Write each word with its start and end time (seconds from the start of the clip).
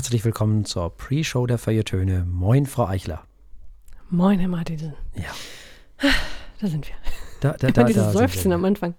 herzlich 0.00 0.24
willkommen 0.24 0.64
zur 0.64 0.96
Pre-Show 0.96 1.46
der 1.46 1.58
Feuilletöne. 1.58 2.24
Moin, 2.24 2.64
Frau 2.64 2.86
Eichler. 2.86 3.22
Moin, 4.08 4.38
Herr 4.38 4.48
Martinsen. 4.48 4.94
Ja. 5.14 5.28
Da 6.58 6.68
sind 6.68 6.88
wir. 6.88 6.94
Da, 7.42 7.52
da, 7.58 7.70
da, 7.70 7.84
dieses 7.84 8.04
da 8.04 8.12
Seufzen 8.12 8.50
am 8.52 8.64
Anfang. 8.64 8.94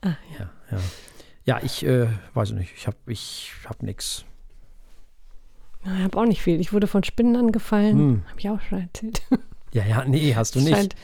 Ah, 0.00 0.14
ja. 0.36 0.50
Ja, 0.72 0.78
ja. 1.44 1.60
Ich 1.62 1.86
äh, 1.86 2.08
weiß 2.34 2.50
nicht. 2.50 2.72
Ich 2.76 2.88
habe 2.88 2.96
ich 3.06 3.52
hab 3.68 3.80
nix. 3.84 4.24
Ich 5.84 6.02
habe 6.02 6.18
auch 6.18 6.26
nicht 6.26 6.42
viel. 6.42 6.58
Ich 6.58 6.72
wurde 6.72 6.88
von 6.88 7.04
Spinnen 7.04 7.36
angefallen. 7.36 7.96
Hm. 7.96 8.22
Habe 8.28 8.40
ich 8.40 8.50
auch 8.50 8.60
schon 8.60 8.80
erzählt. 8.80 9.22
Ja, 9.72 9.84
ja, 9.86 10.04
nee, 10.04 10.34
hast 10.34 10.56
du 10.56 10.58
Es 10.58 10.64
nicht. 10.64 10.76
Scheint, 10.76 10.96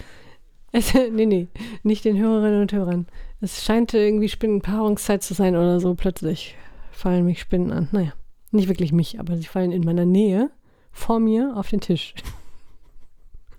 es, 0.72 0.92
nee, 1.12 1.26
nee, 1.26 1.46
nicht 1.84 2.04
den 2.04 2.18
Hörerinnen 2.18 2.62
und 2.62 2.72
Hörern. 2.72 3.06
Es 3.40 3.62
scheint 3.62 3.94
irgendwie 3.94 4.28
Spinnenpaarungszeit 4.28 5.22
zu 5.22 5.34
sein 5.34 5.54
oder 5.54 5.78
so. 5.78 5.94
Plötzlich 5.94 6.56
fallen 6.90 7.24
mich 7.24 7.38
Spinnen 7.38 7.70
an. 7.70 7.88
Naja, 7.92 8.12
nicht 8.50 8.68
wirklich 8.68 8.92
mich, 8.92 9.20
aber 9.20 9.36
sie 9.36 9.44
fallen 9.44 9.72
in 9.72 9.84
meiner 9.84 10.06
Nähe 10.06 10.50
vor 10.92 11.20
mir 11.20 11.52
auf 11.56 11.68
den 11.68 11.80
Tisch. 11.80 12.14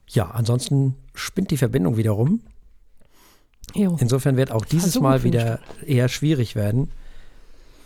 Ja, 0.09 0.31
ansonsten 0.31 0.95
spinnt 1.13 1.51
die 1.51 1.57
Verbindung 1.57 1.97
wieder 1.97 2.11
rum. 2.11 2.41
Jo. 3.73 3.95
Insofern 3.99 4.35
wird 4.35 4.51
auch 4.51 4.65
dieses 4.65 4.93
Versuchen 4.93 5.03
Mal 5.03 5.23
wieder 5.23 5.59
eher 5.85 6.09
schwierig 6.09 6.55
werden. 6.55 6.91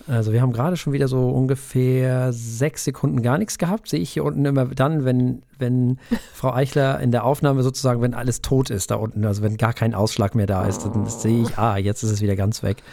Also 0.07 0.33
wir 0.33 0.41
haben 0.41 0.53
gerade 0.53 0.77
schon 0.77 0.93
wieder 0.93 1.07
so 1.07 1.29
ungefähr 1.29 2.31
sechs 2.31 2.83
Sekunden 2.83 3.23
gar 3.23 3.37
nichts 3.39 3.57
gehabt. 3.57 3.89
Sehe 3.89 3.99
ich 3.99 4.11
hier 4.11 4.23
unten 4.23 4.45
immer 4.45 4.65
dann, 4.65 5.03
wenn, 5.03 5.41
wenn 5.57 5.97
Frau 6.33 6.53
Eichler 6.53 6.99
in 6.99 7.11
der 7.11 7.23
Aufnahme 7.23 7.63
sozusagen, 7.63 8.01
wenn 8.01 8.13
alles 8.13 8.41
tot 8.41 8.69
ist 8.69 8.91
da 8.91 8.95
unten, 8.95 9.25
also 9.25 9.41
wenn 9.41 9.57
gar 9.57 9.73
kein 9.73 9.95
Ausschlag 9.95 10.35
mehr 10.35 10.47
da 10.47 10.65
ist, 10.65 10.85
dann 10.85 11.07
sehe 11.09 11.41
ich, 11.41 11.57
ah, 11.57 11.77
jetzt 11.77 12.03
ist 12.03 12.11
es 12.11 12.21
wieder 12.21 12.35
ganz 12.35 12.61
weg. 12.61 12.83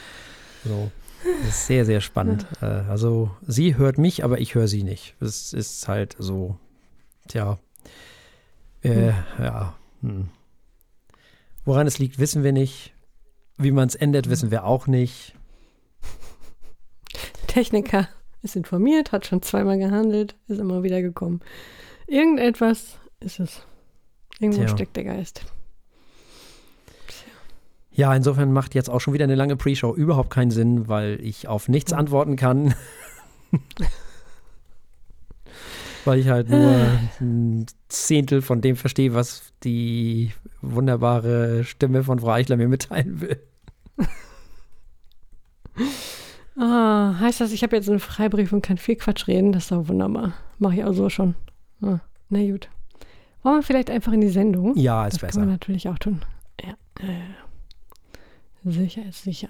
So. 0.65 0.91
Das 1.25 1.49
ist 1.49 1.67
sehr, 1.67 1.85
sehr 1.85 2.01
spannend. 2.01 2.47
Äh, 2.61 2.67
Also 2.67 3.31
sie 3.47 3.77
hört 3.77 3.99
mich, 3.99 4.25
aber 4.25 4.39
ich 4.41 4.55
höre 4.55 4.69
sie 4.69 4.83
nicht. 4.83 5.15
Das 5.21 5.53
ist 5.53 5.87
halt 5.89 6.17
so, 6.19 6.57
tja, 7.29 7.59
äh, 8.83 9.13
ja. 9.39 9.75
Hm. 10.03 10.29
Woran 11.65 11.87
es 11.87 11.99
liegt, 11.99 12.19
wissen 12.19 12.43
wir 12.43 12.53
nicht. 12.53 12.93
Wie 13.57 13.71
man 13.71 13.87
es 13.89 13.95
ändert, 13.95 14.29
wissen 14.29 14.51
wir 14.51 14.65
auch 14.65 14.87
nicht. 14.89 15.35
Techniker 17.47 18.09
ist 18.43 18.57
informiert, 18.57 19.13
hat 19.13 19.27
schon 19.27 19.43
zweimal 19.43 19.79
gehandelt, 19.79 20.35
ist 20.49 20.59
immer 20.59 20.83
wieder 20.83 21.03
gekommen. 21.03 21.41
Irgendetwas 22.07 22.99
ist 23.21 23.39
es. 23.39 23.65
Irgendwo 24.41 24.63
Tja. 24.63 24.69
steckt 24.69 24.97
der 24.97 25.05
Geist. 25.05 25.45
Ja, 27.95 28.15
insofern 28.15 28.53
macht 28.53 28.75
jetzt 28.75 28.89
auch 28.89 29.01
schon 29.01 29.15
wieder 29.15 29.25
eine 29.25 29.35
lange 29.35 29.57
Pre-Show 29.57 29.95
überhaupt 29.95 30.31
keinen 30.31 30.51
Sinn, 30.51 30.89
weil 30.89 31.19
ich 31.23 31.47
auf 31.49 31.69
nichts 31.69 31.93
antworten 31.93 32.37
kann. 32.37 32.75
weil 36.05 36.19
ich 36.19 36.29
halt 36.29 36.49
nur 36.49 36.75
ein 37.21 37.67
Zehntel 37.89 38.43
von 38.43 38.61
dem 38.61 38.77
verstehe, 38.77 39.15
was 39.15 39.53
die 39.63 40.33
wunderbare 40.63 41.65
Stimme 41.65 42.03
von 42.03 42.19
Frau 42.19 42.31
Eichler 42.31 42.57
mir 42.57 42.69
mitteilen 42.69 43.21
will. 43.21 43.41
Ah, 46.55 47.19
heißt 47.19 47.41
das, 47.41 47.53
ich 47.53 47.63
habe 47.63 47.75
jetzt 47.77 47.89
einen 47.89 47.99
Freibrief 47.99 48.53
und 48.53 48.61
kann 48.61 48.77
viel 48.77 48.97
Quatsch 48.97 49.27
reden? 49.27 49.53
Das 49.53 49.65
ist 49.65 49.73
doch 49.73 49.89
wunderbar. 49.89 50.35
Mache 50.59 50.75
ich 50.75 50.85
auch 50.85 50.93
so 50.93 51.09
schon. 51.09 51.35
Ah, 51.81 52.01
na 52.29 52.51
gut. 52.51 52.69
Wollen 53.43 53.57
wir 53.57 53.63
vielleicht 53.63 53.91
einfach 53.91 54.13
in 54.13 54.21
die 54.21 54.29
Sendung? 54.29 54.77
Ja, 54.77 55.07
ist 55.07 55.15
das 55.15 55.33
kann 55.33 55.41
man 55.41 55.49
besser. 55.49 55.53
natürlich 55.53 55.89
auch 55.89 55.99
tun. 55.99 56.21
Ja. 56.63 56.73
Äh, 57.01 57.23
sicher 58.65 59.05
ist 59.09 59.25
sicher. 59.25 59.49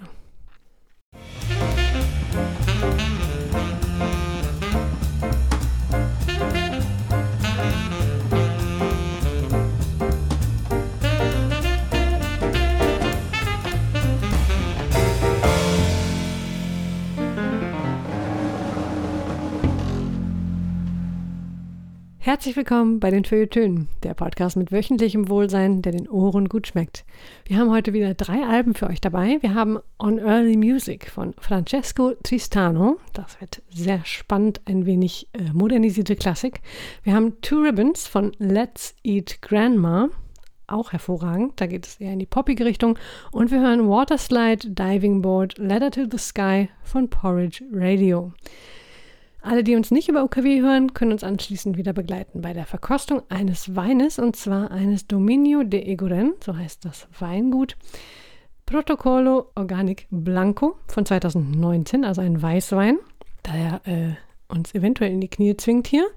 Herzlich 22.25 22.55
willkommen 22.55 23.01
bei 23.01 23.11
den 23.11 23.25
Feuilletönen, 23.25 23.89
der 24.01 24.13
Podcast 24.13 24.55
mit 24.55 24.71
wöchentlichem 24.71 25.27
Wohlsein, 25.27 25.81
der 25.81 25.91
den 25.91 26.07
Ohren 26.07 26.47
gut 26.47 26.67
schmeckt. 26.67 27.03
Wir 27.43 27.57
haben 27.57 27.69
heute 27.69 27.91
wieder 27.91 28.13
drei 28.13 28.45
Alben 28.45 28.75
für 28.75 28.87
euch 28.87 29.01
dabei. 29.01 29.39
Wir 29.41 29.53
haben 29.55 29.79
On 29.99 30.19
Early 30.19 30.55
Music 30.55 31.09
von 31.09 31.33
Francesco 31.37 32.13
Tristano. 32.23 32.95
Das 33.11 33.41
wird 33.41 33.61
sehr 33.69 34.05
spannend, 34.05 34.61
ein 34.63 34.85
wenig 34.85 35.27
äh, 35.33 35.51
modernisierte 35.51 36.15
Klassik. 36.15 36.61
Wir 37.03 37.13
haben 37.13 37.41
Two 37.41 37.59
Ribbons 37.59 38.07
von 38.07 38.31
Let's 38.37 38.95
Eat 39.03 39.41
Grandma. 39.41 40.07
Auch 40.65 40.93
hervorragend, 40.93 41.59
da 41.59 41.67
geht 41.67 41.85
es 41.85 41.99
eher 41.99 42.13
in 42.13 42.19
die 42.19 42.25
poppige 42.25 42.63
Richtung. 42.63 42.97
Und 43.33 43.51
wir 43.51 43.59
hören 43.59 43.89
Waterslide 43.89 44.69
Diving 44.69 45.21
Board 45.21 45.57
Letter 45.57 45.91
to 45.91 46.05
the 46.09 46.17
Sky 46.17 46.69
von 46.83 47.09
Porridge 47.09 47.65
Radio. 47.73 48.31
Alle, 49.43 49.65
die 49.65 49.75
uns 49.75 49.91
nicht 49.91 50.07
über 50.07 50.23
UKW 50.23 50.61
hören, 50.61 50.93
können 50.93 51.11
uns 51.11 51.21
anschließend 51.21 51.75
wieder 51.75 51.91
begleiten 51.91 52.41
bei 52.41 52.53
der 52.53 52.65
Verkostung 52.65 53.23
eines 53.27 53.75
Weines 53.75 54.17
und 54.17 54.37
zwar 54.37 54.71
eines 54.71 55.05
Dominio 55.05 55.63
de 55.63 55.85
Eguren, 55.85 56.33
so 56.41 56.55
heißt 56.55 56.85
das 56.85 57.09
Weingut. 57.19 57.75
Protocolo 58.65 59.51
Organic 59.55 60.07
Blanco 60.09 60.77
von 60.87 61.05
2019, 61.05 62.05
also 62.05 62.21
ein 62.21 62.41
Weißwein, 62.41 62.99
der 63.45 63.81
äh, 63.83 64.13
uns 64.47 64.73
eventuell 64.73 65.11
in 65.11 65.19
die 65.19 65.27
Knie 65.27 65.57
zwingt 65.57 65.87
hier. 65.87 66.07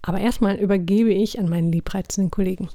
Aber 0.00 0.20
erstmal 0.20 0.54
übergebe 0.54 1.12
ich 1.12 1.40
an 1.40 1.48
meinen 1.48 1.72
liebreizenden 1.72 2.30
Kollegen. 2.30 2.68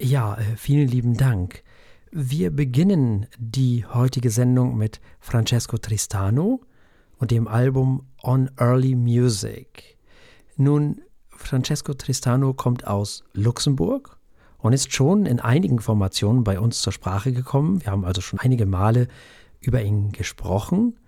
Ja, 0.00 0.36
äh, 0.36 0.56
vielen 0.56 0.88
lieben 0.88 1.14
Dank. 1.14 1.62
Wir 2.10 2.50
beginnen 2.50 3.26
die 3.36 3.84
heutige 3.84 4.30
Sendung 4.30 4.78
mit 4.78 4.98
Francesco 5.20 5.76
Tristano 5.76 6.62
und 7.18 7.30
dem 7.30 7.48
Album 7.48 8.06
On 8.22 8.50
Early 8.56 8.94
Music. 8.94 9.96
Nun, 10.56 11.00
Francesco 11.28 11.94
Tristano 11.94 12.52
kommt 12.52 12.86
aus 12.86 13.24
Luxemburg 13.32 14.18
und 14.58 14.72
ist 14.72 14.92
schon 14.92 15.26
in 15.26 15.40
einigen 15.40 15.78
Formationen 15.78 16.44
bei 16.44 16.58
uns 16.58 16.80
zur 16.80 16.92
Sprache 16.92 17.32
gekommen. 17.32 17.82
Wir 17.82 17.92
haben 17.92 18.04
also 18.04 18.20
schon 18.20 18.40
einige 18.40 18.66
Male 18.66 19.08
über 19.60 19.82
ihn 19.82 20.12
gesprochen. 20.12 20.98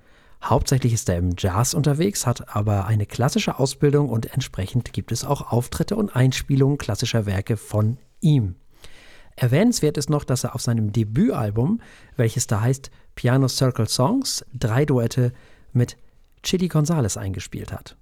Hauptsächlich 0.43 0.95
ist 0.95 1.09
er 1.09 1.19
im 1.19 1.35
Jazz 1.37 1.75
unterwegs, 1.75 2.27
hat 2.27 2.57
aber 2.57 2.87
eine 2.87 3.07
klassische 3.07 3.59
Ausbildung 3.59 4.09
und 4.09 4.33
entsprechend 4.33 4.93
gibt 4.93 5.13
es 5.13 5.25
auch 5.25 5.53
Auftritte 5.53 5.97
und 5.97 6.17
Einspielungen 6.17 6.79
klassischer 6.79 7.27
Werke 7.27 7.57
von 7.57 7.99
ihm. 8.21 8.55
Erwähnenswert 9.37 9.97
ist 9.97 10.11
noch, 10.11 10.25
dass 10.25 10.45
er 10.45 10.55
auf 10.55 10.63
seinem 10.63 10.93
Debütalbum, 10.93 11.81
welches 12.17 12.47
da 12.47 12.61
heißt 12.61 12.91
Piano 13.15 13.49
Circle 13.49 13.89
Songs, 13.89 14.45
drei 14.53 14.85
Duette 14.85 15.33
mit 15.75 15.97
Chili 16.43 16.69
Gonzalez 16.69 17.17
eingespielt 17.17 17.73
hat. 17.73 17.97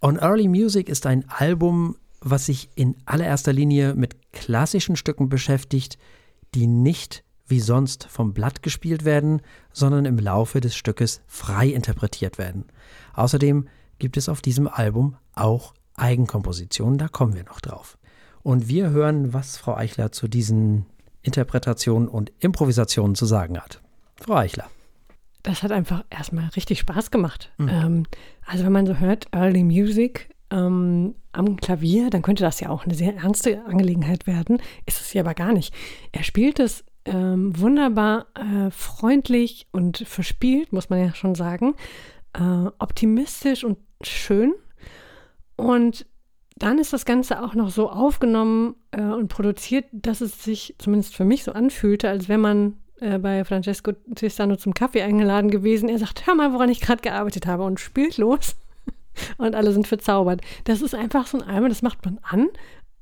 On 0.00 0.16
Early 0.16 0.48
Music 0.48 0.88
ist 0.88 1.06
ein 1.06 1.28
Album, 1.28 1.96
was 2.20 2.46
sich 2.46 2.68
in 2.74 2.96
allererster 3.04 3.52
Linie 3.52 3.94
mit 3.94 4.32
klassischen 4.32 4.96
Stücken 4.96 5.28
beschäftigt, 5.28 5.98
die 6.54 6.66
nicht 6.66 7.24
wie 7.46 7.60
sonst 7.60 8.04
vom 8.04 8.34
Blatt 8.34 8.62
gespielt 8.62 9.04
werden, 9.04 9.40
sondern 9.72 10.04
im 10.04 10.18
Laufe 10.18 10.60
des 10.60 10.76
Stückes 10.76 11.22
frei 11.26 11.68
interpretiert 11.68 12.38
werden. 12.38 12.66
Außerdem 13.14 13.68
gibt 13.98 14.16
es 14.16 14.28
auf 14.28 14.42
diesem 14.42 14.68
Album 14.68 15.16
auch 15.34 15.74
Eigenkompositionen, 15.94 16.98
da 16.98 17.08
kommen 17.08 17.34
wir 17.34 17.44
noch 17.44 17.60
drauf. 17.60 17.98
Und 18.42 18.68
wir 18.68 18.90
hören, 18.90 19.32
was 19.32 19.56
Frau 19.56 19.76
Eichler 19.76 20.12
zu 20.12 20.28
diesen 20.28 20.86
Interpretationen 21.22 22.08
und 22.08 22.32
Improvisationen 22.38 23.14
zu 23.14 23.26
sagen 23.26 23.58
hat. 23.58 23.82
Frau 24.16 24.36
Eichler. 24.36 24.70
Das 25.48 25.62
hat 25.62 25.72
einfach 25.72 26.04
erstmal 26.10 26.50
richtig 26.56 26.78
Spaß 26.80 27.10
gemacht. 27.10 27.50
Ähm, 27.58 28.04
also 28.44 28.66
wenn 28.66 28.72
man 28.72 28.86
so 28.86 28.98
hört, 28.98 29.28
Early 29.32 29.64
Music 29.64 30.28
ähm, 30.50 31.14
am 31.32 31.56
Klavier, 31.56 32.10
dann 32.10 32.20
könnte 32.20 32.44
das 32.44 32.60
ja 32.60 32.68
auch 32.68 32.84
eine 32.84 32.92
sehr 32.92 33.16
ernste 33.16 33.64
Angelegenheit 33.64 34.26
werden. 34.26 34.60
Ist 34.84 35.00
es 35.00 35.14
ja 35.14 35.22
aber 35.22 35.32
gar 35.32 35.54
nicht. 35.54 35.72
Er 36.12 36.22
spielt 36.22 36.60
es 36.60 36.84
ähm, 37.06 37.58
wunderbar 37.58 38.26
äh, 38.34 38.70
freundlich 38.70 39.68
und 39.72 39.96
verspielt, 40.06 40.74
muss 40.74 40.90
man 40.90 41.00
ja 41.00 41.14
schon 41.14 41.34
sagen. 41.34 41.74
Äh, 42.34 42.66
optimistisch 42.78 43.64
und 43.64 43.78
schön. 44.02 44.52
Und 45.56 46.04
dann 46.56 46.78
ist 46.78 46.92
das 46.92 47.06
Ganze 47.06 47.42
auch 47.42 47.54
noch 47.54 47.70
so 47.70 47.88
aufgenommen 47.88 48.76
äh, 48.90 49.00
und 49.00 49.28
produziert, 49.28 49.86
dass 49.92 50.20
es 50.20 50.44
sich 50.44 50.74
zumindest 50.76 51.16
für 51.16 51.24
mich 51.24 51.42
so 51.42 51.52
anfühlte, 51.52 52.10
als 52.10 52.28
wenn 52.28 52.42
man 52.42 52.74
äh, 53.00 53.18
bei 53.18 53.44
Francesco 53.44 53.92
Tristano 54.14 54.56
zum 54.56 54.74
Kaffee 54.74 55.02
eingeladen 55.02 55.50
gewesen. 55.50 55.88
Er 55.88 55.98
sagt, 55.98 56.26
hör 56.26 56.34
mal, 56.34 56.52
woran 56.52 56.70
ich 56.70 56.80
gerade 56.80 57.02
gearbeitet 57.02 57.46
habe 57.46 57.64
und 57.64 57.80
spielt 57.80 58.18
los. 58.18 58.56
und 59.38 59.54
alle 59.54 59.72
sind 59.72 59.86
verzaubert. 59.86 60.40
Das 60.64 60.82
ist 60.82 60.94
einfach 60.94 61.26
so 61.26 61.38
ein 61.38 61.48
Album, 61.48 61.68
das 61.68 61.82
macht 61.82 62.04
man 62.04 62.18
an 62.22 62.48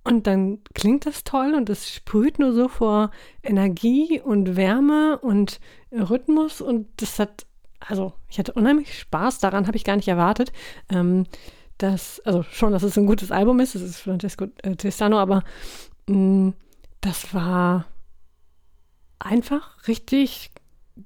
und 0.05 0.27
dann 0.27 0.59
klingt 0.75 1.05
das 1.05 1.25
toll 1.25 1.55
und 1.57 1.69
es 1.69 1.93
sprüht 1.93 2.39
nur 2.39 2.53
so 2.53 2.69
vor 2.69 3.11
Energie 3.43 4.21
und 4.21 4.57
Wärme 4.57 5.19
und 5.19 5.61
Rhythmus 5.93 6.61
und 6.61 6.87
das 6.97 7.19
hat 7.19 7.47
also 7.81 8.13
ich 8.29 8.39
hatte 8.39 8.53
unheimlich 8.53 8.99
Spaß 8.99 9.39
daran, 9.39 9.67
habe 9.67 9.77
ich 9.77 9.85
gar 9.85 9.97
nicht 9.97 10.09
erwartet. 10.09 10.53
Ähm, 10.91 11.25
dass, 11.79 12.21
also 12.21 12.43
schon, 12.43 12.73
dass 12.73 12.83
es 12.83 12.97
ein 12.97 13.07
gutes 13.07 13.31
Album 13.31 13.61
ist, 13.61 13.75
es 13.75 13.83
ist 13.83 13.99
Francesco 13.99 14.47
äh, 14.63 14.77
Tristano, 14.77 15.19
aber 15.19 15.43
mh, 16.07 16.17
mm, 16.17 16.55
das 17.03 17.35
war 17.35 17.85
einfach 19.19 19.87
richtig 19.89 20.51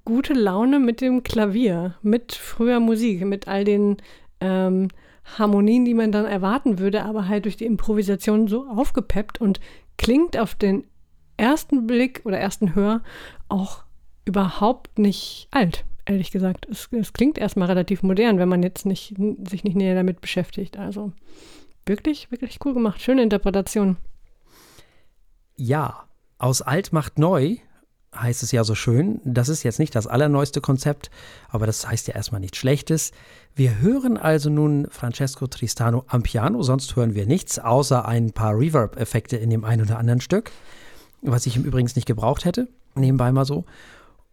gute 0.04 0.32
Laune 0.32 0.78
mit 0.78 1.00
dem 1.00 1.22
Klavier, 1.22 1.94
mit 2.02 2.32
früher 2.32 2.80
Musik, 2.80 3.24
mit 3.24 3.48
all 3.48 3.64
den 3.64 3.96
ähm, 4.40 4.88
Harmonien, 5.38 5.84
die 5.84 5.94
man 5.94 6.12
dann 6.12 6.24
erwarten 6.24 6.78
würde, 6.78 7.04
aber 7.04 7.28
halt 7.28 7.44
durch 7.44 7.56
die 7.56 7.66
Improvisation 7.66 8.48
so 8.48 8.66
aufgepeppt 8.68 9.40
und 9.40 9.60
klingt 9.98 10.38
auf 10.38 10.54
den 10.54 10.84
ersten 11.36 11.86
Blick 11.86 12.22
oder 12.24 12.38
ersten 12.38 12.74
Hör 12.74 13.02
auch 13.48 13.84
überhaupt 14.24 14.98
nicht 14.98 15.48
alt, 15.50 15.84
ehrlich 16.04 16.30
gesagt. 16.30 16.66
Es, 16.70 16.88
es 16.92 17.12
klingt 17.12 17.38
erstmal 17.38 17.68
relativ 17.68 18.02
modern, 18.02 18.38
wenn 18.38 18.48
man 18.48 18.62
jetzt 18.62 18.86
nicht, 18.86 19.14
sich 19.48 19.64
nicht 19.64 19.76
näher 19.76 19.94
damit 19.94 20.20
beschäftigt. 20.20 20.78
Also 20.78 21.12
wirklich, 21.86 22.30
wirklich 22.30 22.58
cool 22.64 22.74
gemacht. 22.74 23.00
Schöne 23.00 23.22
Interpretation. 23.22 23.96
Ja, 25.56 26.04
aus 26.38 26.62
alt 26.62 26.92
macht 26.92 27.18
neu 27.18 27.56
heißt 28.14 28.42
es 28.42 28.52
ja 28.52 28.64
so 28.64 28.74
schön. 28.74 29.20
Das 29.24 29.48
ist 29.48 29.62
jetzt 29.62 29.78
nicht 29.78 29.94
das 29.94 30.06
allerneueste 30.06 30.60
Konzept, 30.60 31.10
aber 31.48 31.66
das 31.66 31.86
heißt 31.86 32.08
ja 32.08 32.14
erstmal 32.14 32.40
nichts 32.40 32.58
Schlechtes. 32.58 33.12
Wir 33.54 33.80
hören 33.80 34.16
also 34.16 34.50
nun 34.50 34.88
Francesco 34.90 35.46
Tristano 35.46 36.04
am 36.08 36.22
Piano, 36.22 36.62
sonst 36.62 36.96
hören 36.96 37.14
wir 37.14 37.26
nichts, 37.26 37.58
außer 37.58 38.06
ein 38.06 38.32
paar 38.32 38.58
Reverb-Effekte 38.58 39.36
in 39.36 39.50
dem 39.50 39.64
einen 39.64 39.82
oder 39.82 39.98
anderen 39.98 40.20
Stück, 40.20 40.50
was 41.22 41.46
ich 41.46 41.56
ihm 41.56 41.64
übrigens 41.64 41.96
nicht 41.96 42.06
gebraucht 42.06 42.44
hätte, 42.44 42.68
nebenbei 42.94 43.30
mal 43.32 43.44
so. 43.44 43.64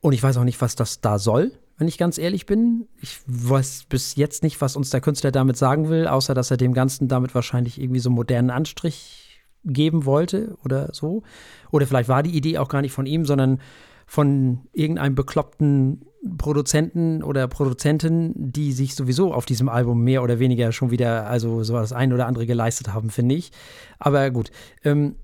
Und 0.02 0.14
ich 0.14 0.24
weiß 0.24 0.38
auch 0.38 0.44
nicht, 0.44 0.62
was 0.62 0.76
das 0.76 1.02
da 1.02 1.20
soll, 1.20 1.52
wenn 1.78 1.88
ich 1.88 1.98
ganz 1.98 2.18
ehrlich 2.18 2.46
bin. 2.46 2.88
Ich 3.02 3.20
weiß 3.28 3.86
bis 3.90 4.16
jetzt 4.16 4.44
nicht, 4.44 4.62
was 4.62 4.76
uns 4.76 4.90
der 4.90 5.02
Künstler 5.02 5.32
damit 5.32 5.58
sagen 5.58 5.90
will, 5.90 6.08
außer 6.08 6.34
dass 6.34 6.52
er 6.52 6.58
dem 6.58 6.74
Ganzen 6.74 7.08
damit 7.08 7.36
wahrscheinlich 7.36 7.80
irgendwie 7.80 8.00
so 8.00 8.10
einen 8.10 8.16
modernen 8.16 8.50
Anstrich 8.50 9.27
geben 9.68 10.06
wollte 10.06 10.58
oder 10.64 10.90
so. 10.94 11.24
Oder 11.72 11.88
vielleicht 11.88 12.10
war 12.10 12.24
die 12.24 12.36
Idee 12.36 12.58
auch 12.58 12.70
gar 12.70 12.82
nicht 12.82 12.94
von 12.94 13.06
ihm, 13.06 13.26
sondern 13.26 13.60
von 14.06 14.62
irgendeinem 14.72 15.16
bekloppten 15.16 16.06
Produzenten 16.38 17.24
oder 17.24 17.48
Produzentin, 17.48 18.34
die 18.36 18.72
sich 18.72 18.96
sowieso 18.96 19.34
auf 19.34 19.46
diesem 19.46 19.70
Album 19.70 20.04
mehr 20.04 20.24
oder 20.24 20.40
weniger 20.40 20.72
schon 20.72 20.92
wieder, 20.92 21.28
also 21.28 21.64
so 21.64 21.74
das 21.74 21.94
eine 21.94 22.14
oder 22.14 22.26
andere 22.26 22.46
geleistet 22.46 22.94
haben, 22.94 23.10
finde 23.10 23.36
ich. 23.36 23.52
Aber 24.00 24.32
gut. 24.32 24.52
Ähm, 24.84 25.16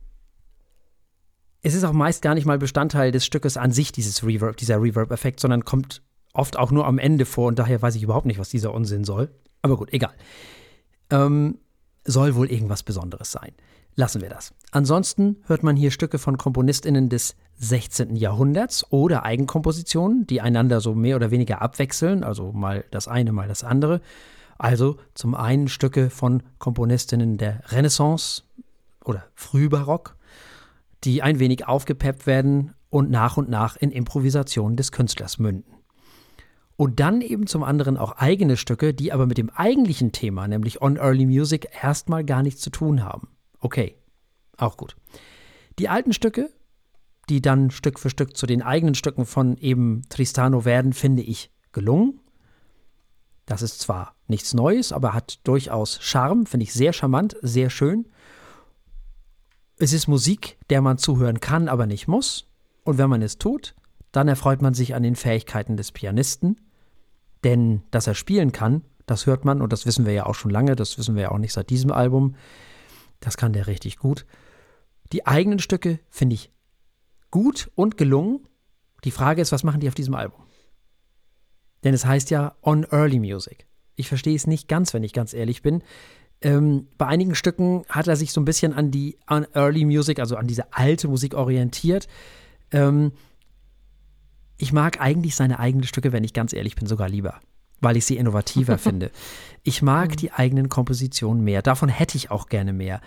es 1.65 1.73
ist 1.73 1.85
auch 1.85 1.93
meist 1.93 2.21
gar 2.21 2.35
nicht 2.35 2.45
mal 2.45 2.57
Bestandteil 2.57 3.11
des 3.11 3.25
Stückes 3.25 3.55
an 3.55 3.71
sich, 3.71 3.93
dieses 3.93 4.25
Reverb, 4.25 4.57
dieser 4.57 4.81
Reverb-Effekt, 4.81 5.39
sondern 5.39 5.63
kommt 5.63 6.01
oft 6.33 6.59
auch 6.59 6.71
nur 6.71 6.85
am 6.85 6.97
Ende 6.97 7.25
vor 7.25 7.47
und 7.47 7.57
daher 7.57 7.81
weiß 7.81 7.95
ich 7.95 8.03
überhaupt 8.03 8.25
nicht, 8.25 8.39
was 8.39 8.49
dieser 8.49 8.73
Unsinn 8.73 9.05
soll. 9.05 9.29
Aber 9.61 9.77
gut, 9.77 9.93
egal. 9.93 10.13
Ähm, 11.09 11.59
soll 12.05 12.35
wohl 12.35 12.51
irgendwas 12.51 12.83
Besonderes 12.83 13.31
sein. 13.31 13.51
Lassen 13.95 14.21
wir 14.21 14.29
das. 14.29 14.53
Ansonsten 14.71 15.38
hört 15.45 15.63
man 15.63 15.75
hier 15.75 15.91
Stücke 15.91 16.17
von 16.17 16.38
KomponistInnen 16.38 17.09
des 17.09 17.35
16. 17.57 18.15
Jahrhunderts 18.15 18.91
oder 18.91 19.23
Eigenkompositionen, 19.23 20.25
die 20.25 20.41
einander 20.41 20.81
so 20.81 20.95
mehr 20.95 21.15
oder 21.15 21.29
weniger 21.29 21.61
abwechseln, 21.61 22.23
also 22.23 22.51
mal 22.51 22.85
das 22.89 23.07
eine, 23.07 23.31
mal 23.31 23.47
das 23.47 23.63
andere. 23.63 24.01
Also 24.57 24.97
zum 25.13 25.35
einen 25.35 25.67
Stücke 25.67 26.09
von 26.09 26.41
Komponistinnen 26.57 27.38
der 27.38 27.61
Renaissance 27.71 28.44
oder 29.05 29.25
Frühbarock, 29.35 30.15
die 31.03 31.21
ein 31.21 31.39
wenig 31.39 31.67
aufgepeppt 31.67 32.25
werden 32.25 32.73
und 32.89 33.11
nach 33.11 33.38
und 33.38 33.50
nach 33.50 33.75
in 33.75 33.91
Improvisationen 33.91 34.75
des 34.75 34.91
Künstlers 34.91 35.38
münden. 35.38 35.73
Und 36.75 36.99
dann 36.99 37.21
eben 37.21 37.45
zum 37.47 37.63
anderen 37.63 37.97
auch 37.97 38.13
eigene 38.13 38.57
Stücke, 38.57 38.93
die 38.93 39.13
aber 39.13 39.27
mit 39.27 39.37
dem 39.37 39.49
eigentlichen 39.51 40.11
Thema, 40.11 40.47
nämlich 40.47 40.81
On 40.81 40.97
Early 40.97 41.25
Music, 41.25 41.67
erstmal 41.81 42.23
gar 42.23 42.41
nichts 42.41 42.61
zu 42.61 42.71
tun 42.71 43.03
haben. 43.03 43.29
Okay, 43.59 43.95
auch 44.57 44.77
gut. 44.77 44.95
Die 45.79 45.89
alten 45.89 46.13
Stücke, 46.13 46.49
die 47.29 47.41
dann 47.41 47.71
Stück 47.71 47.99
für 47.99 48.09
Stück 48.09 48.35
zu 48.35 48.45
den 48.45 48.61
eigenen 48.61 48.95
Stücken 48.95 49.25
von 49.25 49.57
eben 49.57 50.01
Tristano 50.09 50.65
werden, 50.65 50.93
finde 50.93 51.21
ich 51.21 51.51
gelungen. 51.71 52.19
Das 53.45 53.61
ist 53.61 53.79
zwar 53.79 54.15
nichts 54.27 54.53
Neues, 54.53 54.91
aber 54.91 55.13
hat 55.13 55.39
durchaus 55.43 55.99
Charme, 56.01 56.45
finde 56.45 56.63
ich 56.63 56.73
sehr 56.73 56.93
charmant, 56.93 57.35
sehr 57.41 57.69
schön. 57.69 58.07
Es 59.77 59.93
ist 59.93 60.07
Musik, 60.07 60.57
der 60.69 60.81
man 60.81 60.97
zuhören 60.97 61.39
kann, 61.39 61.67
aber 61.67 61.85
nicht 61.85 62.07
muss. 62.07 62.47
Und 62.83 62.97
wenn 62.97 63.09
man 63.09 63.21
es 63.21 63.37
tut, 63.37 63.75
dann 64.13 64.30
erfreut 64.30 64.62
man 64.62 64.74
sich 64.74 64.95
an 64.95 65.04
den 65.04 65.15
Fähigkeiten 65.18 65.75
des 65.75 65.92
Pianisten. 65.92 66.62
Denn 67.44 67.81
dass 67.92 68.07
er 68.07 68.15
spielen 68.15 68.54
kann, 68.54 68.83
das 69.06 69.25
hört 69.25 69.44
man 69.44 69.62
und 69.62 69.74
das 69.74 69.86
wissen 69.86 70.06
wir 70.06 70.13
ja 70.13 70.25
auch 70.25 70.36
schon 70.36 70.51
lange, 70.51 70.77
das 70.77 70.98
wissen 70.98 71.15
wir 71.15 71.24
ja 71.24 71.31
auch 71.31 71.39
nicht 71.39 71.51
seit 71.51 71.69
diesem 71.69 71.92
Album. 71.92 72.36
Das 73.19 73.36
kann 73.36 73.51
der 73.51 73.68
richtig 73.68 73.98
gut. 73.98 74.25
Die 75.12 75.27
eigenen 75.27 75.60
Stücke 75.60 76.00
finde 76.10 76.36
ich 76.36 76.51
gut 77.31 77.69
und 77.75 77.98
gelungen. 77.98 78.48
Die 79.04 79.12
Frage 79.12 79.42
ist, 79.42 79.51
was 79.51 79.63
machen 79.63 79.81
die 79.81 79.89
auf 79.89 79.95
diesem 79.95 80.15
Album? 80.15 80.44
Denn 81.83 81.94
es 81.94 82.06
heißt 82.06 82.30
ja 82.30 82.56
On 82.62 82.86
Early 82.89 83.19
Music. 83.19 83.65
Ich 83.95 84.07
verstehe 84.07 84.36
es 84.36 84.48
nicht 84.48 84.68
ganz, 84.68 84.94
wenn 84.94 85.04
ich 85.04 85.12
ganz 85.12 85.33
ehrlich 85.33 85.63
bin. 85.63 85.83
Ähm, 86.42 86.88
bei 86.98 87.07
einigen 87.07 87.36
Stücken 87.36 87.83
hat 87.89 88.07
er 88.07 88.15
sich 88.15 88.31
so 88.31 88.39
ein 88.39 88.45
bisschen 88.45 88.74
an 88.74 88.92
die 88.92 89.18
an 89.25 89.48
Early 89.54 89.86
Music, 89.86 90.19
also 90.19 90.36
an 90.36 90.48
diese 90.48 90.71
alte 90.71 91.07
Musik 91.07 91.33
orientiert. 91.33 92.07
Ähm, 92.71 93.12
ich 94.57 94.73
mag 94.73 95.01
eigentlich 95.01 95.35
seine 95.35 95.59
eigenen 95.59 95.85
Stücke, 95.85 96.11
wenn 96.11 96.23
ich 96.23 96.33
ganz 96.33 96.53
ehrlich 96.53 96.75
bin, 96.75 96.88
sogar 96.88 97.09
lieber 97.09 97.39
weil 97.83 97.97
ich 97.97 98.05
sie 98.05 98.17
innovativer 98.17 98.77
finde. 98.79 99.11
Ich 99.61 99.81
mag 99.81 100.11
mhm. 100.11 100.15
die 100.15 100.31
eigenen 100.31 100.69
Kompositionen 100.69 101.44
mehr. 101.44 101.61
Davon 101.61 101.89
hätte 101.89 102.17
ich 102.17 102.31
auch 102.31 102.47
gerne 102.47 102.73
mehr. 102.73 103.01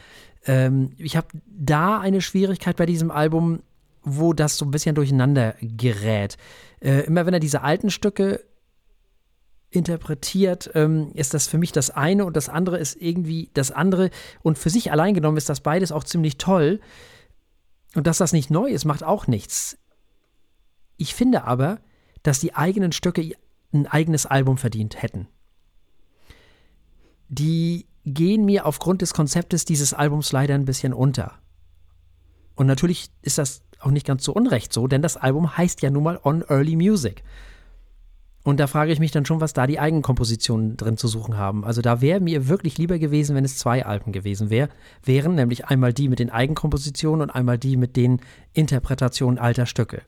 Ähm, 0.47 0.93
ich 0.99 1.17
habe 1.17 1.29
da 1.47 1.99
eine 1.99 2.21
Schwierigkeit 2.21 2.77
bei 2.77 2.87
diesem 2.87 3.11
Album, 3.11 3.61
wo 4.03 4.33
das 4.33 4.57
so 4.57 4.65
ein 4.65 4.71
bisschen 4.71 4.95
durcheinander 4.95 5.57
gerät. 5.61 6.37
Äh, 6.81 7.07
immer 7.07 7.27
wenn 7.27 7.35
er 7.35 7.41
diese 7.41 7.63
alten 7.63 7.91
Stücke 7.91 8.45
interpretiert, 9.71 10.71
ähm, 10.75 11.11
ist 11.15 11.35
das 11.35 11.49
für 11.49 11.59
mich 11.59 11.73
das 11.73 11.91
eine 11.91 12.25
und 12.25 12.37
das 12.37 12.49
andere 12.49 12.79
ist 12.79 13.01
irgendwie 13.01 13.51
das 13.55 13.73
andere. 13.73 14.11
Und 14.43 14.59
für 14.59 14.71
sich 14.71 14.93
allein 14.93 15.15
genommen 15.15 15.37
ist 15.37 15.49
das 15.49 15.61
beides 15.61 15.91
auch 15.91 16.05
ziemlich 16.05 16.39
toll. 16.39 16.81
Und 17.95 18.07
dass 18.07 18.19
das 18.19 18.33
nicht 18.33 18.51
neu 18.51 18.69
ist, 18.69 18.85
macht 18.85 19.03
auch 19.03 19.27
nichts. 19.27 19.77
Ich 20.97 21.15
finde 21.15 21.45
aber, 21.45 21.81
dass 22.23 22.41
die 22.41 22.55
eigenen 22.55 22.93
Stücke 22.93 23.33
ein 23.73 23.87
eigenes 23.87 24.27
Album 24.27 24.59
verdient 24.59 25.03
hätten. 25.03 25.29
Die 27.29 27.87
gehen 28.05 28.45
mir 28.45 28.67
aufgrund 28.67 29.03
des 29.03 29.15
Konzeptes 29.15 29.65
dieses 29.65 29.93
Albums 29.93 30.33
leider 30.33 30.55
ein 30.55 30.65
bisschen 30.65 30.93
unter. 30.93 31.33
Und 32.55 32.67
natürlich 32.67 33.11
ist 33.23 33.39
das 33.39 33.63
auch 33.81 33.91
nicht 33.91 34.07
ganz 34.07 34.23
zu 34.23 34.33
Unrecht 34.33 34.73
so, 34.73 34.87
denn 34.87 35.03
das 35.03 35.17
Album 35.17 35.57
heißt 35.57 35.83
ja 35.83 35.91
nun 35.91 36.05
mal 36.05 36.21
On 36.23 36.43
Early 36.49 36.77
Music. 36.77 37.23
Und 38.47 38.61
da 38.61 38.69
frage 38.69 38.93
ich 38.93 39.01
mich 39.01 39.11
dann 39.11 39.27
schon, 39.27 39.41
was 39.41 39.55
da 39.55 39.67
die 39.67 39.81
Eigenkompositionen 39.81 40.77
drin 40.77 40.97
zu 40.97 41.09
suchen 41.09 41.37
haben. 41.37 41.65
Also 41.65 41.83
da 41.83 42.01
wäre 42.01 42.21
mir 42.21 42.47
wirklich 42.47 42.79
lieber 42.79 43.01
gewesen, 43.01 43.35
wenn 43.35 43.45
es 43.45 43.59
zwei 43.59 43.85
Alben 43.85 44.13
gewesen 44.13 44.51
wär, 44.51 44.69
wären, 45.03 45.35
nämlich 45.35 45.67
einmal 45.67 45.93
die 45.93 46.09
mit 46.09 46.21
den 46.21 46.31
Eigenkompositionen 46.31 47.23
und 47.23 47.31
einmal 47.31 47.59
die 47.59 47.77
mit 47.77 47.97
den 47.97 48.21
Interpretationen 48.53 49.39
alter 49.39 49.67
Stücke. 49.67 50.03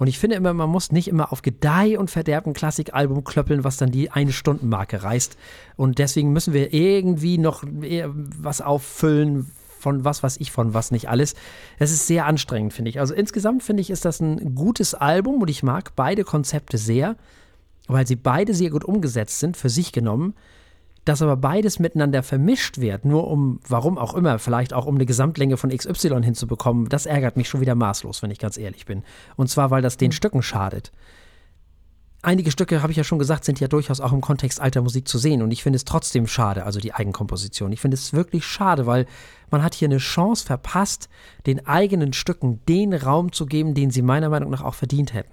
Und 0.00 0.06
ich 0.06 0.18
finde 0.18 0.36
immer, 0.36 0.54
man 0.54 0.70
muss 0.70 0.92
nicht 0.92 1.08
immer 1.08 1.30
auf 1.30 1.42
Gedeih 1.42 1.98
und 1.98 2.10
Verderben 2.10 2.54
Klassikalbum 2.54 3.22
klöppeln, 3.22 3.64
was 3.64 3.76
dann 3.76 3.90
die 3.90 4.10
eine 4.10 4.32
Stundenmarke 4.32 5.02
reißt. 5.02 5.36
Und 5.76 5.98
deswegen 5.98 6.32
müssen 6.32 6.54
wir 6.54 6.72
irgendwie 6.72 7.36
noch 7.36 7.62
was 7.66 8.62
auffüllen 8.62 9.50
von 9.78 10.02
was 10.02 10.22
weiß 10.22 10.38
ich 10.38 10.52
von 10.52 10.72
was 10.72 10.90
nicht 10.90 11.10
alles. 11.10 11.34
Es 11.78 11.92
ist 11.92 12.06
sehr 12.06 12.24
anstrengend, 12.24 12.72
finde 12.72 12.88
ich. 12.88 12.98
Also 12.98 13.12
insgesamt 13.12 13.62
finde 13.62 13.82
ich, 13.82 13.90
ist 13.90 14.06
das 14.06 14.20
ein 14.20 14.54
gutes 14.54 14.94
Album 14.94 15.42
und 15.42 15.50
ich 15.50 15.62
mag 15.62 15.92
beide 15.96 16.24
Konzepte 16.24 16.78
sehr, 16.78 17.16
weil 17.86 18.06
sie 18.06 18.16
beide 18.16 18.54
sehr 18.54 18.70
gut 18.70 18.86
umgesetzt 18.86 19.38
sind, 19.38 19.54
für 19.54 19.68
sich 19.68 19.92
genommen 19.92 20.32
dass 21.04 21.22
aber 21.22 21.36
beides 21.36 21.78
miteinander 21.78 22.22
vermischt 22.22 22.78
wird, 22.78 23.04
nur 23.04 23.28
um, 23.28 23.60
warum 23.66 23.98
auch 23.98 24.14
immer, 24.14 24.38
vielleicht 24.38 24.72
auch 24.72 24.86
um 24.86 24.96
eine 24.96 25.06
Gesamtlänge 25.06 25.56
von 25.56 25.70
XY 25.70 26.22
hinzubekommen, 26.22 26.88
das 26.88 27.06
ärgert 27.06 27.36
mich 27.36 27.48
schon 27.48 27.60
wieder 27.60 27.74
maßlos, 27.74 28.22
wenn 28.22 28.30
ich 28.30 28.38
ganz 28.38 28.58
ehrlich 28.58 28.86
bin. 28.86 29.02
Und 29.36 29.48
zwar, 29.48 29.70
weil 29.70 29.82
das 29.82 29.96
den 29.96 30.08
mhm. 30.08 30.14
Stücken 30.14 30.42
schadet. 30.42 30.92
Einige 32.22 32.50
Stücke, 32.50 32.82
habe 32.82 32.92
ich 32.92 32.98
ja 32.98 33.04
schon 33.04 33.18
gesagt, 33.18 33.46
sind 33.46 33.60
ja 33.60 33.68
durchaus 33.68 33.98
auch 33.98 34.12
im 34.12 34.20
Kontext 34.20 34.60
alter 34.60 34.82
Musik 34.82 35.08
zu 35.08 35.16
sehen 35.16 35.40
und 35.40 35.50
ich 35.52 35.62
finde 35.62 35.78
es 35.78 35.86
trotzdem 35.86 36.26
schade, 36.26 36.66
also 36.66 36.78
die 36.78 36.92
Eigenkomposition. 36.92 37.72
Ich 37.72 37.80
finde 37.80 37.94
es 37.94 38.12
wirklich 38.12 38.44
schade, 38.44 38.84
weil 38.84 39.06
man 39.50 39.62
hat 39.62 39.72
hier 39.72 39.88
eine 39.88 39.96
Chance 39.96 40.44
verpasst, 40.44 41.08
den 41.46 41.66
eigenen 41.66 42.12
Stücken 42.12 42.60
den 42.68 42.92
Raum 42.92 43.32
zu 43.32 43.46
geben, 43.46 43.72
den 43.72 43.90
sie 43.90 44.02
meiner 44.02 44.28
Meinung 44.28 44.50
nach 44.50 44.62
auch 44.62 44.74
verdient 44.74 45.14
hätten. 45.14 45.32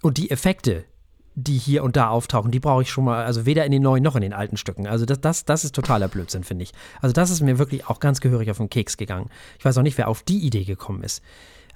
Und 0.00 0.16
die 0.16 0.30
Effekte, 0.30 0.86
die 1.34 1.58
hier 1.58 1.84
und 1.84 1.96
da 1.96 2.08
auftauchen, 2.08 2.50
die 2.50 2.60
brauche 2.60 2.82
ich 2.82 2.90
schon 2.90 3.04
mal, 3.04 3.24
also 3.24 3.46
weder 3.46 3.64
in 3.64 3.72
den 3.72 3.82
neuen 3.82 4.02
noch 4.02 4.16
in 4.16 4.22
den 4.22 4.32
alten 4.32 4.56
Stücken. 4.56 4.86
Also 4.86 5.06
das, 5.06 5.20
das, 5.20 5.44
das 5.44 5.64
ist 5.64 5.74
totaler 5.74 6.08
Blödsinn, 6.08 6.44
finde 6.44 6.64
ich. 6.64 6.72
Also 7.00 7.12
das 7.12 7.30
ist 7.30 7.40
mir 7.40 7.58
wirklich 7.58 7.86
auch 7.88 8.00
ganz 8.00 8.20
gehörig 8.20 8.50
auf 8.50 8.58
den 8.58 8.68
Keks 8.68 8.96
gegangen. 8.96 9.30
Ich 9.58 9.64
weiß 9.64 9.78
auch 9.78 9.82
nicht, 9.82 9.96
wer 9.96 10.08
auf 10.08 10.22
die 10.22 10.38
Idee 10.38 10.64
gekommen 10.64 11.02
ist. 11.02 11.22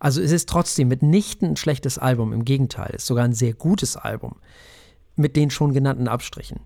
Also 0.00 0.20
es 0.20 0.32
ist 0.32 0.48
trotzdem 0.48 0.88
mitnichten 0.88 1.50
ein 1.50 1.56
schlechtes 1.56 1.98
Album, 1.98 2.32
im 2.32 2.44
Gegenteil, 2.44 2.90
es 2.90 3.02
ist 3.02 3.06
sogar 3.06 3.24
ein 3.24 3.32
sehr 3.32 3.54
gutes 3.54 3.96
Album. 3.96 4.36
mit 5.16 5.36
den 5.36 5.50
schon 5.50 5.72
genannten 5.72 6.08
Abstrichen. 6.08 6.60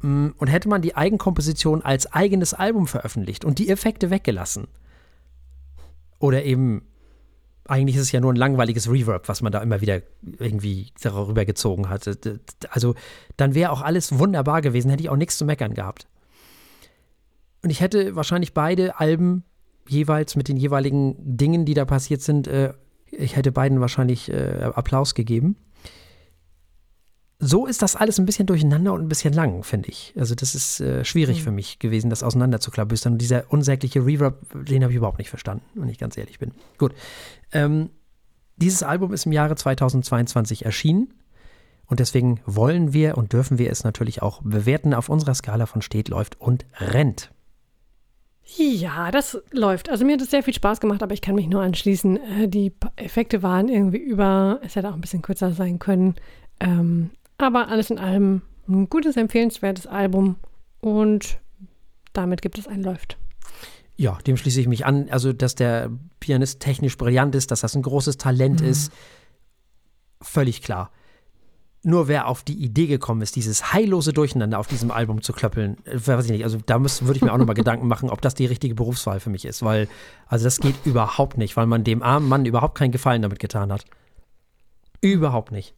Mm, 0.00 0.28
und 0.38 0.48
hätte 0.48 0.68
man 0.68 0.82
die 0.82 0.96
Eigenkomposition 0.96 1.82
als 1.82 2.10
eigenes 2.10 2.54
Album 2.54 2.86
veröffentlicht 2.86 3.44
und 3.44 3.58
die 3.58 3.68
Effekte 3.68 4.10
weggelassen, 4.10 4.66
oder 6.18 6.44
eben, 6.44 6.82
eigentlich 7.66 7.96
ist 7.96 8.02
es 8.02 8.12
ja 8.12 8.20
nur 8.20 8.32
ein 8.32 8.36
langweiliges 8.36 8.90
Reverb, 8.90 9.28
was 9.28 9.42
man 9.42 9.52
da 9.52 9.60
immer 9.62 9.80
wieder 9.80 10.02
irgendwie 10.38 10.92
darüber 11.02 11.44
gezogen 11.44 11.88
hat. 11.88 12.08
Also, 12.70 12.94
dann 13.36 13.54
wäre 13.54 13.70
auch 13.72 13.82
alles 13.82 14.18
wunderbar 14.18 14.62
gewesen, 14.62 14.90
hätte 14.90 15.02
ich 15.02 15.10
auch 15.10 15.16
nichts 15.16 15.38
zu 15.38 15.44
meckern 15.44 15.74
gehabt. 15.74 16.06
Und 17.62 17.70
ich 17.70 17.80
hätte 17.80 18.16
wahrscheinlich 18.16 18.54
beide 18.54 18.98
Alben 18.98 19.44
jeweils 19.88 20.36
mit 20.36 20.48
den 20.48 20.56
jeweiligen 20.56 21.16
Dingen, 21.18 21.64
die 21.64 21.74
da 21.74 21.84
passiert 21.84 22.22
sind, 22.22 22.48
äh, 22.48 22.72
ich 23.10 23.36
hätte 23.36 23.52
beiden 23.52 23.80
wahrscheinlich 23.80 24.30
äh, 24.30 24.70
Applaus 24.74 25.14
gegeben 25.14 25.56
so 27.42 27.66
ist 27.66 27.80
das 27.80 27.96
alles 27.96 28.18
ein 28.18 28.26
bisschen 28.26 28.46
durcheinander 28.46 28.92
und 28.92 29.00
ein 29.00 29.08
bisschen 29.08 29.32
lang, 29.32 29.62
finde 29.64 29.88
ich. 29.88 30.12
Also 30.16 30.34
das 30.34 30.54
ist 30.54 30.80
äh, 30.80 31.04
schwierig 31.06 31.38
mhm. 31.38 31.42
für 31.44 31.50
mich 31.50 31.78
gewesen, 31.78 32.10
das 32.10 32.22
auseinanderzuklabüstern. 32.22 33.14
Und 33.14 33.18
dieser 33.18 33.50
unsägliche 33.50 34.04
Reverb, 34.04 34.40
den 34.52 34.82
habe 34.82 34.92
ich 34.92 34.98
überhaupt 34.98 35.18
nicht 35.18 35.30
verstanden, 35.30 35.64
wenn 35.74 35.88
ich 35.88 35.98
ganz 35.98 36.18
ehrlich 36.18 36.38
bin. 36.38 36.52
Gut. 36.76 36.94
Ähm, 37.52 37.88
dieses 38.56 38.82
Album 38.82 39.14
ist 39.14 39.24
im 39.24 39.32
Jahre 39.32 39.56
2022 39.56 40.66
erschienen. 40.66 41.14
Und 41.86 41.98
deswegen 41.98 42.40
wollen 42.44 42.92
wir 42.92 43.16
und 43.16 43.32
dürfen 43.32 43.58
wir 43.58 43.70
es 43.70 43.84
natürlich 43.84 44.22
auch 44.22 44.42
bewerten 44.42 44.92
auf 44.94 45.08
unserer 45.08 45.34
Skala 45.34 45.66
von 45.66 45.82
steht, 45.82 46.08
läuft 46.08 46.40
und 46.40 46.66
rennt. 46.78 47.32
Ja, 48.56 49.10
das 49.10 49.40
läuft. 49.50 49.88
Also 49.88 50.04
mir 50.04 50.12
hat 50.12 50.20
es 50.20 50.30
sehr 50.30 50.42
viel 50.42 50.54
Spaß 50.54 50.80
gemacht, 50.80 51.02
aber 51.02 51.14
ich 51.14 51.22
kann 51.22 51.34
mich 51.34 51.48
nur 51.48 51.62
anschließen. 51.62 52.16
Äh, 52.16 52.48
die 52.48 52.74
Effekte 52.96 53.42
waren 53.42 53.68
irgendwie 53.68 53.98
über, 53.98 54.60
es 54.62 54.76
hätte 54.76 54.90
auch 54.90 54.94
ein 54.94 55.00
bisschen 55.00 55.22
kürzer 55.22 55.52
sein 55.52 55.78
können. 55.78 56.16
Ähm, 56.60 57.10
aber 57.42 57.68
alles 57.68 57.90
in 57.90 57.98
allem 57.98 58.42
ein 58.68 58.88
gutes, 58.88 59.16
empfehlenswertes 59.16 59.86
Album 59.86 60.36
und 60.80 61.38
damit 62.12 62.42
gibt 62.42 62.58
es 62.58 62.66
ein 62.66 62.82
Läuft. 62.82 63.16
Ja, 63.96 64.18
dem 64.26 64.36
schließe 64.36 64.60
ich 64.60 64.68
mich 64.68 64.86
an. 64.86 65.08
Also, 65.10 65.32
dass 65.32 65.54
der 65.54 65.90
Pianist 66.20 66.60
technisch 66.60 66.96
brillant 66.96 67.34
ist, 67.34 67.50
dass 67.50 67.60
das 67.60 67.76
ein 67.76 67.82
großes 67.82 68.16
Talent 68.16 68.62
mhm. 68.62 68.68
ist, 68.68 68.92
völlig 70.22 70.62
klar. 70.62 70.90
Nur 71.82 72.08
wer 72.08 72.26
auf 72.26 72.42
die 72.42 72.62
Idee 72.62 72.86
gekommen 72.86 73.22
ist, 73.22 73.36
dieses 73.36 73.72
heillose 73.72 74.12
Durcheinander 74.12 74.58
auf 74.58 74.66
diesem 74.66 74.90
Album 74.90 75.22
zu 75.22 75.32
klöppeln, 75.32 75.78
äh, 75.86 75.98
weiß 76.06 76.26
ich 76.26 76.30
nicht. 76.30 76.44
Also 76.44 76.58
da 76.64 76.78
würde 76.82 77.16
ich 77.16 77.22
mir 77.22 77.32
auch 77.32 77.38
nochmal 77.38 77.54
Gedanken 77.54 77.88
machen, 77.88 78.10
ob 78.10 78.20
das 78.20 78.34
die 78.34 78.46
richtige 78.46 78.74
Berufswahl 78.74 79.20
für 79.20 79.30
mich 79.30 79.44
ist. 79.44 79.62
Weil, 79.62 79.88
also 80.26 80.44
das 80.44 80.60
geht 80.60 80.76
überhaupt 80.84 81.38
nicht, 81.38 81.56
weil 81.56 81.66
man 81.66 81.84
dem 81.84 82.02
armen 82.02 82.28
Mann 82.28 82.44
überhaupt 82.44 82.76
keinen 82.76 82.92
Gefallen 82.92 83.22
damit 83.22 83.38
getan 83.38 83.72
hat. 83.72 83.84
Überhaupt 85.00 85.52
nicht. 85.52 85.74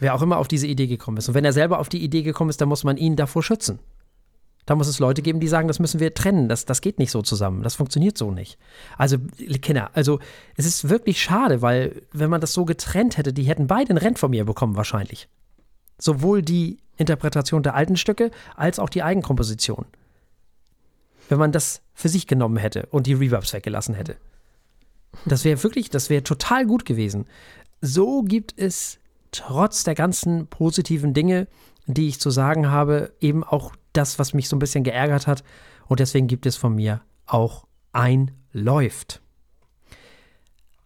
Wer 0.00 0.14
auch 0.14 0.22
immer 0.22 0.38
auf 0.38 0.48
diese 0.48 0.66
Idee 0.66 0.86
gekommen 0.86 1.18
ist. 1.18 1.28
Und 1.28 1.34
wenn 1.34 1.44
er 1.44 1.52
selber 1.52 1.78
auf 1.78 1.88
die 1.88 2.02
Idee 2.02 2.22
gekommen 2.22 2.50
ist, 2.50 2.60
dann 2.60 2.68
muss 2.68 2.84
man 2.84 2.96
ihn 2.96 3.16
davor 3.16 3.42
schützen. 3.42 3.78
Da 4.66 4.74
muss 4.74 4.88
es 4.88 4.98
Leute 4.98 5.22
geben, 5.22 5.40
die 5.40 5.48
sagen, 5.48 5.68
das 5.68 5.78
müssen 5.78 6.00
wir 6.00 6.14
trennen. 6.14 6.48
Das, 6.48 6.64
das 6.64 6.80
geht 6.80 6.98
nicht 6.98 7.10
so 7.10 7.22
zusammen. 7.22 7.62
Das 7.62 7.74
funktioniert 7.74 8.16
so 8.16 8.30
nicht. 8.30 8.58
Also, 8.96 9.18
Kinder, 9.60 9.90
also 9.94 10.20
es 10.56 10.64
ist 10.64 10.88
wirklich 10.88 11.20
schade, 11.20 11.60
weil 11.60 12.02
wenn 12.12 12.30
man 12.30 12.40
das 12.40 12.52
so 12.52 12.64
getrennt 12.64 13.18
hätte, 13.18 13.32
die 13.32 13.42
hätten 13.42 13.66
beide 13.66 13.92
ein 13.92 13.98
Rent 13.98 14.18
von 14.18 14.30
mir 14.30 14.44
bekommen 14.44 14.76
wahrscheinlich. 14.76 15.28
Sowohl 15.98 16.42
die 16.42 16.78
Interpretation 16.96 17.62
der 17.62 17.74
alten 17.74 17.96
Stücke 17.96 18.30
als 18.54 18.78
auch 18.78 18.88
die 18.88 19.02
Eigenkomposition. 19.02 19.86
Wenn 21.28 21.38
man 21.38 21.52
das 21.52 21.82
für 21.92 22.08
sich 22.08 22.26
genommen 22.26 22.56
hätte 22.56 22.86
und 22.90 23.06
die 23.06 23.14
Reverbs 23.14 23.52
weggelassen 23.52 23.94
hätte. 23.94 24.16
Das 25.24 25.44
wäre 25.44 25.62
wirklich, 25.62 25.90
das 25.90 26.10
wäre 26.10 26.22
total 26.22 26.64
gut 26.64 26.84
gewesen. 26.84 27.26
So 27.80 28.22
gibt 28.22 28.54
es 28.56 28.99
trotz 29.32 29.84
der 29.84 29.94
ganzen 29.94 30.46
positiven 30.46 31.14
Dinge, 31.14 31.48
die 31.86 32.08
ich 32.08 32.20
zu 32.20 32.30
sagen 32.30 32.70
habe, 32.70 33.14
eben 33.20 33.44
auch 33.44 33.72
das, 33.92 34.18
was 34.18 34.34
mich 34.34 34.48
so 34.48 34.56
ein 34.56 34.60
bisschen 34.60 34.84
geärgert 34.84 35.26
hat. 35.26 35.42
Und 35.86 36.00
deswegen 36.00 36.26
gibt 36.26 36.46
es 36.46 36.56
von 36.56 36.74
mir 36.74 37.02
auch 37.26 37.66
ein 37.92 38.32
Läuft. 38.52 39.20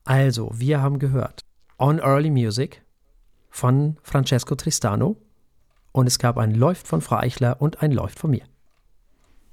Also, 0.05 0.51
wir 0.53 0.83
haben 0.83 0.99
gehört 0.99 1.45
On 1.79 1.99
Early 1.99 2.31
Music 2.31 2.83
von 3.51 3.97
Francesco 4.03 4.55
Tristano 4.55 5.17
und 5.93 6.07
es 6.07 6.19
gab 6.19 6.39
ein 6.39 6.55
Läuft 6.55 6.87
von 6.87 7.01
Frau 7.01 7.17
Eichler 7.17 7.61
und 7.61 7.83
ein 7.83 7.93
Läuft 7.93 8.19
von 8.19 8.31
mir. 8.31 8.43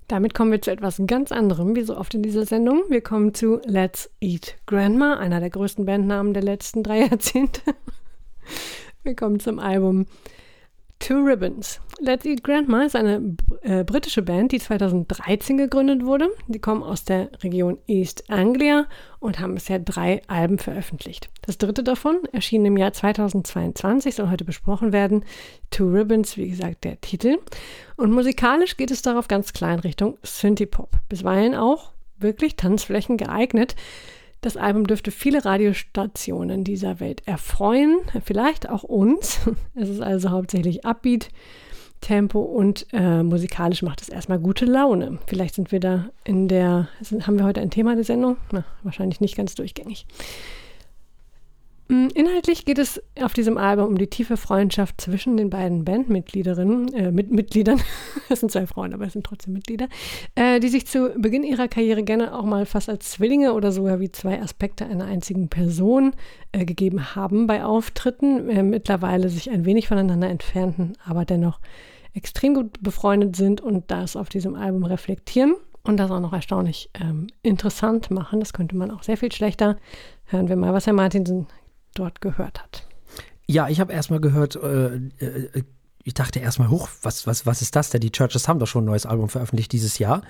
Damit 0.07 0.33
kommen 0.33 0.51
wir 0.51 0.62
zu 0.62 0.71
etwas 0.71 1.01
ganz 1.07 1.31
anderem, 1.31 1.74
wie 1.75 1.83
so 1.83 1.95
oft 1.95 2.13
in 2.13 2.21
dieser 2.21 2.45
Sendung. 2.45 2.83
Wir 2.89 3.01
kommen 3.01 3.33
zu 3.33 3.62
Let's 3.63 4.10
Eat 4.19 4.57
Grandma, 4.65 5.13
einer 5.17 5.39
der 5.39 5.50
größten 5.50 5.86
Bandnamen 5.86 6.33
der 6.33 6.43
letzten 6.43 6.83
drei 6.83 7.05
Jahrzehnte. 7.05 7.62
Wir 9.03 9.15
kommen 9.15 9.39
zum 9.39 9.58
Album 9.58 10.05
Two 11.00 11.24
Ribbons. 11.24 11.81
Let's 12.00 12.24
Eat 12.24 12.43
Grandma 12.43 12.84
ist 12.84 12.96
eine 12.96 13.36
äh, 13.63 13.84
britische 13.84 14.22
Band, 14.22 14.51
die 14.51 14.60
2013 14.60 15.58
gegründet 15.58 16.05
wurde. 16.05 16.29
Die 16.48 16.60
kommen 16.60 16.84
aus 16.84 17.03
der 17.03 17.31
Region 17.41 17.79
East 17.88 18.29
Anglia 18.29 18.86
und 19.17 19.39
haben 19.39 19.55
bisher 19.55 19.79
drei 19.79 20.22
Alben 20.27 20.60
veröffentlicht. 20.60 21.29
Das 21.41 21.58
dritte 21.58 21.84
davon 21.84 22.20
erschien 22.31 22.63
im 22.63 22.77
Jahr 22.77 22.93
2022, 22.93 24.13
soll 24.13 24.29
heute 24.29 24.46
besprochen 24.46 24.93
werden. 24.93 25.25
Two 25.72 25.89
Ribbons, 25.89 26.38
wie 26.38 26.50
gesagt, 26.50 26.84
der 26.84 27.01
Titel. 27.01 27.39
Und 27.98 28.12
musikalisch 28.12 28.77
geht 28.77 28.91
es 28.91 29.01
darauf 29.01 29.27
ganz 29.27 29.53
klein 29.53 29.79
Richtung 29.79 30.20
Synthie-Pop. 30.22 30.91
Bisweilen 31.10 31.55
auch 31.55 31.93
wirklich 32.20 32.55
Tanzflächen 32.55 33.17
geeignet. 33.17 33.75
Das 34.41 34.57
Album 34.57 34.88
dürfte 34.88 35.12
viele 35.12 35.45
Radiostationen 35.45 36.63
dieser 36.63 37.00
Welt 37.00 37.21
erfreuen, 37.27 38.00
vielleicht 38.25 38.67
auch 38.69 38.83
uns. 38.83 39.39
Es 39.75 39.89
ist 39.89 40.01
also 40.01 40.31
hauptsächlich 40.31 40.83
Upbeat, 40.83 41.29
Tempo 42.01 42.39
und 42.39 42.88
äh, 42.91 43.21
musikalisch 43.21 43.83
macht 43.83 44.01
es 44.01 44.10
erstmal 44.10 44.39
gute 44.39 44.65
Laune. 44.65 45.19
Vielleicht 45.27 45.53
sind 45.53 45.71
wir 45.71 45.79
da 45.79 46.10
in 46.24 46.48
der, 46.48 46.88
haben 47.21 47.38
wir 47.38 47.45
heute 47.45 47.62
ein 47.62 47.69
Thema 47.69 47.93
der 47.95 48.03
Sendung? 48.03 48.38
Na, 48.51 48.65
wahrscheinlich 48.81 49.21
nicht 49.21 49.38
ganz 49.38 49.53
durchgängig. 49.53 50.07
Mm, 51.91 52.07
inhaltlich 52.13 52.63
geht 52.63 52.79
es 52.79 53.01
auf 53.21 53.33
diesem 53.33 53.57
Album 53.57 53.88
um 53.88 53.98
die 53.98 54.07
tiefe 54.07 54.38
Freundschaft 54.38 55.01
zwischen 55.01 55.36
den 55.36 55.50
beiden 55.50 55.83
Bandmitgliederinnen, 55.83 56.93
äh, 56.93 57.12
mit, 57.12 57.31
Mitgliedern, 57.31 57.81
es 58.29 58.39
sind 58.39 58.50
zwei 58.50 58.65
Frauen, 58.65 58.93
aber 58.93 59.05
es 59.05 59.12
sind 59.12 59.25
trotzdem 59.25 59.51
Mitglieder, 59.51 59.89
äh, 60.36 60.62
die 60.62 60.69
sich 60.69 60.88
zu 60.88 61.10
Beginn 61.17 61.43
ihrer 61.43 61.67
Karriere 61.67 62.03
gerne 62.03 62.33
auch 62.33 62.45
mal 62.45 62.65
fast 62.65 62.88
als 62.88 63.12
Zwillinge 63.12 63.51
oder 63.51 63.74
sogar 63.74 64.00
wie 64.00 64.10
zwei 64.10 64.41
Aspekte 64.41 64.86
einer 64.86 65.03
einzigen 65.03 65.50
Person 65.50 66.13
äh, 66.53 66.63
gegeben 66.63 67.13
haben 67.13 67.45
bei 67.45 67.65
Auftritten, 67.65 68.50
äh, 68.50 68.63
mittlerweile 68.63 69.27
sich 69.27 69.51
ein 69.51 69.65
wenig 69.65 69.89
voneinander 69.89 70.29
entfernten, 70.29 70.93
aber 71.03 71.25
dennoch 71.25 71.60
extrem 72.13 72.53
gut 72.53 72.81
befreundet 72.81 73.36
sind 73.36 73.60
und 73.60 73.91
das 73.91 74.15
auf 74.15 74.29
diesem 74.29 74.55
Album 74.55 74.86
reflektieren 74.86 75.55
und 75.83 75.98
das 75.98 76.10
auch 76.10 76.21
noch 76.21 76.31
erstaunlich 76.31 76.89
ähm, 77.01 77.27
interessant 77.41 78.12
machen. 78.12 78.39
Das 78.39 78.53
könnte 78.53 78.77
man 78.77 78.91
auch 78.91 79.03
sehr 79.03 79.17
viel 79.17 79.31
schlechter. 79.31 79.75
Hören 80.25 80.48
wir 80.48 80.55
mal, 80.55 80.74
was 80.74 80.86
Herr 80.86 80.93
Martinsen 80.93 81.48
dort 81.93 82.21
gehört 82.21 82.62
hat. 82.62 82.88
Ja, 83.48 83.67
ich 83.67 83.79
habe 83.79 83.93
erstmal 83.93 84.21
gehört, 84.21 84.55
äh, 84.55 84.95
äh, 84.95 85.63
ich 86.03 86.13
dachte 86.13 86.39
erstmal, 86.39 86.69
hoch, 86.69 86.89
was, 87.01 87.27
was, 87.27 87.45
was 87.45 87.62
ist 87.62 87.75
das 87.75 87.89
denn? 87.89 88.01
Die 88.01 88.12
Churches 88.12 88.48
haben 88.48 88.60
doch 88.60 88.67
schon 88.67 88.83
ein 88.83 88.88
neues 88.88 89.05
Album 89.05 89.29
veröffentlicht 89.29 89.71
dieses 89.71 90.00
Jahr. 90.00 90.21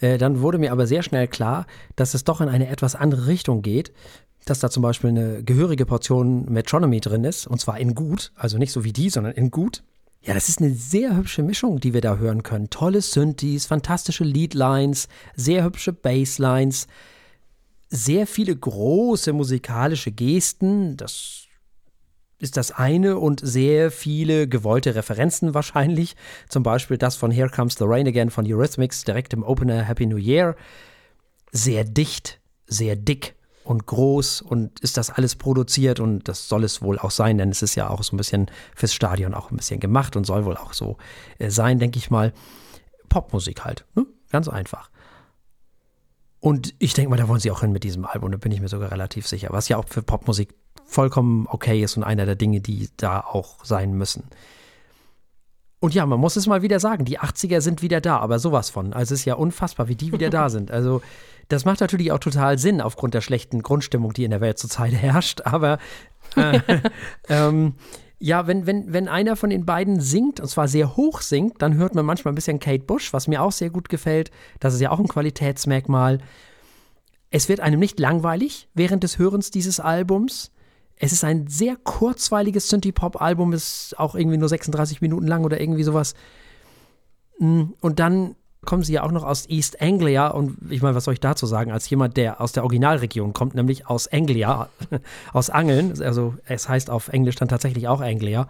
Äh, 0.00 0.18
dann 0.18 0.40
wurde 0.40 0.58
mir 0.58 0.72
aber 0.72 0.86
sehr 0.86 1.02
schnell 1.02 1.28
klar, 1.28 1.66
dass 1.94 2.14
es 2.14 2.24
doch 2.24 2.40
in 2.40 2.48
eine 2.48 2.68
etwas 2.68 2.94
andere 2.94 3.26
Richtung 3.26 3.62
geht. 3.62 3.92
Dass 4.44 4.60
da 4.60 4.70
zum 4.70 4.82
Beispiel 4.82 5.10
eine 5.10 5.42
gehörige 5.42 5.86
Portion 5.86 6.44
Metronomy 6.52 7.00
drin 7.00 7.24
ist, 7.24 7.48
und 7.48 7.60
zwar 7.60 7.80
in 7.80 7.96
gut, 7.96 8.32
also 8.36 8.58
nicht 8.58 8.70
so 8.70 8.84
wie 8.84 8.92
die, 8.92 9.10
sondern 9.10 9.32
in 9.32 9.50
gut. 9.50 9.82
Ja, 10.22 10.34
das 10.34 10.48
ist 10.48 10.60
eine 10.60 10.72
sehr 10.72 11.16
hübsche 11.16 11.42
Mischung, 11.42 11.80
die 11.80 11.94
wir 11.94 12.00
da 12.00 12.16
hören 12.16 12.42
können. 12.42 12.70
Tolle 12.70 13.00
Synthes, 13.00 13.66
fantastische 13.66 14.24
Leadlines, 14.24 15.08
sehr 15.34 15.64
hübsche 15.64 15.92
Basslines 15.92 16.86
sehr 17.96 18.26
viele 18.26 18.54
große 18.54 19.32
musikalische 19.32 20.12
Gesten, 20.12 20.96
das 20.96 21.46
ist 22.38 22.58
das 22.58 22.70
eine 22.70 23.18
und 23.18 23.40
sehr 23.42 23.90
viele 23.90 24.46
gewollte 24.46 24.94
Referenzen 24.94 25.54
wahrscheinlich. 25.54 26.16
Zum 26.50 26.62
Beispiel 26.62 26.98
das 26.98 27.16
von 27.16 27.30
Here 27.30 27.48
Comes 27.48 27.76
the 27.78 27.84
Rain 27.86 28.06
Again 28.06 28.30
von 28.30 28.44
Eurythmics 28.46 29.04
direkt 29.04 29.32
im 29.32 29.42
Opener 29.42 29.82
Happy 29.82 30.04
New 30.04 30.18
Year. 30.18 30.54
Sehr 31.50 31.84
dicht, 31.84 32.38
sehr 32.66 32.94
dick 32.94 33.34
und 33.64 33.86
groß 33.86 34.42
und 34.42 34.78
ist 34.80 34.98
das 34.98 35.08
alles 35.08 35.34
produziert 35.36 35.98
und 35.98 36.28
das 36.28 36.48
soll 36.48 36.64
es 36.64 36.82
wohl 36.82 36.98
auch 36.98 37.10
sein, 37.10 37.38
denn 37.38 37.48
es 37.48 37.62
ist 37.62 37.74
ja 37.74 37.88
auch 37.88 38.02
so 38.02 38.14
ein 38.14 38.18
bisschen 38.18 38.50
fürs 38.74 38.92
Stadion 38.92 39.32
auch 39.32 39.50
ein 39.50 39.56
bisschen 39.56 39.80
gemacht 39.80 40.14
und 40.14 40.24
soll 40.24 40.44
wohl 40.44 40.58
auch 40.58 40.74
so 40.74 40.98
äh, 41.38 41.50
sein, 41.50 41.78
denke 41.78 41.98
ich 41.98 42.10
mal. 42.10 42.34
Popmusik 43.08 43.64
halt, 43.64 43.86
ne? 43.94 44.04
ganz 44.30 44.48
einfach. 44.48 44.90
Und 46.46 46.76
ich 46.78 46.94
denke 46.94 47.10
mal, 47.10 47.16
da 47.16 47.26
wollen 47.26 47.40
sie 47.40 47.50
auch 47.50 47.62
hin 47.62 47.72
mit 47.72 47.82
diesem 47.82 48.04
Album, 48.04 48.30
da 48.30 48.38
bin 48.38 48.52
ich 48.52 48.60
mir 48.60 48.68
sogar 48.68 48.92
relativ 48.92 49.26
sicher. 49.26 49.48
Was 49.50 49.68
ja 49.68 49.78
auch 49.78 49.88
für 49.88 50.00
Popmusik 50.00 50.54
vollkommen 50.84 51.48
okay 51.50 51.82
ist 51.82 51.96
und 51.96 52.04
einer 52.04 52.24
der 52.24 52.36
Dinge, 52.36 52.60
die 52.60 52.88
da 52.96 53.18
auch 53.18 53.64
sein 53.64 53.94
müssen. 53.94 54.28
Und 55.80 55.92
ja, 55.92 56.06
man 56.06 56.20
muss 56.20 56.36
es 56.36 56.46
mal 56.46 56.62
wieder 56.62 56.78
sagen, 56.78 57.04
die 57.04 57.18
80er 57.18 57.60
sind 57.60 57.82
wieder 57.82 58.00
da, 58.00 58.18
aber 58.18 58.38
sowas 58.38 58.70
von. 58.70 58.92
Also 58.92 59.14
es 59.14 59.22
ist 59.22 59.24
ja 59.24 59.34
unfassbar, 59.34 59.88
wie 59.88 59.96
die 59.96 60.12
wieder 60.12 60.30
da 60.30 60.48
sind. 60.48 60.70
Also 60.70 61.02
das 61.48 61.64
macht 61.64 61.80
natürlich 61.80 62.12
auch 62.12 62.20
total 62.20 62.60
Sinn 62.60 62.80
aufgrund 62.80 63.14
der 63.14 63.22
schlechten 63.22 63.64
Grundstimmung, 63.64 64.12
die 64.12 64.22
in 64.22 64.30
der 64.30 64.40
Welt 64.40 64.60
zurzeit 64.60 64.92
herrscht. 64.94 65.40
Aber 65.40 65.80
äh, 66.36 66.60
ähm, 67.28 67.74
Ja, 68.18 68.46
wenn, 68.46 68.66
wenn, 68.66 68.92
wenn 68.92 69.08
einer 69.08 69.36
von 69.36 69.50
den 69.50 69.66
beiden 69.66 70.00
singt, 70.00 70.40
und 70.40 70.48
zwar 70.48 70.68
sehr 70.68 70.96
hoch 70.96 71.20
singt, 71.20 71.60
dann 71.60 71.74
hört 71.74 71.94
man 71.94 72.06
manchmal 72.06 72.32
ein 72.32 72.34
bisschen 72.36 72.60
Kate 72.60 72.84
Bush, 72.84 73.12
was 73.12 73.28
mir 73.28 73.42
auch 73.42 73.52
sehr 73.52 73.68
gut 73.68 73.88
gefällt. 73.88 74.30
Das 74.58 74.72
ist 74.72 74.80
ja 74.80 74.90
auch 74.90 74.98
ein 74.98 75.08
Qualitätsmerkmal. 75.08 76.18
Es 77.30 77.48
wird 77.48 77.60
einem 77.60 77.78
nicht 77.78 78.00
langweilig 78.00 78.68
während 78.72 79.02
des 79.02 79.18
Hörens 79.18 79.50
dieses 79.50 79.80
Albums. 79.80 80.50
Es 80.96 81.12
ist 81.12 81.24
ein 81.24 81.46
sehr 81.46 81.76
kurzweiliges 81.76 82.70
Synthie-Pop-Album, 82.70 83.52
ist 83.52 83.98
auch 83.98 84.14
irgendwie 84.14 84.38
nur 84.38 84.48
36 84.48 85.02
Minuten 85.02 85.26
lang 85.26 85.44
oder 85.44 85.60
irgendwie 85.60 85.82
sowas. 85.82 86.14
Mm, 87.38 87.64
und 87.80 87.98
dann 87.98 88.34
kommen 88.66 88.82
sie 88.82 88.92
ja 88.92 89.02
auch 89.02 89.12
noch 89.12 89.24
aus 89.24 89.48
East 89.48 89.80
Anglia 89.80 90.28
und 90.28 90.58
ich 90.70 90.82
meine, 90.82 90.94
was 90.94 91.04
soll 91.04 91.14
ich 91.14 91.20
dazu 91.20 91.46
sagen, 91.46 91.72
als 91.72 91.88
jemand, 91.88 92.16
der 92.16 92.40
aus 92.40 92.52
der 92.52 92.64
Originalregion 92.64 93.32
kommt, 93.32 93.54
nämlich 93.54 93.86
aus 93.86 94.08
Anglia, 94.08 94.68
aus 95.32 95.48
Angeln, 95.48 96.00
also 96.02 96.34
es 96.44 96.68
heißt 96.68 96.90
auf 96.90 97.08
Englisch 97.08 97.36
dann 97.36 97.48
tatsächlich 97.48 97.88
auch 97.88 98.00
Anglia. 98.00 98.48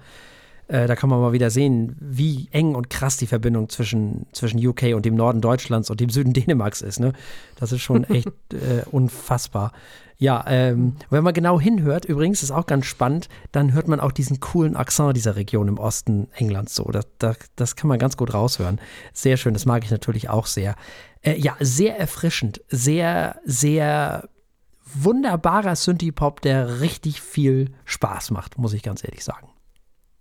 Äh, 0.68 0.88
da 0.88 0.96
kann 0.96 1.08
man 1.08 1.20
mal 1.20 1.32
wieder 1.32 1.50
sehen, 1.50 1.96
wie 2.00 2.48
eng 2.50 2.74
und 2.74 2.90
krass 2.90 3.16
die 3.16 3.28
Verbindung 3.28 3.68
zwischen, 3.68 4.26
zwischen 4.32 4.64
UK 4.64 4.94
und 4.94 5.04
dem 5.04 5.14
Norden 5.14 5.40
Deutschlands 5.40 5.90
und 5.90 6.00
dem 6.00 6.10
Süden 6.10 6.32
Dänemarks 6.34 6.80
ist. 6.80 6.98
Ne? 6.98 7.12
Das 7.56 7.72
ist 7.72 7.82
schon 7.82 8.04
echt 8.04 8.28
äh, 8.52 8.82
unfassbar. 8.90 9.72
Ja, 10.18 10.44
ähm, 10.48 10.96
wenn 11.10 11.22
man 11.22 11.34
genau 11.34 11.60
hinhört, 11.60 12.06
übrigens 12.06 12.42
ist 12.42 12.50
auch 12.50 12.66
ganz 12.66 12.86
spannend, 12.86 13.28
dann 13.52 13.74
hört 13.74 13.86
man 13.86 14.00
auch 14.00 14.12
diesen 14.12 14.40
coolen 14.40 14.74
Akzent 14.74 15.14
dieser 15.14 15.36
Region 15.36 15.68
im 15.68 15.78
Osten 15.78 16.28
Englands 16.34 16.74
so. 16.74 16.84
Das, 16.84 17.06
das, 17.18 17.36
das 17.54 17.76
kann 17.76 17.88
man 17.88 17.98
ganz 17.98 18.16
gut 18.16 18.32
raushören. 18.32 18.80
Sehr 19.12 19.36
schön, 19.36 19.52
das 19.52 19.66
mag 19.66 19.84
ich 19.84 19.90
natürlich 19.90 20.30
auch 20.30 20.46
sehr. 20.46 20.74
Äh, 21.20 21.38
ja, 21.38 21.54
sehr 21.60 21.98
erfrischend, 21.98 22.62
sehr, 22.68 23.38
sehr 23.44 24.28
wunderbarer 24.94 25.76
Synthie-Pop, 25.76 26.40
der 26.40 26.80
richtig 26.80 27.20
viel 27.20 27.72
Spaß 27.84 28.30
macht, 28.30 28.56
muss 28.56 28.72
ich 28.72 28.82
ganz 28.82 29.04
ehrlich 29.04 29.22
sagen 29.22 29.48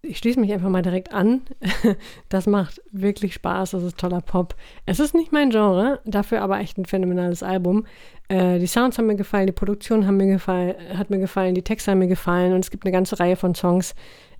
ich 0.08 0.18
schließe 0.18 0.40
mich 0.40 0.52
einfach 0.54 0.70
mal 0.70 0.82
direkt 0.82 1.14
an. 1.14 1.42
Das 2.30 2.48
macht 2.48 2.82
wirklich 2.92 3.34
Spaß, 3.34 3.72
das 3.72 3.84
ist 3.84 3.98
toller 3.98 4.22
Pop. 4.22 4.56
Es 4.86 5.00
ist 5.00 5.14
nicht 5.14 5.32
mein 5.32 5.50
Genre, 5.50 6.00
dafür 6.06 6.42
aber 6.42 6.60
echt 6.60 6.78
ein 6.78 6.86
phänomenales 6.86 7.44
Album. 7.44 7.86
Äh, 8.28 8.60
die 8.60 8.68
Sounds 8.68 8.98
haben 8.98 9.08
mir 9.08 9.16
gefallen, 9.16 9.48
die 9.48 9.54
Produktion 9.54 10.06
haben 10.06 10.18
mir 10.18 10.28
gefallen, 10.28 10.76
hat 10.98 11.10
mir 11.10 11.20
gefallen, 11.20 11.56
die 11.56 11.62
Texte 11.62 11.92
haben 11.92 12.00
mir 12.00 12.08
gefallen 12.08 12.54
und 12.54 12.60
es 12.60 12.72
gibt 12.72 12.86
eine 12.86 12.92
ganze 12.92 13.20
Reihe 13.20 13.36
von 13.36 13.56
Songs, 13.56 13.96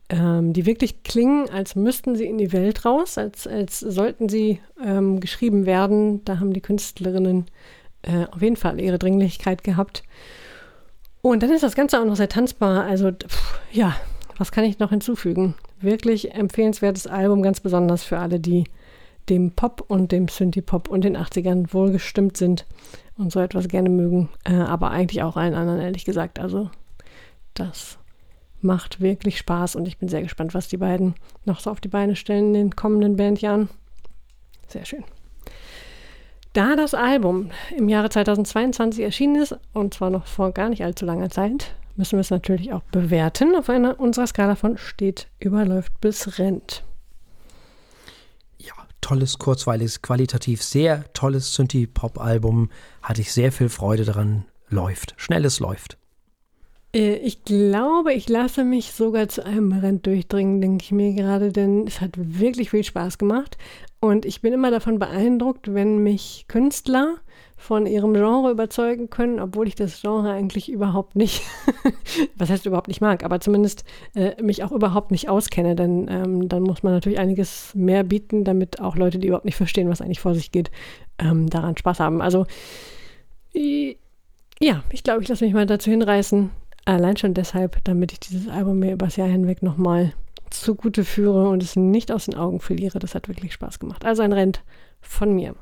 ähm, 0.10 0.54
die 0.54 0.66
wirklich 0.66 1.04
klingen, 1.04 1.50
als 1.50 1.76
müssten 1.76 2.16
sie 2.16 2.26
in 2.26 2.38
die 2.38 2.52
Welt 2.52 2.86
raus, 2.86 3.18
als, 3.18 3.48
als 3.48 3.80
sollten 3.80 4.30
sie 4.30 4.60
ähm, 4.84 5.20
geschrieben 5.20 5.66
werden. 5.66 6.24
Da 6.26 6.40
haben 6.40 6.54
die 6.54 6.62
Künstlerinnen 6.62 7.46
äh, 8.04 8.26
auf 8.32 8.42
jeden 8.42 8.56
Fall 8.56 8.80
ihre 8.80 9.00
Dringlichkeit 9.00 9.64
gehabt. 9.64 10.04
Und 11.22 11.42
dann 11.42 11.52
ist 11.52 11.64
das 11.64 11.76
Ganze 11.76 12.00
auch 12.00 12.06
noch 12.06 12.16
sehr 12.16 12.30
tanzbar. 12.30 12.84
Also, 12.84 13.12
pff, 13.12 13.60
ja, 13.72 13.96
was 14.38 14.52
kann 14.52 14.64
ich 14.64 14.80
noch 14.80 14.90
hinzufügen? 14.90 15.56
Wirklich 15.80 16.34
empfehlenswertes 16.34 17.08
Album, 17.08 17.42
ganz 17.42 17.60
besonders 17.60 18.04
für 18.04 18.20
alle, 18.20 18.40
die 18.40 18.66
dem 19.30 19.52
Pop 19.52 19.84
und 19.88 20.12
dem 20.12 20.28
Synthie-Pop 20.28 20.88
und 20.90 21.04
den 21.04 21.18
80ern 21.18 21.74
wohlgestimmt 21.74 22.38
sind 22.38 22.66
und 23.18 23.32
so 23.32 23.40
etwas 23.40 23.68
gerne 23.68 23.90
mögen. 23.90 24.30
Äh, 24.44 24.54
aber 24.54 24.92
eigentlich 24.92 25.24
auch 25.24 25.38
allen 25.38 25.56
anderen, 25.56 25.82
ehrlich 25.82 26.06
gesagt. 26.06 26.40
Also, 26.40 26.70
das 27.54 27.98
macht 28.62 29.02
wirklich 29.02 29.38
Spaß 29.38 29.76
und 29.76 29.88
ich 29.88 29.98
bin 29.98 30.10
sehr 30.10 30.22
gespannt, 30.22 30.54
was 30.54 30.68
die 30.68 30.78
beiden 30.78 31.16
noch 31.46 31.60
so 31.60 31.72
auf 31.72 31.82
die 31.82 31.88
Beine 31.88 32.16
stellen 32.16 32.48
in 32.48 32.54
den 32.54 32.76
kommenden 32.76 33.16
Bandjahren. 33.16 33.70
Sehr 34.68 34.86
schön. 34.86 35.04
Da 36.54 36.76
das 36.76 36.94
Album 36.94 37.52
im 37.76 37.90
Jahre 37.90 38.10
2022 38.10 39.04
erschienen 39.04 39.36
ist, 39.42 39.58
und 39.74 39.94
zwar 39.94 40.10
noch 40.10 40.26
vor 40.26 40.52
gar 40.52 40.70
nicht 40.70 40.84
allzu 40.84 41.06
langer 41.06 41.30
Zeit, 41.30 41.76
müssen 41.96 42.14
wir 42.14 42.22
es 42.22 42.30
natürlich 42.30 42.74
auch 42.74 42.84
bewerten 42.92 43.56
auf 43.56 43.70
einer 43.70 44.00
unserer 44.00 44.28
Skala 44.28 44.56
von 44.56 44.78
steht, 44.78 45.28
überläuft 45.40 46.00
bis 46.02 46.40
rennt. 46.40 46.84
Ja, 48.58 48.74
tolles, 49.02 49.38
kurzweiliges, 49.38 50.02
qualitativ 50.02 50.64
sehr 50.64 51.12
tolles 51.14 51.54
Synthie-Pop-Album. 51.54 52.70
Hatte 53.02 53.22
ich 53.22 53.32
sehr 53.32 53.52
viel 53.52 53.70
Freude 53.70 54.06
daran. 54.06 54.46
Läuft. 54.68 55.14
Schnelles 55.18 55.60
läuft. 55.60 55.98
Äh, 56.96 57.18
ich 57.18 57.44
glaube, 57.44 58.14
ich 58.14 58.30
lasse 58.30 58.64
mich 58.64 58.94
sogar 58.94 59.28
zu 59.28 59.46
einem 59.46 59.72
Rent 59.74 60.06
durchdringen, 60.08 60.62
denke 60.62 60.84
ich 60.84 60.92
mir 60.92 61.14
gerade, 61.14 61.52
denn 61.52 61.86
es 61.86 62.02
hat 62.02 62.12
wirklich 62.18 62.72
viel 62.72 62.84
Spaß 62.84 63.18
gemacht. 63.18 63.58
Und 64.00 64.26
ich 64.26 64.42
bin 64.42 64.54
immer 64.54 64.72
davon 64.72 65.00
beeindruckt, 65.00 65.74
wenn 65.74 66.00
mich 66.00 66.46
Künstler 66.48 67.18
von 67.66 67.86
ihrem 67.88 68.14
Genre 68.14 68.52
überzeugen 68.52 69.10
können, 69.10 69.40
obwohl 69.40 69.68
ich 69.68 69.76
das 69.76 70.02
Genre 70.02 70.32
eigentlich 70.32 70.72
überhaupt 70.72 71.16
nicht, 71.16 71.42
was 72.38 72.50
heißt 72.50 72.66
überhaupt 72.66 72.88
nicht 72.88 73.02
mag, 73.02 73.24
aber 73.24 73.40
zumindest 73.40 73.84
äh, 74.14 74.42
mich 74.42 74.64
auch 74.64 74.72
überhaupt 74.72 75.12
nicht 75.12 75.30
auskenne, 75.30 75.76
denn 75.76 76.08
ähm, 76.10 76.48
dann 76.48 76.62
muss 76.64 76.84
man 76.84 76.94
natürlich 76.94 77.20
einiges 77.20 77.74
mehr 77.74 78.04
bieten, 78.04 78.44
damit 78.44 78.80
auch 78.80 78.96
Leute, 78.96 79.18
die 79.18 79.28
überhaupt 79.28 79.46
nicht 79.46 79.58
verstehen, 79.58 79.90
was 79.90 80.02
eigentlich 80.02 80.20
vor 80.20 80.36
sich 80.36 80.52
geht, 80.52 80.70
ähm, 81.18 81.50
daran 81.50 81.76
Spaß 81.76 82.00
haben. 82.00 82.22
Also 82.22 82.46
ja, 84.60 84.84
ich 84.92 85.04
glaube, 85.04 85.24
ich 85.24 85.28
lasse 85.28 85.46
mich 85.46 85.54
mal 85.54 85.66
dazu 85.66 85.90
hinreißen, 85.90 86.52
allein 86.86 87.18
schon 87.18 87.34
deshalb, 87.34 87.84
damit 87.84 88.12
ich 88.12 88.20
dieses 88.20 88.48
Album 88.48 88.80
mir 88.80 88.94
übers 88.94 89.16
Jahr 89.16 89.28
hinweg 89.28 89.64
nochmal 89.64 90.14
zugute 90.50 91.04
führe 91.04 91.50
und 91.50 91.64
es 91.64 91.76
nicht 91.76 92.12
aus 92.12 92.26
den 92.26 92.36
Augen 92.36 92.60
verliere. 92.60 93.00
Das 93.00 93.16
hat 93.16 93.28
wirklich 93.28 93.54
Spaß 93.54 93.80
gemacht. 93.80 94.06
Also 94.06 94.22
ein 94.22 94.34
Rent 94.34 94.62
von 95.02 95.34
mir. 95.34 95.56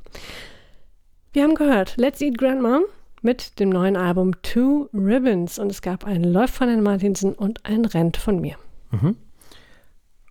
Wir 1.34 1.42
haben 1.42 1.56
gehört 1.56 1.98
Let's 1.98 2.22
Eat 2.22 2.38
Grandma 2.38 2.82
mit 3.24 3.60
dem 3.60 3.70
neuen 3.70 3.96
Album 3.96 4.40
Two 4.44 4.88
Ribbons 4.94 5.58
und 5.58 5.72
es 5.72 5.82
gab 5.82 6.06
ein 6.06 6.24
Läuft 6.24 6.54
von 6.54 6.70
Herrn 6.70 6.84
Martinsen 6.84 7.34
und 7.34 7.66
ein 7.66 7.86
Rent 7.86 8.18
von 8.18 8.40
mir. 8.40 8.56
Mhm. 8.92 9.18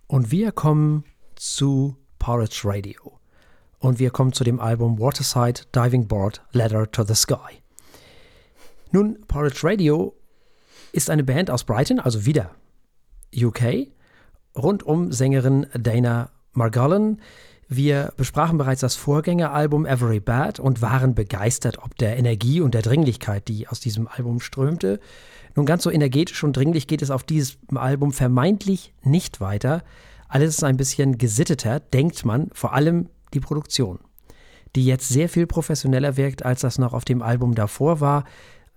Und 0.07 0.31
wir 0.31 0.53
kommen 0.53 1.03
zu 1.35 1.97
Porridge 2.19 2.61
Radio. 2.63 3.19
Und 3.79 3.99
wir 3.99 4.11
kommen 4.11 4.31
zu 4.31 4.45
dem 4.45 4.61
Album 4.61 4.97
Waterside 4.97 5.63
Diving 5.75 6.07
Board 6.07 6.41
Letter 6.53 6.89
to 6.89 7.03
the 7.03 7.15
Sky. 7.15 7.61
Nun, 8.93 9.19
Porridge 9.27 9.59
Radio 9.61 10.15
ist 10.93 11.09
eine 11.09 11.25
Band 11.25 11.51
aus 11.51 11.65
Brighton, 11.65 11.99
also 11.99 12.25
wieder 12.25 12.51
UK, 13.35 13.87
rund 14.55 14.83
um 14.83 15.11
Sängerin 15.11 15.67
Dana 15.73 16.29
Margolin, 16.53 17.19
wir 17.75 18.13
besprachen 18.17 18.57
bereits 18.57 18.81
das 18.81 18.95
Vorgängeralbum 18.95 19.85
Every 19.85 20.19
Bad 20.19 20.59
und 20.59 20.81
waren 20.81 21.15
begeistert 21.15 21.79
ob 21.79 21.95
der 21.97 22.17
Energie 22.17 22.61
und 22.61 22.73
der 22.73 22.81
Dringlichkeit, 22.81 23.47
die 23.47 23.67
aus 23.67 23.79
diesem 23.79 24.07
Album 24.07 24.39
strömte. 24.39 24.99
Nun 25.55 25.65
ganz 25.65 25.83
so 25.83 25.91
energetisch 25.91 26.43
und 26.43 26.57
dringlich 26.57 26.87
geht 26.87 27.01
es 27.01 27.11
auf 27.11 27.23
diesem 27.23 27.77
Album 27.77 28.11
vermeintlich 28.11 28.93
nicht 29.03 29.39
weiter. 29.41 29.83
Alles 30.27 30.55
ist 30.55 30.63
ein 30.63 30.77
bisschen 30.77 31.17
gesitteter, 31.17 31.79
denkt 31.79 32.25
man, 32.25 32.49
vor 32.53 32.73
allem 32.73 33.09
die 33.33 33.39
Produktion, 33.39 33.99
die 34.75 34.85
jetzt 34.85 35.09
sehr 35.09 35.29
viel 35.29 35.45
professioneller 35.45 36.17
wirkt, 36.17 36.43
als 36.43 36.61
das 36.61 36.79
noch 36.79 36.93
auf 36.93 37.05
dem 37.05 37.21
Album 37.21 37.55
davor 37.55 37.99
war. 37.99 38.23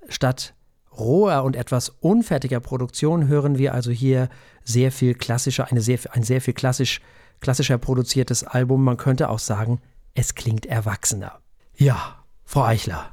Statt 0.09 0.55
roher 0.99 1.45
und 1.45 1.57
etwas 1.57 1.89
unfertiger 1.89 2.61
Produktion 2.61 3.29
hören 3.29 3.59
wir 3.59 3.75
also 3.75 3.91
hier 3.91 4.29
sehr 4.65 4.93
viel 4.93 5.15
klassischer, 5.15 5.71
eine 5.71 5.81
sehr, 5.81 5.99
ein 6.13 6.23
sehr 6.23 6.41
viel 6.41 6.55
klassisch 6.55 7.01
klassischer 7.41 7.79
produziertes 7.79 8.45
Album. 8.45 8.85
Man 8.85 8.97
könnte 8.97 9.29
auch 9.29 9.39
sagen, 9.39 9.81
es 10.15 10.35
klingt 10.35 10.67
erwachsener. 10.67 11.41
Ja, 11.77 12.25
Frau 12.45 12.65
Eichler. 12.65 13.11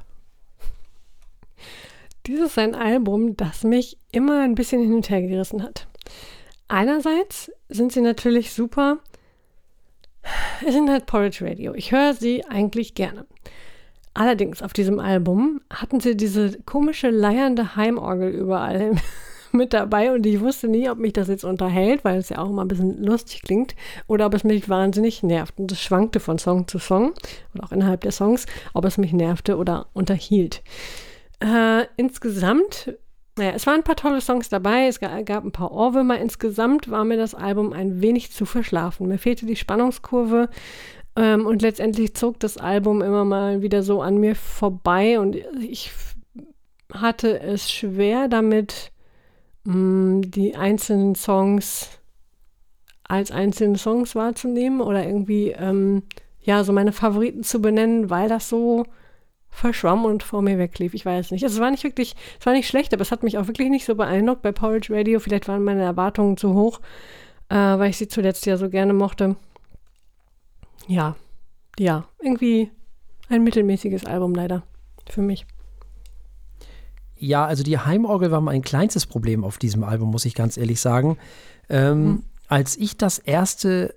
Dieses 2.26 2.52
ist 2.52 2.58
ein 2.58 2.74
Album, 2.74 3.36
das 3.36 3.64
mich 3.64 3.98
immer 4.10 4.42
ein 4.42 4.54
bisschen 4.54 4.80
hin 4.80 4.94
und 4.94 5.10
her 5.10 5.20
gerissen 5.20 5.62
hat. 5.62 5.86
Einerseits 6.68 7.52
sind 7.68 7.92
sie 7.92 8.00
natürlich 8.00 8.52
super. 8.52 8.98
Es 10.66 10.72
sind 10.72 10.88
halt 10.88 11.04
Porridge 11.04 11.44
Radio. 11.44 11.74
Ich 11.74 11.92
höre 11.92 12.14
sie 12.14 12.44
eigentlich 12.46 12.94
gerne. 12.94 13.26
Allerdings 14.14 14.62
auf 14.62 14.72
diesem 14.72 15.00
Album 15.00 15.60
hatten 15.70 16.00
sie 16.00 16.16
diese 16.16 16.58
komische 16.62 17.10
leiernde 17.10 17.76
Heimorgel 17.76 18.30
überall 18.30 18.92
mit 19.54 19.72
dabei 19.72 20.12
und 20.12 20.26
ich 20.26 20.40
wusste 20.40 20.68
nie, 20.68 20.90
ob 20.90 20.98
mich 20.98 21.12
das 21.12 21.28
jetzt 21.28 21.44
unterhält, 21.44 22.04
weil 22.04 22.18
es 22.18 22.28
ja 22.28 22.38
auch 22.38 22.50
immer 22.50 22.62
ein 22.62 22.68
bisschen 22.68 23.02
lustig 23.02 23.42
klingt, 23.42 23.74
oder 24.06 24.26
ob 24.26 24.34
es 24.34 24.44
mich 24.44 24.68
wahnsinnig 24.68 25.22
nervt. 25.22 25.58
Und 25.58 25.70
das 25.70 25.80
schwankte 25.80 26.20
von 26.20 26.38
Song 26.38 26.68
zu 26.68 26.78
Song 26.78 27.14
und 27.54 27.60
auch 27.62 27.72
innerhalb 27.72 28.02
der 28.02 28.12
Songs, 28.12 28.46
ob 28.74 28.84
es 28.84 28.98
mich 28.98 29.12
nervte 29.12 29.56
oder 29.56 29.86
unterhielt. 29.94 30.62
Äh, 31.40 31.86
insgesamt, 31.96 32.96
naja, 33.36 33.52
es 33.54 33.66
waren 33.66 33.76
ein 33.76 33.84
paar 33.84 33.96
tolle 33.96 34.20
Songs 34.20 34.48
dabei, 34.48 34.86
es 34.86 35.00
gab 35.00 35.44
ein 35.44 35.52
paar 35.52 35.72
Ohrwürmer. 35.72 36.18
Insgesamt 36.18 36.90
war 36.90 37.04
mir 37.04 37.16
das 37.16 37.34
Album 37.34 37.72
ein 37.72 38.00
wenig 38.00 38.32
zu 38.32 38.46
verschlafen. 38.46 39.08
Mir 39.08 39.18
fehlte 39.18 39.46
die 39.46 39.56
Spannungskurve. 39.56 40.48
Ähm, 41.16 41.46
und 41.46 41.62
letztendlich 41.62 42.14
zog 42.14 42.40
das 42.40 42.56
Album 42.56 43.02
immer 43.02 43.24
mal 43.24 43.62
wieder 43.62 43.82
so 43.82 44.02
an 44.02 44.18
mir 44.18 44.34
vorbei 44.34 45.20
und 45.20 45.36
ich 45.60 45.92
hatte 46.92 47.40
es 47.40 47.70
schwer 47.70 48.28
damit, 48.28 48.90
die 49.66 50.56
einzelnen 50.56 51.14
Songs 51.14 51.88
als 53.04 53.30
einzelne 53.30 53.78
Songs 53.78 54.14
wahrzunehmen 54.14 54.80
oder 54.80 55.04
irgendwie, 55.06 55.50
ähm, 55.50 56.02
ja, 56.40 56.64
so 56.64 56.72
meine 56.72 56.92
Favoriten 56.92 57.42
zu 57.42 57.60
benennen, 57.60 58.10
weil 58.10 58.28
das 58.28 58.48
so 58.48 58.84
verschwamm 59.50 60.04
und 60.04 60.22
vor 60.22 60.42
mir 60.42 60.58
weglief. 60.58 60.94
Ich 60.94 61.06
weiß 61.06 61.30
nicht. 61.30 61.44
Also 61.44 61.56
es 61.56 61.60
war 61.60 61.70
nicht 61.70 61.84
wirklich, 61.84 62.16
es 62.38 62.46
war 62.46 62.52
nicht 62.52 62.68
schlecht, 62.68 62.92
aber 62.92 63.02
es 63.02 63.12
hat 63.12 63.22
mich 63.22 63.38
auch 63.38 63.46
wirklich 63.46 63.70
nicht 63.70 63.84
so 63.84 63.94
beeindruckt 63.94 64.42
bei 64.42 64.52
Porridge 64.52 64.92
Radio. 64.92 65.20
Vielleicht 65.20 65.48
waren 65.48 65.64
meine 65.64 65.82
Erwartungen 65.82 66.36
zu 66.36 66.54
hoch, 66.54 66.80
äh, 67.48 67.54
weil 67.54 67.90
ich 67.90 67.96
sie 67.96 68.08
zuletzt 68.08 68.46
ja 68.46 68.56
so 68.56 68.68
gerne 68.68 68.92
mochte. 68.92 69.36
Ja, 70.88 71.16
ja, 71.78 72.06
irgendwie 72.20 72.70
ein 73.28 73.44
mittelmäßiges 73.44 74.04
Album 74.04 74.34
leider 74.34 74.64
für 75.08 75.22
mich. 75.22 75.46
Ja, 77.16 77.46
also 77.46 77.62
die 77.62 77.78
Heimorgel 77.78 78.30
war 78.30 78.40
mein 78.40 78.62
kleinstes 78.62 79.06
Problem 79.06 79.44
auf 79.44 79.58
diesem 79.58 79.84
Album, 79.84 80.10
muss 80.10 80.24
ich 80.24 80.34
ganz 80.34 80.56
ehrlich 80.56 80.80
sagen. 80.80 81.16
Ähm, 81.68 82.04
mhm. 82.04 82.22
Als 82.48 82.76
ich 82.76 82.96
das 82.96 83.18
erste, 83.18 83.94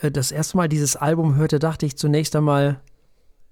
äh, 0.00 0.10
das 0.10 0.32
erste 0.32 0.56
Mal 0.56 0.68
dieses 0.68 0.96
Album 0.96 1.36
hörte, 1.36 1.58
dachte 1.58 1.86
ich 1.86 1.96
zunächst 1.96 2.34
einmal, 2.34 2.80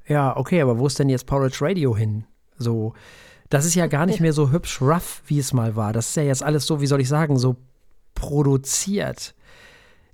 ja, 0.06 0.36
okay, 0.36 0.60
aber 0.60 0.78
wo 0.78 0.86
ist 0.86 0.98
denn 0.98 1.08
jetzt 1.08 1.26
Porridge 1.26 1.58
Radio 1.60 1.96
hin? 1.96 2.24
So, 2.58 2.94
das 3.50 3.64
ist 3.64 3.74
ja 3.74 3.86
gar 3.86 4.06
nicht 4.06 4.20
mehr 4.20 4.32
so 4.32 4.50
hübsch 4.50 4.80
rough, 4.80 5.22
wie 5.26 5.38
es 5.38 5.52
mal 5.52 5.76
war. 5.76 5.92
Das 5.92 6.08
ist 6.08 6.16
ja 6.16 6.22
jetzt 6.22 6.42
alles 6.42 6.66
so, 6.66 6.80
wie 6.80 6.86
soll 6.86 7.00
ich 7.00 7.08
sagen, 7.08 7.38
so 7.38 7.56
produziert. 8.14 9.34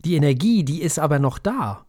Die 0.04 0.14
Energie, 0.14 0.64
die 0.64 0.82
ist 0.82 0.98
aber 0.98 1.18
noch 1.18 1.38
da. 1.38 1.84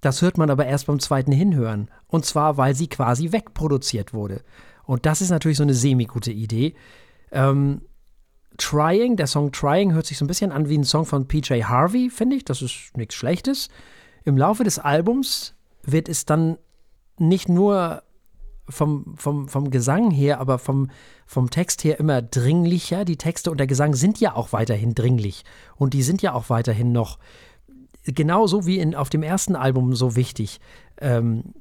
Das 0.00 0.22
hört 0.22 0.38
man 0.38 0.50
aber 0.50 0.66
erst 0.66 0.86
beim 0.86 0.98
zweiten 0.98 1.32
Hinhören. 1.32 1.90
Und 2.06 2.24
zwar, 2.24 2.56
weil 2.56 2.74
sie 2.74 2.88
quasi 2.88 3.32
wegproduziert 3.32 4.14
wurde. 4.14 4.42
Und 4.90 5.06
das 5.06 5.20
ist 5.20 5.30
natürlich 5.30 5.58
so 5.58 5.62
eine 5.62 5.72
semi-gute 5.72 6.32
Idee. 6.32 6.74
Ähm, 7.30 7.82
Trying, 8.56 9.14
der 9.14 9.28
Song 9.28 9.52
Trying 9.52 9.92
hört 9.92 10.04
sich 10.04 10.18
so 10.18 10.24
ein 10.24 10.26
bisschen 10.26 10.50
an 10.50 10.68
wie 10.68 10.76
ein 10.76 10.82
Song 10.82 11.06
von 11.06 11.28
PJ 11.28 11.62
Harvey, 11.62 12.10
finde 12.10 12.34
ich. 12.34 12.44
Das 12.44 12.60
ist 12.60 12.90
nichts 12.96 13.14
Schlechtes. 13.14 13.68
Im 14.24 14.36
Laufe 14.36 14.64
des 14.64 14.80
Albums 14.80 15.54
wird 15.84 16.08
es 16.08 16.24
dann 16.24 16.58
nicht 17.18 17.48
nur 17.48 18.02
vom, 18.68 19.14
vom, 19.16 19.46
vom 19.46 19.70
Gesang 19.70 20.10
her, 20.10 20.40
aber 20.40 20.58
vom, 20.58 20.90
vom 21.24 21.50
Text 21.50 21.84
her 21.84 22.00
immer 22.00 22.20
dringlicher. 22.20 23.04
Die 23.04 23.16
Texte 23.16 23.52
und 23.52 23.58
der 23.58 23.68
Gesang 23.68 23.94
sind 23.94 24.18
ja 24.18 24.34
auch 24.34 24.52
weiterhin 24.52 24.96
dringlich. 24.96 25.44
Und 25.76 25.94
die 25.94 26.02
sind 26.02 26.20
ja 26.20 26.32
auch 26.34 26.50
weiterhin 26.50 26.90
noch 26.90 27.20
genauso 28.02 28.66
wie 28.66 28.80
in, 28.80 28.96
auf 28.96 29.08
dem 29.08 29.22
ersten 29.22 29.54
Album 29.54 29.94
so 29.94 30.16
wichtig. 30.16 30.58
Ähm, 31.00 31.54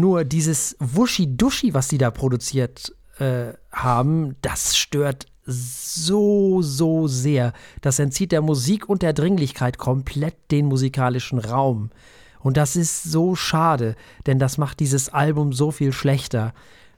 nur 0.00 0.24
dieses 0.24 0.76
Wuschi-Duschi, 0.78 1.74
was 1.74 1.88
die 1.88 1.98
da 1.98 2.10
produziert 2.10 2.94
äh, 3.18 3.52
haben, 3.72 4.36
das 4.42 4.76
stört 4.76 5.26
so, 5.46 6.60
so 6.62 7.06
sehr. 7.06 7.52
Das 7.80 7.98
entzieht 7.98 8.32
der 8.32 8.42
Musik 8.42 8.88
und 8.88 9.02
der 9.02 9.12
Dringlichkeit 9.12 9.78
komplett 9.78 10.34
den 10.50 10.66
musikalischen 10.66 11.38
Raum. 11.38 11.90
Und 12.40 12.56
das 12.56 12.76
ist 12.76 13.04
so 13.04 13.34
schade, 13.34 13.96
denn 14.26 14.38
das 14.38 14.58
macht 14.58 14.80
dieses 14.80 15.08
Album 15.08 15.52
so 15.52 15.70
viel 15.70 15.92
schlechter. 15.92 16.52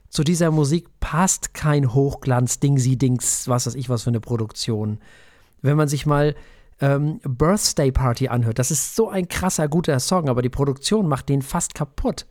Zu 0.09 0.23
dieser 0.23 0.51
Musik 0.51 0.87
passt 0.99 1.53
kein 1.53 1.93
Hochglanz, 1.93 2.59
Dingsi-Dings, 2.59 3.47
was 3.47 3.67
weiß 3.67 3.75
ich 3.75 3.89
was 3.89 4.03
für 4.03 4.09
eine 4.09 4.19
Produktion. 4.19 4.99
Wenn 5.61 5.77
man 5.77 5.87
sich 5.87 6.05
mal 6.05 6.35
ähm, 6.81 7.19
Birthday 7.23 7.91
Party 7.91 8.27
anhört, 8.27 8.59
das 8.59 8.71
ist 8.71 8.95
so 8.95 9.09
ein 9.09 9.27
krasser, 9.27 9.67
guter 9.67 9.99
Song, 9.99 10.29
aber 10.29 10.41
die 10.41 10.49
Produktion 10.49 11.07
macht 11.07 11.29
den 11.29 11.41
fast 11.41 11.75
kaputt. 11.75 12.25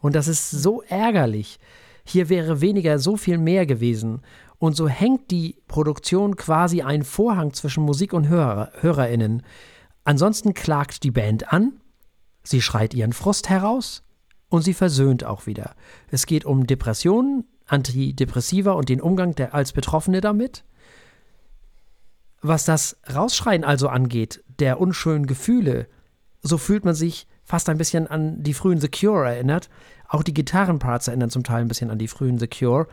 Und 0.00 0.14
das 0.14 0.28
ist 0.28 0.50
so 0.50 0.82
ärgerlich. 0.82 1.58
Hier 2.04 2.28
wäre 2.28 2.60
weniger 2.60 2.98
so 2.98 3.16
viel 3.16 3.38
mehr 3.38 3.66
gewesen. 3.66 4.22
Und 4.58 4.76
so 4.76 4.88
hängt 4.88 5.30
die 5.30 5.56
Produktion 5.68 6.36
quasi 6.36 6.82
einen 6.82 7.04
Vorhang 7.04 7.52
zwischen 7.52 7.84
Musik 7.84 8.12
und 8.12 8.28
Hörer, 8.28 8.72
HörerInnen. 8.80 9.42
Ansonsten 10.04 10.54
klagt 10.54 11.04
die 11.04 11.10
Band 11.10 11.52
an, 11.52 11.80
Sie 12.48 12.62
schreit 12.62 12.94
ihren 12.94 13.12
Frust 13.12 13.50
heraus 13.50 14.02
und 14.48 14.62
sie 14.62 14.72
versöhnt 14.72 15.22
auch 15.22 15.44
wieder. 15.44 15.74
Es 16.10 16.24
geht 16.24 16.46
um 16.46 16.66
Depressionen, 16.66 17.44
Antidepressiva 17.66 18.72
und 18.72 18.88
den 18.88 19.02
Umgang 19.02 19.34
der 19.34 19.54
als 19.54 19.72
Betroffene 19.72 20.22
damit. 20.22 20.64
Was 22.40 22.64
das 22.64 22.96
Rausschreien 23.12 23.64
also 23.64 23.88
angeht, 23.88 24.42
der 24.58 24.80
unschönen 24.80 25.26
Gefühle, 25.26 25.88
so 26.40 26.56
fühlt 26.56 26.86
man 26.86 26.94
sich 26.94 27.26
fast 27.48 27.68
ein 27.68 27.78
bisschen 27.78 28.06
an 28.06 28.42
die 28.42 28.54
frühen 28.54 28.80
The 28.80 28.88
Cure 28.88 29.26
erinnert. 29.26 29.70
Auch 30.06 30.22
die 30.22 30.34
Gitarrenparts 30.34 31.08
erinnern 31.08 31.30
zum 31.30 31.44
Teil 31.44 31.62
ein 31.62 31.68
bisschen 31.68 31.90
an 31.90 31.98
die 31.98 32.08
frühen 32.08 32.38
The 32.38 32.46
Cure. 32.46 32.86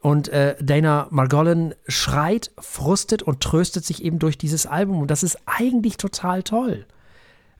Und 0.00 0.28
äh, 0.28 0.56
Dana 0.60 1.06
Margolin 1.10 1.74
schreit, 1.86 2.50
frustet 2.58 3.22
und 3.22 3.40
tröstet 3.40 3.84
sich 3.84 4.04
eben 4.04 4.18
durch 4.18 4.38
dieses 4.38 4.66
Album. 4.66 5.00
Und 5.00 5.10
das 5.10 5.22
ist 5.22 5.38
eigentlich 5.46 5.96
total 5.96 6.42
toll 6.42 6.86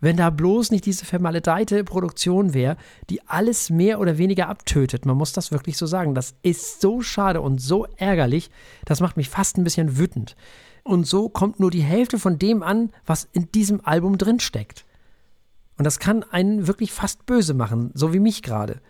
wenn 0.01 0.17
da 0.17 0.31
bloß 0.31 0.71
nicht 0.71 0.87
diese 0.87 1.05
vermaledeite 1.05 1.83
Produktion 1.85 2.55
wäre, 2.55 2.77
die 3.11 3.27
alles 3.27 3.71
mehr 3.71 3.99
oder 3.99 4.19
weniger 4.19 4.49
abtötet. 4.49 5.07
Man 5.07 5.17
muss 5.17 5.33
das 5.33 5.53
wirklich 5.53 5.77
so 5.77 5.87
sagen. 5.87 6.15
Das 6.15 6.35
ist 6.43 6.81
so 6.81 7.01
schade 7.01 7.41
und 7.41 7.61
so 7.61 7.87
ärgerlich, 7.97 8.51
das 8.85 9.01
macht 9.01 9.17
mich 9.17 9.29
fast 9.29 9.57
ein 9.57 9.65
bisschen 9.65 9.99
wütend. 9.99 10.37
Und 10.83 11.07
so 11.07 11.29
kommt 11.29 11.59
nur 11.59 11.71
die 11.71 11.83
Hälfte 11.83 12.19
von 12.19 12.39
dem 12.39 12.63
an, 12.63 12.91
was 13.05 13.29
in 13.33 13.51
diesem 13.51 13.85
Album 13.85 14.19
drinsteckt. 14.19 14.86
Und 15.79 15.85
das 15.85 15.99
kann 15.99 16.23
einen 16.25 16.67
wirklich 16.67 16.93
fast 16.93 17.27
böse 17.27 17.55
machen, 17.55 17.91
so 17.95 18.13
wie 18.13 18.21
mich 18.21 18.43
gerade. 18.43 18.81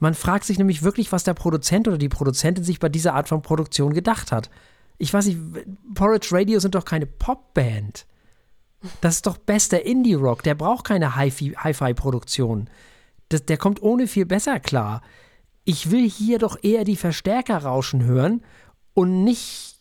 Man 0.00 0.14
fragt 0.14 0.44
sich 0.44 0.58
nämlich 0.58 0.82
wirklich, 0.82 1.12
was 1.12 1.22
der 1.22 1.34
Produzent 1.34 1.86
oder 1.86 1.98
die 1.98 2.08
Produzentin 2.08 2.64
sich 2.64 2.80
bei 2.80 2.88
dieser 2.88 3.14
Art 3.14 3.28
von 3.28 3.42
Produktion 3.42 3.94
gedacht 3.94 4.32
hat. 4.32 4.50
Ich 4.98 5.14
weiß 5.14 5.26
nicht, 5.26 5.38
Porridge 5.94 6.28
Radio 6.32 6.58
sind 6.58 6.74
doch 6.74 6.84
keine 6.84 7.06
Popband. 7.06 8.06
Das 9.00 9.16
ist 9.16 9.26
doch 9.26 9.38
bester 9.38 9.84
Indie-Rock. 9.84 10.42
Der 10.42 10.56
braucht 10.56 10.86
keine 10.86 11.14
Hi-Fi-Produktion. 11.14 12.68
Der 13.30 13.56
kommt 13.56 13.80
ohne 13.80 14.08
viel 14.08 14.26
besser 14.26 14.58
klar. 14.58 15.02
Ich 15.64 15.92
will 15.92 16.08
hier 16.10 16.38
doch 16.38 16.58
eher 16.62 16.82
die 16.82 16.96
Verstärker 16.96 17.58
rauschen 17.58 18.02
hören 18.02 18.42
und 18.94 19.22
nicht 19.22 19.76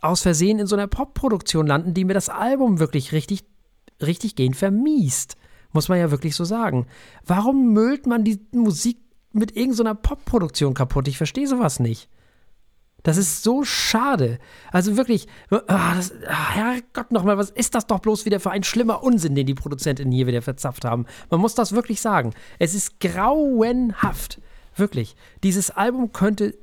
aus 0.00 0.22
Versehen 0.22 0.58
in 0.58 0.66
so 0.66 0.76
einer 0.76 0.86
Pop-Produktion 0.86 1.66
landen, 1.66 1.92
die 1.92 2.06
mir 2.06 2.14
das 2.14 2.30
Album 2.30 2.78
wirklich 2.78 3.12
richtig, 3.12 3.44
richtig 4.00 4.36
gehend 4.36 4.56
vermiest. 4.56 5.36
Muss 5.72 5.88
man 5.88 5.98
ja 5.98 6.10
wirklich 6.10 6.34
so 6.34 6.44
sagen. 6.44 6.86
Warum 7.24 7.72
müllt 7.72 8.06
man 8.06 8.24
die 8.24 8.40
Musik 8.52 8.98
mit 9.32 9.56
irgendeiner 9.56 9.94
so 9.94 10.00
Pop-Produktion 10.02 10.74
kaputt? 10.74 11.08
Ich 11.08 11.18
verstehe 11.18 11.46
sowas 11.46 11.80
nicht. 11.80 12.08
Das 13.02 13.16
ist 13.16 13.42
so 13.42 13.64
schade. 13.64 14.38
Also 14.72 14.96
wirklich, 14.96 15.28
oh, 15.50 15.60
das, 15.66 16.12
oh, 16.12 16.30
Herrgott 16.30 17.12
nochmal, 17.12 17.38
was 17.38 17.50
ist 17.50 17.74
das 17.74 17.86
doch 17.86 18.00
bloß 18.00 18.24
wieder 18.24 18.40
für 18.40 18.50
ein 18.50 18.64
schlimmer 18.64 19.02
Unsinn, 19.02 19.34
den 19.34 19.46
die 19.46 19.54
Produzentinnen 19.54 20.12
hier 20.12 20.26
wieder 20.26 20.42
verzapft 20.42 20.84
haben. 20.84 21.06
Man 21.30 21.40
muss 21.40 21.54
das 21.54 21.72
wirklich 21.72 22.00
sagen. 22.00 22.34
Es 22.58 22.74
ist 22.74 22.98
grauenhaft. 23.00 24.40
Wirklich. 24.74 25.16
Dieses 25.42 25.70
Album 25.70 26.12
könnte 26.12 26.58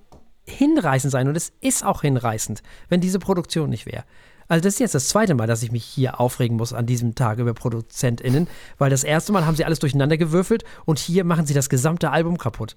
hinreißend 0.46 1.12
sein 1.12 1.28
und 1.28 1.36
es 1.36 1.52
ist 1.62 1.84
auch 1.84 2.02
hinreißend, 2.02 2.62
wenn 2.90 3.02
diese 3.02 3.20
Produktion 3.20 3.70
nicht 3.70 3.86
wäre. 3.86 4.04
Also 4.48 4.64
das 4.64 4.76
ist 4.76 4.80
jetzt 4.80 4.96
das 4.96 5.08
zweite 5.08 5.34
Mal, 5.34 5.48
dass 5.48 5.64
ich 5.64 5.72
mich 5.72 5.84
hier 5.84 6.20
aufregen 6.20 6.58
muss 6.58 6.74
an 6.74 6.86
diesem 6.86 7.16
Tag 7.16 7.40
über 7.40 7.54
ProduzentInnen, 7.54 8.48
weil 8.78 8.90
das 8.90 9.04
erste 9.04 9.32
Mal 9.32 9.46
haben 9.46 9.56
sie 9.56 9.66
alles 9.66 9.80
durcheinander 9.80 10.18
gewürfelt 10.18 10.64
und 10.86 11.00
hier 11.00 11.24
machen 11.24 11.46
sie 11.46 11.54
das 11.54 11.70
gesamte 11.70 12.12
Album 12.12 12.38
kaputt 12.38 12.76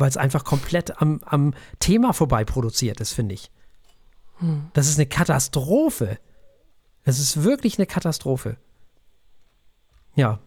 weil 0.00 0.08
es 0.08 0.16
einfach 0.16 0.44
komplett 0.44 1.00
am, 1.00 1.20
am 1.24 1.54
Thema 1.78 2.12
vorbei 2.12 2.44
produziert 2.44 3.00
ist, 3.00 3.12
finde 3.12 3.34
ich. 3.34 3.50
Hm. 4.38 4.70
Das 4.72 4.88
ist 4.88 4.98
eine 4.98 5.06
Katastrophe. 5.06 6.18
Das 7.04 7.18
ist 7.18 7.44
wirklich 7.44 7.78
eine 7.78 7.86
Katastrophe. 7.86 8.56
Ja. 10.16 10.40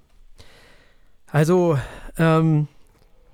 Also, 1.28 1.80
ähm, 2.18 2.68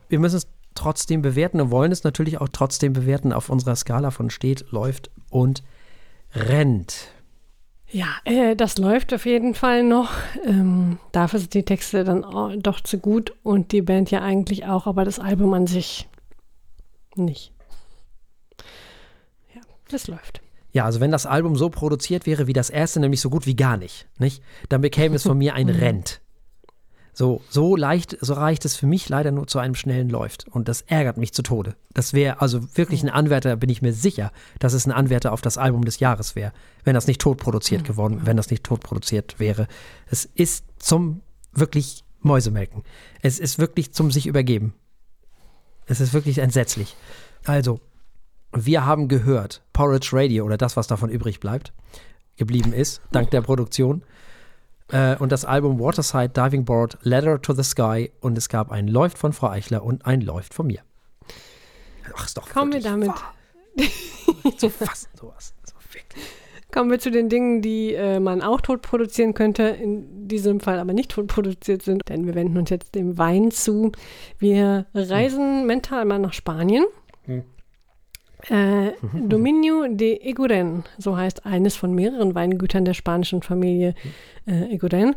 wir 0.09 0.19
müssen 0.19 0.37
es 0.37 0.47
trotzdem 0.75 1.21
bewerten 1.21 1.59
und 1.59 1.71
wollen 1.71 1.91
es 1.91 2.03
natürlich 2.03 2.39
auch 2.39 2.49
trotzdem 2.49 2.93
bewerten 2.93 3.33
auf 3.33 3.49
unserer 3.49 3.75
Skala 3.75 4.11
von 4.11 4.29
steht, 4.29 4.71
läuft 4.71 5.09
und 5.29 5.63
rennt. 6.33 7.07
Ja, 7.91 8.07
äh, 8.25 8.55
das 8.55 8.77
läuft 8.77 9.13
auf 9.13 9.25
jeden 9.25 9.55
Fall 9.55 9.83
noch. 9.83 10.11
Ähm, 10.45 10.99
dafür 11.11 11.39
sind 11.39 11.53
die 11.53 11.63
Texte 11.63 12.03
dann 12.03 12.23
doch 12.61 12.81
zu 12.81 12.99
gut 12.99 13.33
und 13.43 13.71
die 13.71 13.81
Band 13.81 14.11
ja 14.11 14.21
eigentlich 14.21 14.65
auch, 14.65 14.85
aber 14.85 15.05
das 15.05 15.19
Album 15.19 15.53
an 15.53 15.65
sich 15.65 16.07
nicht. 17.15 17.51
Ja, 19.55 19.61
das 19.89 20.07
läuft. 20.07 20.41
Ja, 20.71 20.85
also 20.85 20.99
wenn 20.99 21.11
das 21.11 21.25
Album 21.25 21.55
so 21.55 21.69
produziert 21.69 22.27
wäre 22.27 22.45
wie 22.45 22.53
das 22.53 22.69
erste, 22.69 22.99
nämlich 22.99 23.21
so 23.21 23.31
gut 23.31 23.47
wie 23.47 23.55
gar 23.55 23.77
nicht, 23.77 24.07
nicht? 24.19 24.43
Dann 24.69 24.81
bekäme 24.81 25.15
es 25.15 25.23
von 25.23 25.37
mir 25.37 25.55
ein 25.55 25.69
Rent. 25.69 26.21
So, 27.19 27.41
so 27.49 27.75
leicht, 27.75 28.17
so 28.21 28.33
reicht 28.33 28.63
es 28.63 28.77
für 28.77 28.87
mich 28.87 29.09
leider 29.09 29.31
nur 29.31 29.45
zu 29.45 29.59
einem 29.59 29.75
schnellen 29.75 30.09
Läuft. 30.09 30.47
Und 30.47 30.69
das 30.69 30.83
ärgert 30.83 31.17
mich 31.17 31.33
zu 31.33 31.43
Tode. 31.43 31.75
Das 31.93 32.13
wäre 32.13 32.39
also 32.39 32.77
wirklich 32.77 33.03
ein 33.03 33.09
Anwärter, 33.09 33.57
bin 33.57 33.69
ich 33.69 33.81
mir 33.81 33.91
sicher, 33.91 34.31
dass 34.59 34.71
es 34.71 34.85
ein 34.85 34.93
Anwärter 34.93 35.33
auf 35.33 35.41
das 35.41 35.57
Album 35.57 35.83
des 35.83 35.99
Jahres 35.99 36.37
wäre, 36.37 36.53
wenn 36.85 36.93
das 36.93 37.07
nicht 37.07 37.19
tot 37.19 37.37
produziert 37.37 37.83
geworden, 37.83 38.21
wenn 38.23 38.37
das 38.37 38.49
nicht 38.49 38.63
tot 38.63 38.79
produziert 38.79 39.37
wäre. 39.37 39.67
Es 40.05 40.23
ist 40.23 40.63
zum 40.77 41.19
wirklich 41.51 42.05
Mäusemelken. 42.21 42.83
Es 43.21 43.37
ist 43.37 43.59
wirklich 43.59 43.91
zum 43.91 44.11
sich 44.11 44.25
übergeben. 44.25 44.73
Es 45.87 45.99
ist 45.99 46.13
wirklich 46.13 46.37
entsetzlich. 46.37 46.95
Also, 47.43 47.81
wir 48.53 48.85
haben 48.85 49.09
gehört, 49.09 49.61
Porridge 49.73 50.11
Radio 50.13 50.45
oder 50.45 50.55
das, 50.55 50.77
was 50.77 50.87
davon 50.87 51.09
übrig 51.09 51.41
bleibt, 51.41 51.73
geblieben 52.37 52.71
ist, 52.71 53.01
dank 53.11 53.29
der 53.31 53.41
Produktion. 53.41 54.03
Äh, 54.91 55.15
und 55.17 55.31
das 55.31 55.45
Album 55.45 55.79
Waterside 55.79 56.29
Diving 56.29 56.65
Board, 56.65 56.97
Letter 57.03 57.41
to 57.41 57.53
the 57.53 57.63
Sky. 57.63 58.11
Und 58.21 58.37
es 58.37 58.49
gab 58.49 58.71
ein 58.71 58.87
Läuft 58.87 59.17
von 59.17 59.33
Frau 59.33 59.49
Eichler 59.49 59.83
und 59.83 60.05
ein 60.05 60.21
Läuft 60.21 60.53
von 60.53 60.67
mir. 60.67 60.81
Ach, 62.15 62.25
ist 62.25 62.37
doch 62.37 62.49
Kommen 62.49 62.73
wir 62.73 62.81
damit. 62.81 63.09
wahr. 63.09 63.33
Zu 64.57 64.69
fassen, 64.69 65.09
sowas. 65.19 65.53
Also 65.61 65.75
wirklich. 65.93 66.23
Kommen 66.71 66.91
wir 66.91 66.99
zu 66.99 67.09
den 67.11 67.29
Dingen, 67.29 67.61
die 67.61 67.93
äh, 67.93 68.19
man 68.19 68.41
auch 68.41 68.61
tot 68.61 68.81
produzieren 68.81 69.33
könnte, 69.33 69.63
in 69.63 70.27
diesem 70.27 70.59
Fall 70.59 70.79
aber 70.79 70.93
nicht 70.93 71.11
tot 71.11 71.27
produziert 71.27 71.81
sind, 71.81 72.03
denn 72.09 72.27
wir 72.27 72.35
wenden 72.35 72.57
uns 72.57 72.69
jetzt 72.69 72.93
dem 72.93 73.17
Wein 73.17 73.51
zu. 73.51 73.91
Wir 74.37 74.85
reisen 74.93 75.65
mental 75.65 76.05
mal 76.05 76.19
nach 76.19 76.33
Spanien. 76.33 76.85
Hm. 77.25 77.43
Äh, 78.47 78.91
Dominio 79.13 79.87
de 79.89 80.21
Eguren, 80.21 80.85
so 80.97 81.17
heißt 81.17 81.45
eines 81.45 81.75
von 81.75 81.93
mehreren 81.93 82.35
Weingütern 82.35 82.85
der 82.85 82.93
spanischen 82.93 83.41
Familie 83.41 83.95
äh, 84.47 84.73
Eguren. 84.73 85.15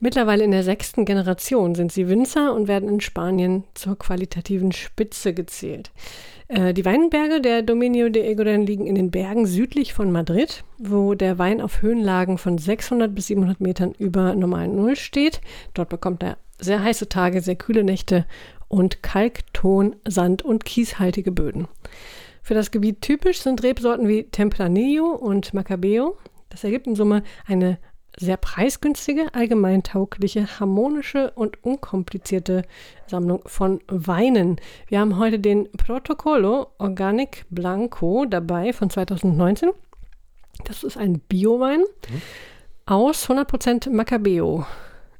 Mittlerweile 0.00 0.44
in 0.44 0.52
der 0.52 0.62
sechsten 0.62 1.04
Generation 1.04 1.74
sind 1.74 1.90
sie 1.90 2.08
Winzer 2.08 2.54
und 2.54 2.68
werden 2.68 2.88
in 2.88 3.00
Spanien 3.00 3.64
zur 3.74 3.98
qualitativen 3.98 4.70
Spitze 4.70 5.34
gezählt. 5.34 5.90
Äh, 6.46 6.72
die 6.72 6.84
Weinberge 6.84 7.40
der 7.40 7.62
Dominio 7.62 8.10
de 8.10 8.24
Eguren 8.24 8.66
liegen 8.66 8.86
in 8.86 8.94
den 8.94 9.10
Bergen 9.10 9.46
südlich 9.46 9.94
von 9.94 10.12
Madrid, 10.12 10.62
wo 10.78 11.14
der 11.14 11.38
Wein 11.38 11.60
auf 11.60 11.82
Höhenlagen 11.82 12.38
von 12.38 12.58
600 12.58 13.12
bis 13.14 13.28
700 13.28 13.60
Metern 13.60 13.92
über 13.98 14.34
normalen 14.34 14.76
Null 14.76 14.94
steht. 14.94 15.40
Dort 15.74 15.88
bekommt 15.88 16.22
er 16.22 16.36
sehr 16.60 16.82
heiße 16.82 17.08
Tage, 17.08 17.40
sehr 17.40 17.56
kühle 17.56 17.82
Nächte 17.82 18.24
und 18.68 19.02
Kalkton, 19.02 19.96
Sand 20.06 20.42
und 20.42 20.64
kieshaltige 20.64 21.32
Böden. 21.32 21.66
Für 22.48 22.54
das 22.54 22.70
Gebiet 22.70 23.02
typisch 23.02 23.42
sind 23.42 23.62
Rebsorten 23.62 24.08
wie 24.08 24.24
Tempranillo 24.24 25.04
und 25.04 25.52
Macabeo. 25.52 26.16
Das 26.48 26.64
ergibt 26.64 26.86
in 26.86 26.96
Summe 26.96 27.22
eine 27.46 27.78
sehr 28.18 28.38
preisgünstige, 28.38 29.34
allgemeintaugliche, 29.34 30.58
harmonische 30.58 31.30
und 31.32 31.62
unkomplizierte 31.62 32.62
Sammlung 33.06 33.42
von 33.44 33.82
Weinen. 33.88 34.56
Wir 34.86 35.00
haben 35.00 35.18
heute 35.18 35.38
den 35.38 35.70
Protocolo 35.72 36.68
Organic 36.78 37.44
Blanco 37.50 38.24
dabei 38.24 38.72
von 38.72 38.88
2019. 38.88 39.68
Das 40.64 40.84
ist 40.84 40.96
ein 40.96 41.18
Biowein 41.18 41.84
aus 42.86 43.28
100% 43.28 43.90
Macabeo 43.90 44.64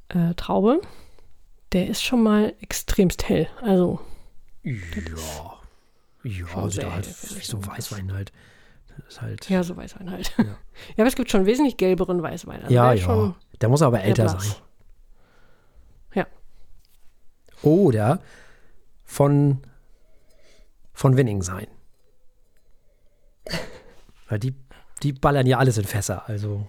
äh, 0.09 0.33
Traube. 0.33 0.81
Der 1.73 1.89
ist 1.89 2.03
schon 2.03 2.23
mal 2.23 2.55
extremst 2.63 3.29
hell. 3.29 3.49
Also 3.61 4.01
Ja. 4.63 5.58
Ja, 6.29 6.47
Schon 6.47 6.63
also 6.63 6.81
da 6.83 6.93
halt 6.93 7.05
so. 7.07 7.67
Weißwein 7.67 8.13
halt. 8.13 8.33
Ist 9.09 9.23
halt. 9.23 9.49
ja, 9.49 9.63
so 9.63 9.77
Weißwein 9.77 10.11
halt. 10.11 10.33
Ja. 10.37 10.45
Ja, 10.97 11.03
aber 11.03 11.07
es 11.07 11.17
gibt 11.17 11.29
schon 11.31 11.45
wesentlich 11.45 11.77
gelberen 11.77 12.23
Weißwein. 12.23 12.63
Also 12.63 12.73
ja, 12.73 12.93
ja. 12.93 13.35
Der 13.61 13.69
muss 13.69 13.83
aber 13.83 14.01
älter 14.01 14.29
sein. 14.29 14.53
Ja. 16.15 16.27
Oder 17.63 18.21
von, 19.05 19.59
von 20.93 21.17
Winning 21.17 21.43
sein. 21.43 21.67
Weil 24.29 24.39
die, 24.39 24.55
die 25.03 25.13
ballern 25.13 25.47
ja 25.47 25.59
alles 25.59 25.79
in 25.79 25.85
Fässer. 25.85 26.29
Also, 26.29 26.69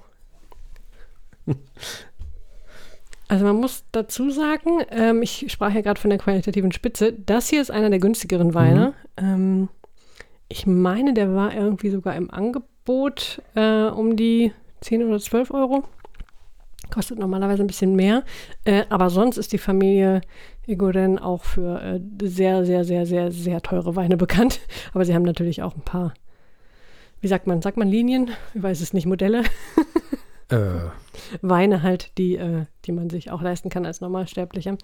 Also 3.30 3.46
man 3.46 3.58
muss 3.58 3.84
dazu 3.92 4.32
sagen, 4.32 4.82
ähm, 4.90 5.22
ich 5.22 5.46
sprach 5.50 5.72
ja 5.72 5.82
gerade 5.82 6.02
von 6.02 6.10
der 6.10 6.18
qualitativen 6.18 6.72
Spitze, 6.72 7.14
das 7.14 7.48
hier 7.48 7.62
ist 7.62 7.70
einer 7.70 7.92
der 7.92 8.00
günstigeren 8.00 8.56
Weine. 8.56 8.94
Ähm, 9.18 9.70
ich 10.50 10.66
meine, 10.66 11.14
der 11.14 11.36
war 11.36 11.54
irgendwie 11.54 11.92
sogar 11.92 12.16
im 12.16 12.32
Angebot 12.32 13.44
äh, 13.54 13.84
um 13.84 14.16
die 14.16 14.52
10 14.82 15.04
oder 15.04 15.20
12 15.20 15.52
Euro. 15.52 15.84
Kostet 16.90 17.20
normalerweise 17.20 17.64
ein 17.64 17.68
bisschen 17.68 17.96
mehr. 17.96 18.24
Äh, 18.66 18.86
aber 18.90 19.12
sonst 19.12 19.38
ist 19.38 19.54
die 19.54 19.60
Familie 19.60 20.22
Egoren 20.66 21.20
auch 21.20 21.44
für 21.44 21.80
äh, 21.84 22.00
sehr, 22.24 22.66
sehr, 22.66 22.84
sehr, 22.84 23.06
sehr, 23.06 23.32
sehr 23.32 23.62
teure 23.62 23.96
Weine 23.96 24.18
bekannt. 24.18 24.60
Aber 24.96 25.06
sie 25.06 25.14
haben 25.14 25.22
natürlich 25.22 25.62
auch 25.62 25.76
ein 25.76 25.84
paar, 25.84 26.16
wie 27.22 27.28
sagt 27.28 27.46
man, 27.46 27.62
sagt 27.62 27.78
man 27.78 27.90
Linien? 27.90 28.32
Ich 28.56 28.64
weiß 28.64 28.82
es 28.82 28.92
nicht, 28.92 29.06
Modelle. 29.06 29.44
äh, 30.50 30.90
Weine 31.42 31.84
halt, 31.84 32.18
die, 32.18 32.36
äh, 32.36 32.66
die 32.86 32.92
man 32.92 33.10
sich 33.10 33.32
auch 33.32 33.42
leisten 33.42 33.70
kann 33.70 33.86
als 33.86 34.02
Normalsterblicher. 34.02 34.78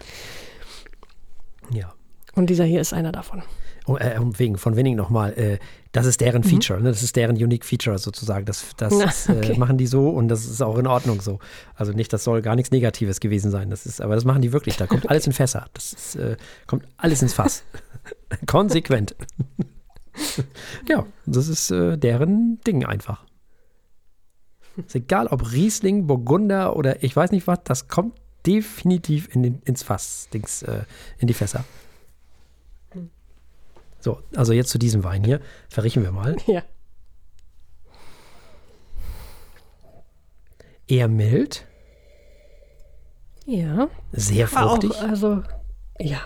ja. 1.71 1.93
Und 2.35 2.49
dieser 2.49 2.65
hier 2.65 2.81
ist 2.81 2.93
einer 2.93 3.13
davon. 3.13 3.43
Oh, 3.87 3.97
äh, 3.97 4.17
um 4.19 4.37
wegen 4.39 4.57
von 4.57 4.75
Winning 4.75 4.95
nochmal, 4.95 5.33
äh, 5.37 5.59
das 5.91 6.05
ist 6.05 6.19
deren 6.19 6.43
Feature, 6.43 6.81
ne? 6.81 6.89
das 6.89 7.01
ist 7.01 7.15
deren 7.15 7.37
Unique 7.37 7.63
Feature 7.63 7.97
sozusagen. 7.97 8.45
Das, 8.45 8.75
das 8.75 8.93
Na, 9.27 9.33
äh, 9.33 9.37
okay. 9.37 9.57
machen 9.57 9.77
die 9.77 9.87
so 9.87 10.09
und 10.09 10.27
das 10.27 10.45
ist 10.45 10.61
auch 10.61 10.77
in 10.77 10.87
Ordnung 10.87 11.21
so. 11.21 11.39
Also 11.75 11.93
nicht, 11.93 12.11
das 12.11 12.23
soll 12.23 12.41
gar 12.41 12.55
nichts 12.55 12.71
Negatives 12.71 13.19
gewesen 13.19 13.51
sein. 13.51 13.69
Das 13.69 13.85
ist, 13.85 14.01
aber 14.01 14.15
das 14.15 14.25
machen 14.25 14.41
die 14.41 14.51
wirklich. 14.51 14.75
Da 14.75 14.87
kommt 14.87 15.09
alles 15.09 15.27
in 15.27 15.33
Fässer. 15.33 15.67
Das 15.73 15.93
ist, 15.93 16.15
äh, 16.15 16.35
kommt 16.67 16.85
alles 16.97 17.21
ins 17.21 17.33
Fass. 17.33 17.63
Konsequent. 18.47 19.15
ja, 20.89 21.05
das 21.25 21.47
ist 21.47 21.71
äh, 21.71 21.97
deren 21.97 22.59
Ding 22.67 22.85
einfach. 22.85 23.24
Ist 24.77 24.95
egal, 24.95 25.27
ob 25.27 25.51
Riesling, 25.51 26.05
Burgunder 26.07 26.75
oder 26.75 27.03
ich 27.03 27.15
weiß 27.15 27.31
nicht 27.31 27.47
was, 27.47 27.59
das 27.63 27.87
kommt 27.87 28.17
definitiv 28.45 29.33
in 29.33 29.41
den, 29.43 29.61
ins 29.63 29.83
Fass, 29.83 30.27
Dings, 30.33 30.61
äh, 30.63 30.83
in 31.17 31.27
die 31.27 31.33
Fässer. 31.33 31.63
So, 33.99 34.21
also 34.35 34.53
jetzt 34.53 34.69
zu 34.69 34.77
diesem 34.77 35.03
Wein 35.03 35.23
hier. 35.23 35.39
Verrichten 35.69 36.03
wir 36.03 36.11
mal. 36.11 36.35
Ja. 36.45 36.61
Eher 40.87 41.07
mild, 41.07 41.65
Ja. 43.45 43.87
sehr 44.11 44.47
fruchtig. 44.47 44.91
Auch, 44.91 45.01
also, 45.01 45.41
ja. 45.99 46.19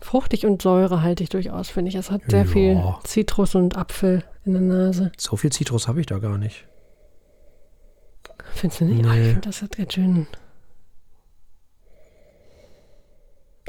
Fruchtig 0.00 0.46
und 0.46 0.62
säurehaltig 0.62 1.30
durchaus, 1.30 1.68
finde 1.68 1.88
ich. 1.88 1.96
Es 1.96 2.12
hat 2.12 2.22
sehr 2.28 2.44
Ja. 2.44 2.46
viel 2.46 2.94
Zitrus 3.02 3.56
und 3.56 3.76
Apfel 3.76 4.22
in 4.46 4.52
der 4.52 4.62
Nase. 4.62 5.12
So 5.18 5.36
viel 5.36 5.50
Zitrus 5.52 5.88
habe 5.88 6.00
ich 6.00 6.06
da 6.06 6.18
gar 6.18 6.38
nicht. 6.38 6.66
Findest 8.54 8.80
du 8.80 8.84
nicht? 8.86 9.02
Nee. 9.04 9.20
ich 9.20 9.26
finde, 9.26 9.40
das 9.42 9.62
hat 9.62 9.76
ganz 9.76 9.92
schön. 9.94 10.26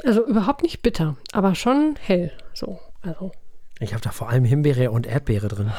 Also 0.04 0.24
überhaupt 0.26 0.62
nicht 0.62 0.82
bitter, 0.82 1.16
aber 1.32 1.54
schon 1.54 1.96
hell. 2.00 2.32
So, 2.54 2.78
also. 3.02 3.32
Ich 3.80 3.92
habe 3.92 4.02
da 4.02 4.10
vor 4.10 4.28
allem 4.28 4.44
Himbeere 4.44 4.90
und 4.90 5.06
Erdbeere 5.06 5.48
drin. 5.48 5.72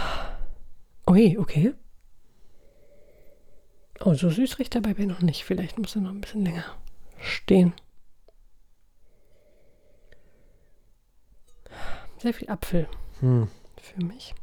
Ui, 1.09 1.37
okay. 1.37 1.73
Oh, 4.01 4.13
so 4.13 4.29
süß 4.29 4.59
riecht 4.59 4.75
er 4.75 4.81
bei 4.81 4.93
mir 4.93 5.07
noch 5.07 5.21
nicht. 5.21 5.43
Vielleicht 5.43 5.77
muss 5.77 5.95
er 5.95 6.01
noch 6.01 6.11
ein 6.11 6.21
bisschen 6.21 6.45
länger 6.45 6.63
stehen. 7.19 7.73
Sehr 12.17 12.33
viel 12.33 12.49
Apfel 12.49 12.87
Hm. 13.21 13.47
für 13.81 14.03
mich. 14.05 14.33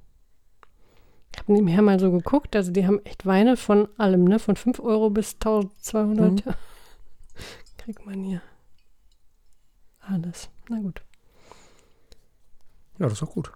Habe 1.46 1.52
nebenher 1.52 1.80
mal 1.82 2.00
so 2.00 2.10
geguckt. 2.10 2.56
Also 2.56 2.72
die 2.72 2.86
haben 2.86 3.04
echt 3.04 3.24
Weine 3.24 3.56
von 3.56 3.88
allem, 3.98 4.24
ne? 4.24 4.38
Von 4.40 4.56
5 4.56 4.80
Euro 4.80 5.10
bis 5.10 5.34
1200. 5.34 6.44
Mhm. 6.46 6.52
Kriegt 7.78 8.04
man 8.04 8.24
hier 8.24 8.42
alles. 10.00 10.48
Na 10.68 10.80
gut. 10.80 11.02
Ja, 12.98 13.04
das 13.06 13.12
ist 13.14 13.22
auch 13.22 13.32
gut. 13.32 13.52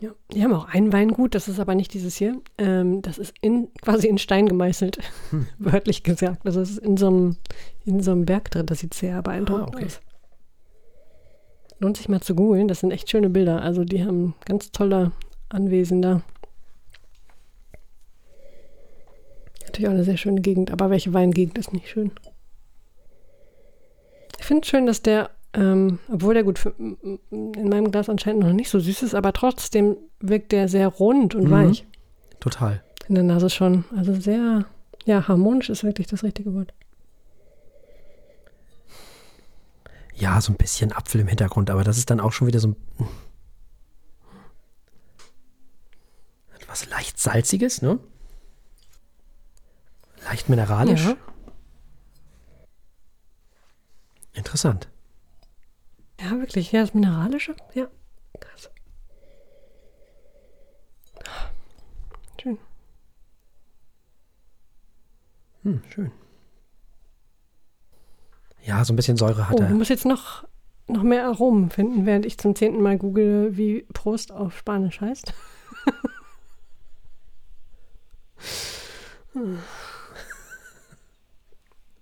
Ja, 0.00 0.10
die 0.32 0.42
haben 0.42 0.54
auch 0.54 0.64
ein 0.66 0.92
Weingut, 0.94 1.34
das 1.34 1.46
ist 1.46 1.60
aber 1.60 1.74
nicht 1.74 1.92
dieses 1.92 2.16
hier. 2.16 2.40
Ähm, 2.56 3.02
das 3.02 3.18
ist 3.18 3.34
in, 3.42 3.68
quasi 3.82 4.08
in 4.08 4.16
Stein 4.18 4.46
gemeißelt, 4.48 4.98
Hm. 5.30 5.46
wörtlich 5.58 6.02
gesagt. 6.02 6.44
Also 6.46 6.60
es 6.62 6.70
ist 6.70 6.78
in 6.78 6.96
so 6.96 7.08
einem, 7.08 7.36
in 7.84 8.02
so 8.02 8.12
einem 8.12 8.24
Berg 8.24 8.50
drin. 8.50 8.64
Das 8.66 8.78
sieht 8.80 8.94
sehr 8.94 9.22
beeindruckend 9.22 9.74
Ah, 9.74 9.76
okay. 9.76 9.86
aus. 9.86 10.00
Lohnt 11.80 11.96
sich 11.96 12.08
mal 12.08 12.20
zu 12.20 12.34
googeln, 12.34 12.68
das 12.68 12.80
sind 12.80 12.90
echt 12.92 13.10
schöne 13.10 13.30
Bilder. 13.30 13.62
Also 13.62 13.84
die 13.84 14.04
haben 14.04 14.34
ganz 14.44 14.70
tolle 14.70 15.12
Anwesen 15.48 16.02
da. 16.02 16.22
Natürlich 19.64 19.88
auch 19.88 19.94
eine 19.94 20.04
sehr 20.04 20.16
schöne 20.16 20.40
Gegend, 20.40 20.70
aber 20.70 20.90
welche 20.90 21.12
Weingegend 21.14 21.56
ist 21.58 21.72
nicht 21.72 21.88
schön? 21.88 22.10
Ich 24.38 24.44
finde 24.44 24.62
es 24.62 24.68
schön, 24.68 24.86
dass 24.86 25.00
der, 25.02 25.30
ähm, 25.54 25.98
obwohl 26.12 26.34
der 26.34 26.44
gut 26.44 26.58
für, 26.58 26.74
in 26.78 27.68
meinem 27.68 27.90
Glas 27.90 28.08
anscheinend 28.08 28.42
noch 28.42 28.52
nicht 28.52 28.68
so 28.70 28.78
süß 28.80 29.02
ist, 29.02 29.14
aber 29.14 29.32
trotzdem 29.32 29.96
wirkt 30.20 30.52
der 30.52 30.68
sehr 30.68 30.88
rund 30.88 31.34
und 31.34 31.44
Mhm. 31.44 31.50
weich 31.50 31.86
Total. 32.40 32.82
in 33.08 33.14
der 33.14 33.24
Nase 33.24 33.48
schon. 33.48 33.84
Also 33.96 34.14
sehr, 34.14 34.64
ja, 35.06 35.28
harmonisch 35.28 35.70
ist 35.70 35.84
wirklich 35.84 36.08
das 36.08 36.24
richtige 36.24 36.52
Wort. 36.54 36.74
Ja, 40.20 40.38
so 40.42 40.52
ein 40.52 40.56
bisschen 40.56 40.92
Apfel 40.92 41.22
im 41.22 41.28
Hintergrund, 41.28 41.70
aber 41.70 41.82
das 41.82 41.96
ist 41.96 42.10
dann 42.10 42.20
auch 42.20 42.32
schon 42.32 42.46
wieder 42.46 42.60
so 42.60 42.68
ein. 42.68 42.76
Etwas 46.54 46.86
leicht 46.90 47.18
salziges, 47.18 47.80
ne? 47.80 47.98
Leicht 50.26 50.50
mineralisch. 50.50 51.04
Ja. 51.04 51.16
Interessant. 54.34 54.88
Ja, 56.20 56.32
wirklich. 56.38 56.70
Ja, 56.70 56.82
das 56.82 56.92
Mineralische. 56.92 57.56
Ja, 57.72 57.88
krass. 58.38 58.70
Schön. 62.42 62.58
Hm, 65.62 65.82
schön. 65.88 66.12
Ja, 68.64 68.84
so 68.84 68.92
ein 68.92 68.96
bisschen 68.96 69.16
Säure 69.16 69.48
hat 69.48 69.54
Oh, 69.56 69.58
du 69.58 69.64
er. 69.64 69.70
musst 69.70 69.90
jetzt 69.90 70.04
noch, 70.06 70.44
noch 70.86 71.02
mehr 71.02 71.26
Aromen 71.26 71.70
finden, 71.70 72.06
während 72.06 72.26
ich 72.26 72.38
zum 72.38 72.54
zehnten 72.54 72.82
Mal 72.82 72.98
google, 72.98 73.56
wie 73.56 73.86
Prost 73.92 74.32
auf 74.32 74.56
Spanisch 74.56 75.00
heißt. 75.00 75.32
Hm. 79.32 79.58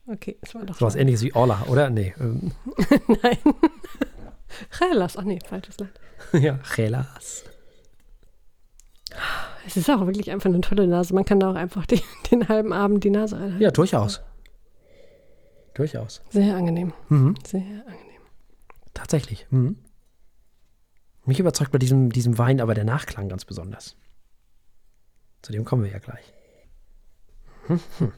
okay, 0.12 0.36
es 0.40 0.54
war 0.54 0.64
doch 0.64 0.76
So 0.78 0.86
was 0.86 0.94
ähnliches 0.96 1.22
wie 1.22 1.34
Orla, 1.34 1.64
oder? 1.68 1.90
Nee. 1.90 2.14
ähm, 2.20 2.52
Nein. 3.22 3.38
Relas, 4.80 5.16
ach 5.16 5.24
nee, 5.24 5.38
falsches 5.46 5.78
Land. 5.78 5.92
ja, 6.32 6.58
Gelas. 6.74 7.44
Es 9.66 9.76
ist 9.76 9.90
auch 9.90 10.06
wirklich 10.06 10.30
einfach 10.30 10.48
eine 10.48 10.60
tolle 10.60 10.86
Nase. 10.86 11.14
Man 11.14 11.24
kann 11.24 11.40
da 11.40 11.50
auch 11.50 11.54
einfach 11.54 11.86
den, 11.86 12.00
den 12.30 12.48
halben 12.48 12.72
Abend 12.72 13.04
die 13.04 13.10
Nase 13.10 13.36
einhalten. 13.36 13.62
Ja, 13.62 13.70
durchaus. 13.70 14.22
Durchaus. 15.74 16.22
Sehr 16.31 16.57
angenehm. 16.57 16.92
Mhm. 17.09 17.35
Sehr 17.46 17.61
angenehm. 17.61 18.20
Tatsächlich. 18.94 19.46
Mhm. 19.50 19.76
Mich 21.24 21.38
überzeugt 21.40 21.72
bei 21.72 21.78
diesem, 21.78 22.11
diesem 22.11 22.38
Wein 22.38 22.61
aber 22.61 22.74
der 22.74 22.85
Nachklang 22.85 23.28
ganz 23.28 23.44
besonders. 23.44 23.96
Zu 25.42 25.52
dem 25.52 25.64
kommen 25.64 25.85
wir 25.85 25.90
ja 25.90 25.98
gleich. 25.98 26.33
Hm, 27.66 27.81
hm. 27.98 28.12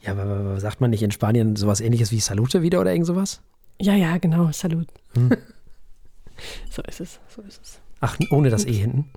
Ja, 0.00 0.12
aber, 0.12 0.22
aber 0.22 0.36
aber 0.40 0.60
sagt 0.60 0.80
man 0.80 0.90
nicht 0.90 1.02
in 1.02 1.10
Spanien 1.12 1.56
sowas 1.56 1.80
ähnliches 1.80 2.10
wie 2.10 2.20
Salute 2.20 2.60
wieder 2.60 2.80
oder 2.80 2.92
irgend 2.92 3.06
sowas? 3.06 3.40
Ja, 3.80 3.94
ja, 3.94 4.18
genau. 4.18 4.50
Salut. 4.52 4.88
Hm. 5.14 5.30
so 6.70 6.82
ist 6.82 7.00
es. 7.00 7.20
So 7.28 7.40
ist 7.42 7.62
es. 7.62 7.80
Ach, 8.00 8.18
ohne 8.30 8.50
das 8.50 8.66
E 8.66 8.72
hinten? 8.72 9.10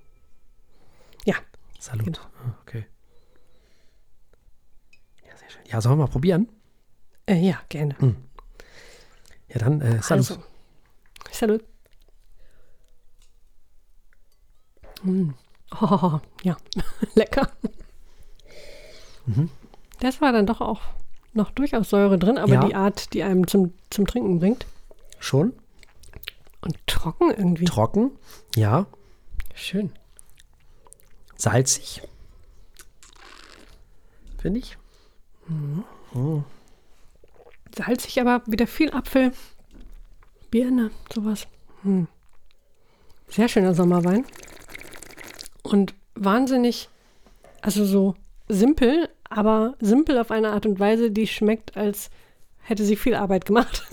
Ja, 1.25 1.35
Salut. 1.79 2.05
genau. 2.05 2.19
Ah, 2.45 2.55
Okay. 2.61 2.85
Ja, 5.27 5.35
sehr 5.35 5.49
schön. 5.49 5.61
Ja, 5.69 5.81
sollen 5.81 5.97
wir 5.97 6.05
mal 6.05 6.11
probieren? 6.11 6.47
Äh, 7.27 7.35
ja, 7.39 7.59
gerne. 7.69 7.95
Ja, 9.49 9.59
dann 9.59 9.81
äh, 9.81 10.01
Salut. 10.01 10.31
Also, 10.31 10.43
Salut. 11.31 11.63
Mm. 15.03 15.29
Oh, 15.81 16.19
ja, 16.43 16.57
lecker. 17.15 17.51
Mhm. 19.25 19.49
Das 19.99 20.21
war 20.21 20.31
dann 20.31 20.45
doch 20.45 20.61
auch 20.61 20.81
noch 21.33 21.51
durchaus 21.51 21.89
Säure 21.89 22.17
drin, 22.17 22.37
aber 22.37 22.53
Ja. 22.53 22.65
die 22.65 22.75
Art, 22.75 23.13
die 23.13 23.23
einem 23.23 23.45
zum, 23.47 23.73
zum 23.89 24.07
Trinken 24.07 24.39
bringt. 24.39 24.65
Schon? 25.19 25.53
Und 26.61 26.75
trocken 26.87 27.29
irgendwie. 27.31 27.65
Trocken? 27.65 28.11
Ja. 28.55 28.87
Schön. 29.53 29.91
Salzig? 31.35 32.01
Finde 34.39 34.59
ich. 34.59 34.77
Salzig, 37.77 38.19
aber 38.19 38.41
wieder 38.47 38.67
viel 38.67 38.91
Apfel. 38.91 39.31
Birne, 40.51 40.91
sowas. 41.13 41.47
Hm. 41.83 42.07
Sehr 43.29 43.47
schöner 43.47 43.73
Sommerwein. 43.73 44.25
Und 45.63 45.93
wahnsinnig, 46.15 46.89
also 47.61 47.85
so 47.85 48.15
simpel, 48.47 49.09
aber 49.29 49.75
simpel 49.79 50.17
auf 50.17 50.31
eine 50.31 50.51
Art 50.51 50.65
und 50.65 50.79
Weise, 50.79 51.11
die 51.11 51.27
schmeckt, 51.27 51.75
als 51.75 52.09
hätte 52.59 52.83
sie 52.83 52.95
viel 52.95 53.15
Arbeit 53.15 53.45
gemacht. 53.45 53.83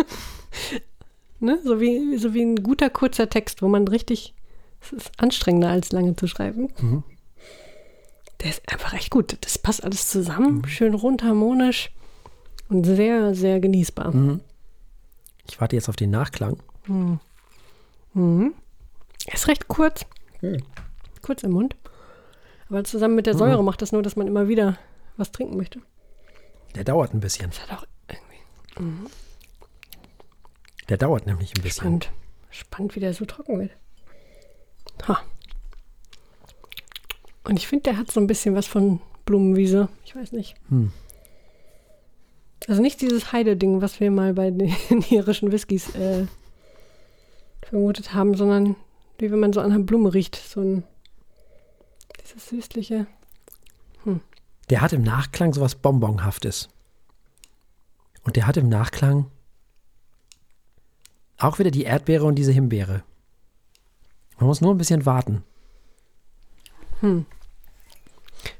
ne? 1.40 1.58
so, 1.64 1.80
wie, 1.80 2.16
so 2.16 2.34
wie 2.34 2.42
ein 2.42 2.62
guter, 2.62 2.90
kurzer 2.90 3.28
Text, 3.28 3.62
wo 3.62 3.68
man 3.68 3.88
richtig, 3.88 4.34
es 4.80 4.92
ist 4.92 5.12
anstrengender 5.18 5.68
als 5.68 5.92
lange 5.92 6.14
zu 6.16 6.26
schreiben. 6.26 6.72
Mhm. 6.80 7.02
Der 8.40 8.50
ist 8.50 8.62
einfach 8.72 8.94
echt 8.94 9.10
gut. 9.10 9.36
Das 9.40 9.58
passt 9.58 9.82
alles 9.84 10.08
zusammen, 10.08 10.66
schön 10.68 10.94
rund 10.94 11.22
harmonisch 11.22 11.90
und 12.68 12.84
sehr, 12.84 13.34
sehr 13.34 13.60
genießbar. 13.60 14.14
Mhm. 14.14 14.40
Ich 15.46 15.60
warte 15.60 15.76
jetzt 15.76 15.88
auf 15.88 15.96
den 15.96 16.10
Nachklang. 16.10 16.56
Mhm. 16.86 17.20
Er 19.26 19.34
ist 19.34 19.48
recht 19.48 19.68
kurz. 19.68 20.04
Kurz 21.22 21.42
im 21.42 21.52
Mund. 21.52 21.76
Aber 22.68 22.84
zusammen 22.84 23.14
mit 23.14 23.26
der 23.26 23.36
Säure 23.36 23.62
macht 23.62 23.82
das 23.82 23.92
nur, 23.92 24.02
dass 24.02 24.16
man 24.16 24.26
immer 24.26 24.48
wieder 24.48 24.78
was 25.16 25.32
trinken 25.32 25.56
möchte. 25.56 25.80
Der 26.74 26.84
dauert 26.84 27.14
ein 27.14 27.20
bisschen. 27.20 27.50
Das 27.50 27.62
hat 27.62 27.78
auch 27.78 27.86
irgendwie 28.08 29.08
Der 30.88 30.96
dauert 30.96 31.26
nämlich 31.26 31.52
ein 31.56 31.62
bisschen. 31.62 31.82
spannend. 31.82 32.10
Spannend, 32.50 32.96
wie 32.96 33.00
der 33.00 33.14
so 33.14 33.24
trocken 33.24 33.60
wird. 33.60 33.70
Ha. 35.08 35.20
Und 37.44 37.58
ich 37.58 37.66
finde, 37.66 37.82
der 37.84 37.96
hat 37.98 38.10
so 38.10 38.20
ein 38.20 38.26
bisschen 38.26 38.54
was 38.54 38.66
von 38.66 39.00
Blumenwiese. 39.26 39.88
Ich 40.04 40.14
weiß 40.16 40.32
nicht. 40.32 40.54
Hm. 40.68 40.92
Also 42.66 42.80
nicht 42.80 43.00
dieses 43.00 43.32
Heide-Ding, 43.32 43.82
was 43.82 44.00
wir 44.00 44.10
mal 44.10 44.34
bei 44.34 44.50
den 44.50 44.74
irischen 45.10 45.52
Whiskys 45.52 45.94
äh, 45.94 46.26
vermutet 47.62 48.14
haben, 48.14 48.34
sondern 48.34 48.76
wie 49.18 49.30
wenn 49.30 49.40
man 49.40 49.52
so 49.52 49.60
an 49.60 49.72
einer 49.72 49.84
Blume 49.84 50.14
riecht. 50.14 50.36
So 50.36 50.60
ein 50.60 50.84
dieses 52.22 52.48
süßliche. 52.48 53.06
Der 54.70 54.80
hat 54.80 54.92
im 54.92 55.02
Nachklang 55.02 55.52
sowas 55.52 55.74
Bonbonhaftes. 55.74 56.68
Und 58.22 58.36
der 58.36 58.46
hat 58.46 58.56
im 58.56 58.68
Nachklang 58.68 59.26
auch 61.36 61.58
wieder 61.58 61.70
die 61.70 61.82
Erdbeere 61.82 62.24
und 62.24 62.36
diese 62.36 62.52
Himbeere. 62.52 63.02
Man 64.38 64.46
muss 64.46 64.60
nur 64.60 64.74
ein 64.74 64.78
bisschen 64.78 65.04
warten. 65.04 65.44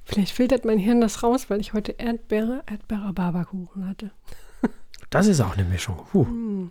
Vielleicht 0.05 0.33
filtert 0.33 0.65
mein 0.65 0.79
Hirn 0.79 1.01
das 1.01 1.23
raus, 1.23 1.49
weil 1.49 1.61
ich 1.61 1.73
heute 1.73 1.93
Erdbeere, 1.93 2.63
Erdbeere-Barberkuchen 2.67 3.89
hatte. 3.89 4.11
Das 5.11 5.27
ist 5.27 5.41
auch 5.41 5.55
eine 5.55 5.65
Mischung. 5.65 6.05
Puh. 6.11 6.27
Hm. 6.27 6.71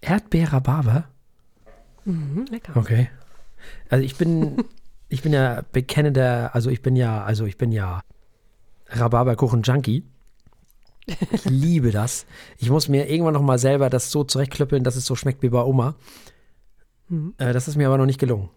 Erdbeer-Rhabarber? 0.00 1.08
Mhm, 2.04 2.46
lecker. 2.50 2.76
Okay. 2.76 3.08
Also 3.88 4.04
ich 4.04 4.16
bin, 4.16 4.64
ich 5.08 5.22
bin 5.22 5.32
ja 5.32 5.62
bekennender, 5.72 6.54
also 6.54 6.70
ich 6.70 6.82
bin 6.82 6.96
ja, 6.96 7.24
also 7.24 7.46
ich 7.46 7.56
bin 7.56 7.72
ja 7.72 8.02
Rhabarberkuchen-Junkie. 8.88 10.04
Ich 11.06 11.44
liebe 11.44 11.90
das. 11.90 12.26
Ich 12.58 12.70
muss 12.70 12.88
mir 12.88 13.08
irgendwann 13.08 13.34
noch 13.34 13.42
mal 13.42 13.58
selber 13.58 13.90
das 13.90 14.10
so 14.10 14.24
zurechtklöppeln, 14.24 14.84
dass 14.84 14.96
es 14.96 15.06
so 15.06 15.16
schmeckt 15.16 15.42
wie 15.42 15.50
bei 15.50 15.62
Oma. 15.62 15.94
Mhm. 17.08 17.34
Äh, 17.38 17.52
das 17.52 17.68
ist 17.68 17.76
mir 17.76 17.86
aber 17.86 17.98
noch 17.98 18.06
nicht 18.06 18.20
gelungen. 18.20 18.50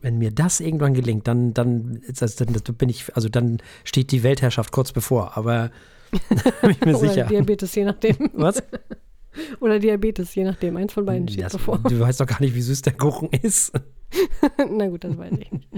Wenn 0.00 0.18
mir 0.18 0.30
das 0.30 0.60
irgendwann 0.60 0.94
gelingt, 0.94 1.26
dann, 1.26 1.54
dann, 1.54 2.00
das, 2.08 2.36
dann 2.36 2.52
dann 2.52 2.74
bin 2.76 2.88
ich, 2.88 3.14
also 3.16 3.28
dann 3.28 3.58
steht 3.84 4.12
die 4.12 4.22
Weltherrschaft 4.22 4.70
kurz 4.72 4.92
bevor. 4.92 5.36
Aber 5.36 5.70
bin 6.62 6.70
ich 6.70 6.80
mir 6.80 6.96
Oder 6.96 7.08
sicher. 7.08 7.24
Diabetes, 7.26 7.74
je 7.74 7.84
nachdem. 7.84 8.30
Was? 8.34 8.62
Oder 9.60 9.78
Diabetes, 9.78 10.34
je 10.34 10.44
nachdem. 10.44 10.76
Eins 10.76 10.92
von 10.92 11.04
beiden 11.04 11.28
steht 11.28 11.44
Das- 11.44 11.52
bevor. 11.52 11.78
Du 11.78 11.98
weißt 12.00 12.20
doch 12.20 12.26
gar 12.26 12.40
nicht, 12.40 12.54
wie 12.54 12.62
süß 12.62 12.82
der 12.82 12.92
Kuchen 12.94 13.28
ist. 13.30 13.72
Na 14.70 14.86
gut, 14.88 15.04
das 15.04 15.16
weiß 15.18 15.32
ich 15.38 15.52
nicht. 15.52 15.68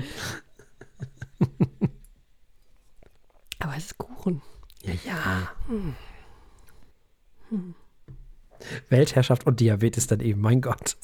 Aber 3.59 3.75
es 3.77 3.87
ist 3.87 3.99
Kuchen. 3.99 4.41
Ja, 4.83 4.93
ja. 5.05 5.51
Weltherrschaft 8.89 9.47
und 9.47 9.61
Diabetes 9.61 10.07
dann 10.07 10.21
eben, 10.21 10.41
mein 10.41 10.61
Gott. 10.61 10.97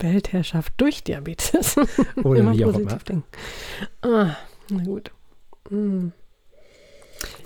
Weltherrschaft 0.00 0.72
durch 0.76 1.02
Diabetes. 1.04 1.76
Oder 2.24 2.40
Immer 2.40 2.52
wie 2.54 2.64
auch 2.64 2.74
immer. 2.78 2.96
denken. 2.96 3.24
Ah, 4.02 4.36
na 4.70 4.82
gut. 4.84 5.10
Mm. 5.70 6.08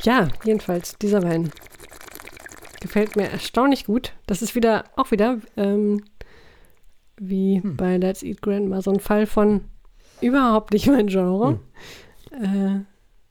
Ja, 0.03 0.29
jedenfalls, 0.45 0.97
dieser 0.99 1.23
Wein 1.23 1.51
gefällt 2.81 3.17
mir 3.17 3.29
erstaunlich 3.31 3.87
gut. 3.87 4.13
Das 4.27 4.43
ist 4.43 4.55
wieder, 4.55 4.85
auch 4.97 5.11
wieder, 5.13 5.39
ähm, 5.57 6.03
wie 7.17 7.61
Hm. 7.63 7.77
bei 7.77 7.97
Let's 7.97 8.23
Eat 8.23 8.43
Grandma, 8.43 8.83
so 8.83 8.91
ein 8.93 9.01
Fall 9.01 9.27
von 9.27 9.63
überhaupt 10.21 10.73
nicht 10.73 10.89
mein 10.89 11.07
Genre. 11.07 11.61
Hm. 12.33 12.81
Äh, 12.81 12.85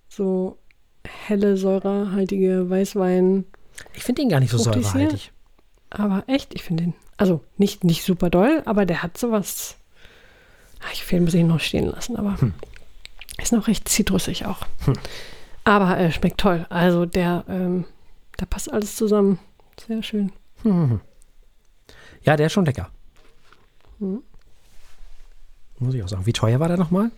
so 0.07 0.57
helle, 1.05 1.57
säurehaltige 1.57 2.69
Weißwein. 2.69 3.45
Ich 3.93 4.03
finde 4.03 4.21
ihn 4.21 4.29
gar 4.29 4.39
nicht 4.39 4.51
so 4.51 4.57
säurehaltig. 4.57 5.31
Aber 5.89 6.23
echt, 6.27 6.53
ich 6.53 6.63
finde 6.63 6.83
den, 6.83 6.93
also 7.21 7.41
nicht, 7.57 7.83
nicht 7.83 8.03
super 8.03 8.29
doll, 8.29 8.61
aber 8.65 8.85
der 8.85 9.03
hat 9.03 9.17
sowas. 9.17 9.75
Ah, 10.81 10.87
Ich 10.93 11.09
will 11.11 11.27
ich 11.35 11.43
noch 11.43 11.59
stehen 11.59 11.85
lassen, 11.85 12.15
aber 12.17 12.39
Hm. 12.41 12.53
ist 13.41 13.53
noch 13.53 13.67
recht 13.67 13.87
zitrusig 13.87 14.45
auch. 14.47 14.65
Aber 15.63 15.97
äh, 15.99 16.11
schmeckt 16.11 16.39
toll. 16.39 16.65
Also 16.69 17.05
der, 17.05 17.43
ähm, 17.47 17.85
da 18.37 18.45
passt 18.47 18.73
alles 18.73 18.95
zusammen. 18.95 19.37
Sehr 19.87 20.01
schön. 20.01 20.31
Hm. 20.63 20.99
Ja, 22.23 22.35
der 22.35 22.47
ist 22.47 22.53
schon 22.53 22.65
lecker. 22.65 22.89
Mhm. 23.99 24.23
Muss 25.79 25.93
ich 25.93 26.03
auch 26.03 26.07
sagen. 26.09 26.25
Wie 26.25 26.33
teuer 26.33 26.59
war 26.59 26.67
der 26.67 26.77
nochmal? 26.77 27.11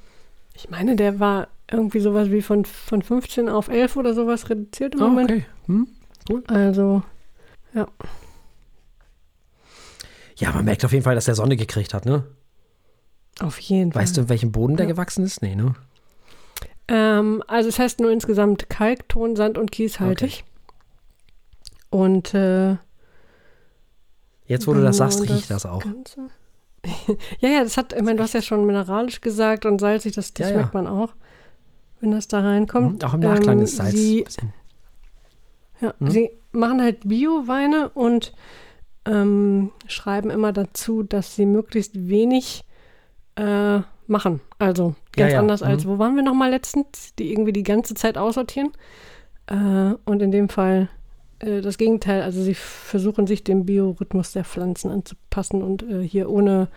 Ich 0.56 0.70
meine, 0.70 0.96
der 0.98 1.20
war 1.20 1.48
irgendwie 1.72 2.00
sowas 2.02 2.30
wie 2.30 2.42
von, 2.42 2.66
von 2.66 3.02
15 3.02 3.48
auf 3.50 3.68
11 3.70 3.96
oder 3.98 4.14
sowas 4.14 4.50
reduziert 4.50 4.96
im 4.96 5.02
Ah, 5.02 5.08
Moment. 5.08 5.32
okay. 5.32 5.46
Hm? 5.68 5.88
Also, 6.48 7.04
Ja, 7.74 7.88
man 10.52 10.66
merkt 10.66 10.84
auf 10.84 10.92
jeden 10.92 11.04
Fall, 11.04 11.16
dass 11.16 11.26
der 11.26 11.36
Sonne 11.36 11.56
gekriegt 11.56 11.94
hat, 11.94 12.06
ne? 12.06 12.24
auf 13.40 13.60
jeden 13.60 13.92
Fall. 13.92 14.02
Weißt 14.04 14.18
du, 14.18 14.22
in 14.22 14.30
welchem 14.30 14.52
Boden 14.52 14.78
der 14.78 14.86
Ja. 14.86 14.92
gewachsen 14.94 15.24
ist? 15.26 15.42
Nee, 15.42 15.56
ne? 15.56 15.74
Ähm, 16.88 17.44
also 17.48 17.70
es 17.70 17.80
heißt 17.80 18.00
nur 18.00 18.12
insgesamt 18.12 18.70
Kalkton, 18.70 19.36
Sand 19.36 19.58
und 19.58 19.72
Kieshaltig. 19.72 20.44
Und 21.90 22.34
äh, 22.34 22.78
Jetzt, 24.46 24.68
wo 24.68 24.74
du 24.74 24.82
das 24.84 24.98
genau 24.98 25.10
sagst, 25.10 25.30
riecht 25.30 25.50
das 25.50 25.66
auch. 25.66 25.82
Ganze. 25.84 26.30
ja, 27.40 27.50
ja, 27.50 27.64
das 27.64 27.78
hat, 27.78 27.94
ich 27.94 28.02
meine, 28.02 28.18
du 28.18 28.24
hast 28.24 28.34
ja 28.34 28.42
schon 28.42 28.66
mineralisch 28.66 29.22
gesagt 29.22 29.66
und 29.66 29.80
salzig, 29.80 30.14
das, 30.14 30.34
das 30.34 30.48
Ja, 30.50 30.54
ja. 30.54 30.60
schmeckt 30.60 30.74
man 30.74 30.86
auch, 30.88 31.14
wenn 32.02 32.12
das 32.12 32.28
da 32.28 32.42
reinkommt. 32.42 33.02
Mhm, 33.02 33.08
Auch 33.08 33.14
im 33.14 33.20
Nachklang 33.22 33.58
Ähm, 33.60 33.64
ist 33.64 33.78
Salz. 33.78 33.92
Sie, 33.94 34.26
ja, 35.80 35.94
Mhm. 36.00 36.12
sie 36.12 36.30
machen 36.52 36.82
halt 36.82 37.08
Bio-Weine 37.08 37.90
und 37.90 38.34
ähm, 39.06 39.72
schreiben 39.88 40.30
immer 40.30 40.54
dazu, 40.54 41.04
dass 41.04 41.36
sie 41.36 41.46
möglichst 41.46 42.08
wenig 42.08 42.64
äh, 43.36 43.80
machen. 44.08 44.42
Also 44.60 44.96
Ja, 45.16 45.24
ganz 45.24 45.34
ja, 45.34 45.40
anders 45.40 45.62
mhm. 45.62 45.68
als, 45.68 45.88
wo 45.88 45.98
waren 46.00 46.16
wir 46.16 46.24
nochmal 46.24 46.50
letztens, 46.50 47.16
die 47.16 47.32
irgendwie 47.32 47.54
die 47.54 47.64
ganze 47.64 47.94
Zeit 47.96 48.18
aussortieren. 48.18 48.72
Äh, 49.48 49.96
und 50.06 50.22
in 50.22 50.32
dem 50.32 50.50
Fall 50.50 50.90
äh, 51.40 51.62
das 51.62 51.78
Gegenteil. 51.78 52.22
Also 52.22 52.42
sie 52.42 52.54
versuchen 52.54 53.28
sich 53.28 53.44
dem 53.44 53.66
Biorhythmus 53.66 54.32
der 54.34 54.46
Pflanzen 54.46 54.92
anzupassen 54.92 55.62
und 55.62 55.84
äh, 55.84 56.02
hier 56.02 56.30
ohne, 56.30 56.70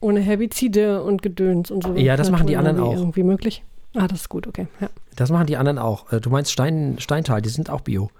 ohne 0.00 0.20
Herbizide 0.20 1.02
und 1.02 1.22
Gedöns 1.22 1.70
und 1.70 1.82
so. 1.84 1.94
Ja, 1.94 2.16
das 2.16 2.30
machen 2.30 2.46
die 2.46 2.56
anderen 2.56 2.80
auch. 2.80 2.94
Irgendwie 2.94 3.22
möglich. 3.22 3.62
Ah, 3.94 4.06
das 4.06 4.22
ist 4.22 4.28
gut, 4.28 4.46
okay. 4.46 4.68
Ja. 4.80 4.88
Das 5.16 5.30
machen 5.30 5.46
die 5.46 5.56
anderen 5.56 5.78
auch. 5.78 6.12
Äh, 6.12 6.20
Du 6.20 6.30
meinst 6.30 6.52
Stein, 6.52 6.96
Steintal, 6.98 7.42
die 7.42 7.48
sind 7.48 7.70
auch 7.70 7.80
Bio. 7.80 8.10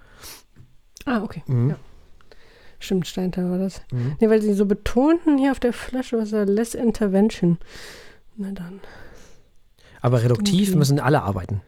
Ah, 1.05 1.23
okay. 1.23 1.43
Mhm. 1.47 1.71
Ja. 1.71 1.75
Stimmt, 2.81 3.07
Steintal 3.07 3.49
war 3.49 3.57
das. 3.59 3.81
Mhm. 3.91 4.17
Nee, 4.19 4.29
weil 4.29 4.41
sie 4.41 4.53
so 4.53 4.65
betonten 4.65 5.37
hier 5.37 5.51
auf 5.51 5.59
der 5.59 5.71
Flasche, 5.71 6.17
was 6.17 6.31
da 6.31 6.43
Less 6.43 6.73
Intervention. 6.75 7.57
Na 8.35 8.51
dann. 8.51 8.81
Aber 10.01 10.23
reduktiv 10.23 10.75
müssen 10.75 10.99
alle 10.99 11.21
arbeiten. 11.21 11.61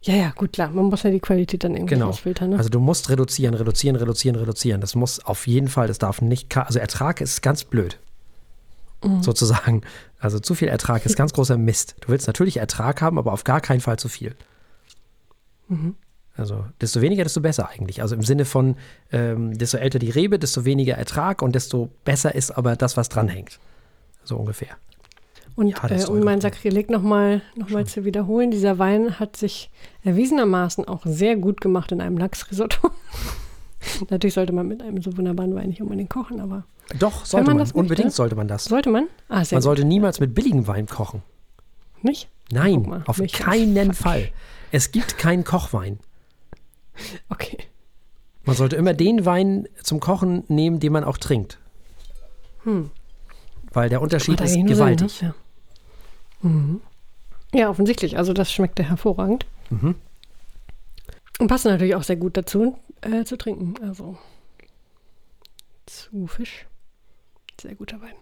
Ja, 0.00 0.14
ja, 0.14 0.30
gut, 0.34 0.54
klar. 0.54 0.70
Man 0.70 0.86
muss 0.86 1.02
ja 1.02 1.10
die 1.10 1.20
Qualität 1.20 1.62
dann 1.64 1.74
irgendwie 1.74 1.94
Genau. 1.94 2.08
ausfiltern. 2.08 2.50
Ne? 2.50 2.56
Also 2.56 2.68
du 2.70 2.80
musst 2.80 3.08
reduzieren, 3.10 3.54
reduzieren, 3.54 3.96
reduzieren, 3.96 4.36
reduzieren. 4.36 4.80
Das 4.80 4.94
muss 4.94 5.24
auf 5.24 5.46
jeden 5.46 5.68
Fall, 5.68 5.86
das 5.88 5.98
darf 5.98 6.20
nicht, 6.20 6.54
also 6.56 6.78
Ertrag 6.78 7.20
ist 7.20 7.40
ganz 7.42 7.64
blöd, 7.64 7.98
Mhm. 9.04 9.22
sozusagen. 9.22 9.82
Also 10.18 10.40
zu 10.40 10.54
viel 10.54 10.68
Ertrag 10.68 11.04
ist 11.06 11.16
ganz 11.16 11.32
großer 11.34 11.56
Mist. 11.58 11.96
Du 12.00 12.08
willst 12.08 12.26
natürlich 12.26 12.56
Ertrag 12.58 13.00
haben, 13.02 13.18
aber 13.18 13.32
auf 13.32 13.44
gar 13.44 13.60
keinen 13.60 13.80
Fall 13.80 13.98
zu 13.98 14.08
viel. 14.08 14.34
Mhm. 15.68 15.96
Also 16.36 16.64
desto 16.80 17.00
weniger, 17.00 17.22
desto 17.22 17.40
besser 17.40 17.68
eigentlich. 17.68 18.02
Also 18.02 18.14
im 18.16 18.22
Sinne 18.22 18.44
von, 18.44 18.76
ähm, 19.12 19.56
desto 19.56 19.76
älter 19.78 19.98
die 20.00 20.10
Rebe, 20.10 20.38
desto 20.38 20.64
weniger 20.64 20.94
Ertrag 20.96 21.42
und 21.42 21.54
desto 21.54 21.90
besser 22.04 22.34
ist 22.34 22.50
aber 22.50 22.74
das, 22.76 22.96
was 22.96 23.08
dranhängt. 23.08 23.60
So 24.24 24.36
ungefähr. 24.36 24.76
Und 25.56 25.68
Ja, 25.68 25.88
äh, 25.88 26.04
um 26.06 26.20
mein 26.20 26.40
Sakrileg 26.40 26.90
nochmal 26.90 27.42
noch 27.54 27.70
mal 27.70 27.86
zu 27.86 28.04
wiederholen, 28.04 28.50
dieser 28.50 28.78
Wein 28.80 29.20
hat 29.20 29.36
sich 29.36 29.70
erwiesenermaßen 30.02 30.88
auch 30.88 31.02
sehr 31.04 31.36
gut 31.36 31.60
gemacht 31.60 31.92
in 31.92 32.00
einem 32.00 32.18
Lachsrisotto. 32.18 32.90
Natürlich 34.10 34.34
sollte 34.34 34.52
man 34.52 34.66
mit 34.66 34.82
einem 34.82 35.00
so 35.02 35.16
wunderbaren 35.16 35.54
Wein 35.54 35.68
nicht 35.68 35.82
unbedingt 35.82 36.10
kochen, 36.10 36.40
aber 36.40 36.64
Doch, 36.98 37.24
sollte 37.24 37.46
man 37.46 37.56
man. 37.56 37.58
das 37.62 37.68
möchte? 37.68 37.78
Unbedingt 37.78 38.12
sollte 38.12 38.34
man 38.34 38.48
das. 38.48 38.64
sollte 38.64 38.90
man? 38.90 39.06
Ah, 39.28 39.44
sehr 39.44 39.56
Man 39.56 39.60
gut. 39.60 39.62
sollte 39.64 39.84
niemals 39.84 40.18
mit 40.18 40.34
billigem 40.34 40.66
Wein 40.66 40.86
kochen. 40.86 41.22
Nicht? 42.02 42.28
Nein, 42.50 42.82
mal, 42.82 43.04
auf 43.06 43.20
keinen. 43.32 43.92
Fall. 43.94 44.30
Es 44.72 44.90
gibt 44.90 45.18
keinen 45.18 45.44
Kochwein. 45.44 45.98
Okay. 47.28 47.58
Man 48.44 48.56
sollte 48.56 48.76
immer 48.76 48.92
den 48.92 49.24
Wein 49.24 49.66
zum 49.82 50.00
Kochen 50.00 50.44
nehmen, 50.48 50.78
den 50.78 50.92
man 50.92 51.02
auch 51.04 51.16
trinkt. 51.16 51.58
Hm. 52.64 52.90
Weil 53.72 53.88
der 53.88 54.02
Unterschied 54.02 54.34
ist 54.40 54.40
nur 54.40 54.48
Sinn, 54.48 54.66
gewaltig. 54.66 55.22
ne? 55.22 55.28
Ja. 56.42 56.48
Mhm. 56.48 56.80
ja, 57.54 57.70
offensichtlich. 57.70 58.18
Also 58.18 58.32
das 58.34 58.52
schmeckte 58.52 58.82
hervorragend. 58.84 59.46
Mhm. 59.70 59.94
Und 61.38 61.48
passt 61.48 61.64
natürlich 61.64 61.94
auch 61.94 62.02
sehr 62.02 62.16
gut 62.16 62.36
dazu, 62.36 62.78
äh, 63.00 63.24
zu 63.24 63.36
trinken. 63.38 63.74
Also 63.82 64.18
zu 65.86 66.26
Fisch. 66.26 66.66
Sehr 67.60 67.74
guter 67.74 68.00
Wein. 68.02 68.14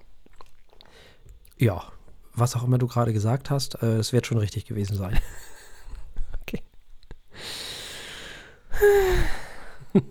Ja, 1.58 1.82
was 2.34 2.54
auch 2.56 2.62
immer 2.64 2.78
du 2.78 2.86
gerade 2.86 3.12
gesagt 3.12 3.50
hast, 3.50 3.74
äh, 3.82 3.96
das 3.98 4.12
wird 4.12 4.26
schon 4.26 4.38
richtig 4.38 4.66
gewesen 4.66 4.96
sein. 4.96 5.18
Okay. 6.42 6.60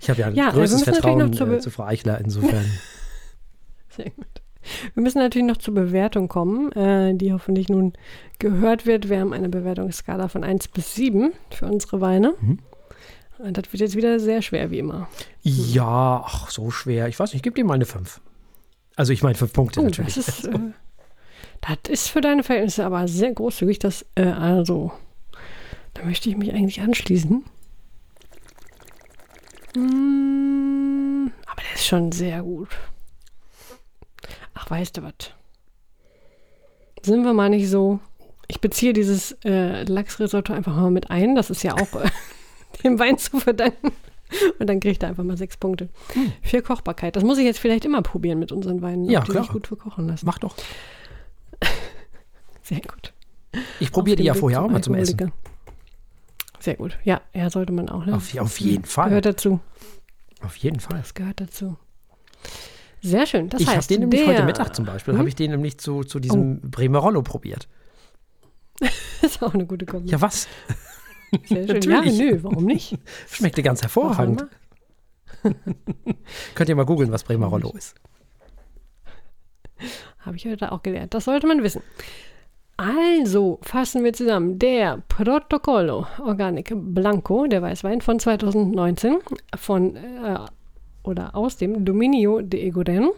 Ich 0.00 0.08
habe 0.08 0.20
ja 0.20 0.26
ein 0.28 0.34
Ja, 0.34 0.46
wir 0.46 0.52
größtes 0.52 0.80
natürlich 0.86 1.00
Vertrauen 1.02 1.30
noch 1.30 1.36
zur 1.36 1.50
äh, 1.52 1.58
zu 1.58 1.70
Frau 1.70 1.84
Eichler 1.84 2.20
insofern. 2.20 2.64
Sehr 3.88 4.10
gut. 4.10 4.26
Wir 4.94 5.02
müssen 5.02 5.18
natürlich 5.18 5.46
noch 5.48 5.56
zur 5.56 5.74
Bewertung 5.74 6.28
kommen, 6.28 6.70
äh, 6.72 7.14
die 7.14 7.32
hoffentlich 7.32 7.68
nun 7.68 7.94
gehört 8.38 8.86
wird. 8.86 9.08
Wir 9.08 9.20
haben 9.20 9.32
eine 9.32 9.48
Bewertungsskala 9.48 10.28
von 10.28 10.44
1 10.44 10.68
bis 10.68 10.94
7 10.94 11.32
für 11.50 11.66
unsere 11.66 12.00
Weine. 12.00 12.34
Mhm. 12.40 12.58
Und 13.38 13.56
das 13.56 13.72
wird 13.72 13.80
jetzt 13.80 13.96
wieder 13.96 14.20
sehr 14.20 14.42
schwer, 14.42 14.70
wie 14.70 14.78
immer. 14.78 15.08
ja, 15.42 16.22
ach, 16.24 16.50
so 16.50 16.70
schwer. 16.70 17.08
Ich 17.08 17.18
weiß 17.18 17.30
nicht, 17.30 17.36
ich 17.36 17.42
gebe 17.42 17.54
dir 17.54 17.64
mal 17.64 17.74
eine 17.74 17.86
5. 17.86 18.20
Also 18.96 19.12
ich 19.12 19.22
meine 19.22 19.36
5 19.36 19.52
Punkte 19.52 19.80
Oh, 19.80 19.84
natürlich. 19.84 20.14
das 20.14 20.28
ist, 20.28 20.44
äh, 20.46 20.58
das 21.60 21.78
ist 21.88 22.08
für 22.08 22.20
deine 22.20 22.42
Verhältnisse 22.42 22.84
aber 22.84 23.06
sehr 23.08 23.32
großzügig. 23.32 23.78
Das, 23.78 24.04
äh, 24.16 24.22
also, 24.26 24.92
da 25.98 26.04
möchte 26.04 26.28
ich 26.28 26.36
mich 26.36 26.52
eigentlich 26.52 26.80
anschließen. 26.80 27.44
Mm, 29.76 31.30
aber 31.46 31.62
der 31.62 31.74
ist 31.74 31.86
schon 31.86 32.12
sehr 32.12 32.42
gut. 32.42 32.68
Ach, 34.54 34.70
weißt 34.70 34.96
du 34.96 35.02
was? 35.02 35.14
Sind 37.02 37.24
wir 37.24 37.32
mal 37.32 37.48
nicht 37.50 37.68
so. 37.68 38.00
Ich 38.48 38.60
beziehe 38.60 38.92
dieses 38.92 39.32
äh, 39.44 39.84
Lachsrisotto 39.84 40.52
einfach 40.52 40.74
mal 40.74 40.90
mit 40.90 41.10
ein. 41.10 41.34
Das 41.34 41.50
ist 41.50 41.62
ja 41.62 41.74
auch 41.74 41.94
äh, 42.00 42.08
dem 42.84 42.98
Wein 42.98 43.18
zu 43.18 43.38
verdanken. 43.38 43.92
Und 44.58 44.66
dann 44.68 44.80
kriegt 44.80 45.02
er 45.02 45.10
einfach 45.10 45.24
mal 45.24 45.36
sechs 45.38 45.56
Punkte. 45.56 45.88
Für 46.42 46.60
Kochbarkeit. 46.60 47.16
Das 47.16 47.24
muss 47.24 47.38
ich 47.38 47.44
jetzt 47.44 47.58
vielleicht 47.60 47.84
immer 47.84 48.02
probieren 48.02 48.38
mit 48.38 48.52
unseren 48.52 48.82
Weinen, 48.82 49.04
Hm. 49.04 49.10
Ja, 49.10 49.20
die 49.20 49.30
klar. 49.30 49.44
sich 49.44 49.52
gut 49.52 49.66
für 49.66 49.76
kochen 49.76 50.06
lassen. 50.06 50.26
Mach 50.26 50.38
doch. 50.38 50.54
Sehr 52.62 52.80
gut. 52.80 53.12
Ich 53.80 53.90
probiere 53.90 54.16
die 54.16 54.24
ja 54.24 54.34
Weg 54.34 54.40
vorher 54.40 54.62
auch 54.62 54.68
mal 54.68 54.82
zum 54.82 54.94
Essen. 54.94 55.32
Sehr 56.68 56.76
gut. 56.76 56.98
Ja, 57.02 57.22
ja, 57.32 57.48
sollte 57.48 57.72
man 57.72 57.88
auch. 57.88 58.04
Ne? 58.04 58.14
Auf, 58.14 58.36
auf 58.36 58.60
jeden 58.60 58.84
Fall. 58.84 59.08
Gehört 59.08 59.24
dazu. 59.24 59.58
Auf 60.42 60.54
jeden 60.56 60.80
Fall. 60.80 60.98
Das 60.98 61.14
gehört 61.14 61.40
dazu. 61.40 61.78
Sehr 63.00 63.24
schön. 63.24 63.48
Das 63.48 63.62
ich 63.62 63.68
habe 63.68 63.86
den 63.86 64.00
nämlich 64.00 64.20
der, 64.20 64.28
heute 64.28 64.44
Mittag 64.44 64.76
zum 64.76 64.84
Beispiel, 64.84 65.14
Hm? 65.14 65.18
habe 65.18 65.30
ich 65.30 65.34
den 65.34 65.52
nämlich 65.52 65.78
zu, 65.78 66.04
zu 66.04 66.20
diesem 66.20 66.60
Bremerollo 66.60 67.22
probiert. 67.22 67.68
ist 69.22 69.42
auch 69.42 69.54
eine 69.54 69.64
gute 69.64 69.86
Kombi. 69.86 70.10
Ja, 70.10 70.20
was? 70.20 70.46
Sehr 71.46 71.66
schön. 71.66 71.80
Ja, 71.90 72.02
nö, 72.04 72.38
warum 72.42 72.66
nicht? 72.66 72.98
Schmeckte 73.30 73.62
ganz 73.62 73.80
hervorragend. 73.80 74.44
Könnt 76.54 76.68
ihr 76.68 76.76
mal 76.76 76.84
googeln, 76.84 77.10
was 77.12 77.24
Bremerollo 77.24 77.72
ist. 77.78 77.94
Habe 80.18 80.36
ich 80.36 80.44
heute 80.44 80.70
auch 80.70 80.82
gelernt. 80.82 81.14
Das 81.14 81.24
sollte 81.24 81.46
man 81.46 81.62
wissen. 81.62 81.80
Also 82.78 83.58
fassen 83.62 84.04
wir 84.04 84.12
zusammen. 84.12 84.60
Der 84.60 85.02
Protocollo 85.08 86.06
Organic 86.24 86.72
Blanco, 86.72 87.48
der 87.48 87.60
Weißwein 87.60 88.00
von 88.00 88.20
2019 88.20 89.18
von 89.56 89.96
äh, 89.96 90.38
oder 91.02 91.34
aus 91.34 91.56
dem 91.56 91.84
Dominio 91.84 92.40
de 92.40 92.64
Egoden, 92.64 93.10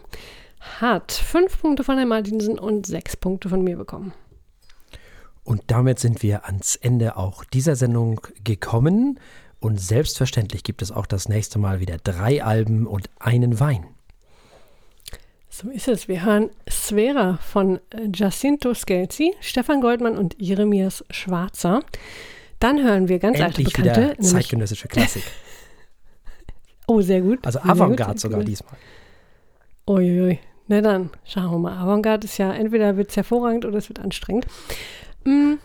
hat 0.79 1.11
fünf 1.11 1.61
Punkte 1.61 1.83
von 1.83 1.97
Herrn 1.97 2.09
Martinsen 2.09 2.57
und 2.57 2.87
sechs 2.87 3.15
Punkte 3.15 3.49
von 3.49 3.63
mir 3.63 3.77
bekommen. 3.77 4.13
Und 5.43 5.61
damit 5.67 5.99
sind 5.99 6.23
wir 6.23 6.45
ans 6.45 6.75
Ende 6.75 7.15
auch 7.15 7.43
dieser 7.43 7.75
Sendung 7.75 8.19
gekommen. 8.43 9.19
Und 9.59 9.79
selbstverständlich 9.79 10.63
gibt 10.63 10.81
es 10.81 10.91
auch 10.91 11.05
das 11.05 11.29
nächste 11.29 11.59
Mal 11.59 11.79
wieder 11.79 11.99
drei 11.99 12.43
Alben 12.43 12.87
und 12.87 13.11
einen 13.19 13.59
Wein. 13.59 13.85
So 15.53 15.69
ist 15.69 15.89
es. 15.89 16.07
Wir 16.07 16.23
hören 16.23 16.49
Sfera 16.69 17.37
von 17.37 17.81
äh, 17.89 18.07
Jacinto 18.13 18.73
Scelzi, 18.73 19.33
Stefan 19.41 19.81
Goldmann 19.81 20.17
und 20.17 20.33
Jeremias 20.39 21.03
Schwarzer. 21.09 21.81
Dann 22.59 22.81
hören 22.81 23.09
wir 23.09 23.19
ganz 23.19 23.37
Endlich 23.37 23.67
alte 23.67 23.81
Bekannte. 23.81 24.13
wieder 24.13 24.19
zeitgenössische 24.23 24.87
Klassik. 24.87 25.23
oh, 26.87 27.01
sehr 27.01 27.19
gut. 27.19 27.45
Also. 27.45 27.59
Avantgarde 27.59 28.17
sogar 28.17 28.41
diesmal. 28.45 28.77
Uiuiui. 29.87 30.39
Na 30.67 30.79
dann, 30.79 31.09
schauen 31.25 31.51
wir 31.51 31.59
mal. 31.59 31.77
Avantgarde 31.77 32.27
ist 32.27 32.37
ja, 32.37 32.53
entweder 32.53 32.95
wird 32.95 33.09
es 33.09 33.17
hervorragend 33.17 33.65
oder 33.65 33.77
es 33.77 33.89
wird 33.89 33.99
anstrengend. 33.99 34.47
Mm, 35.25 35.55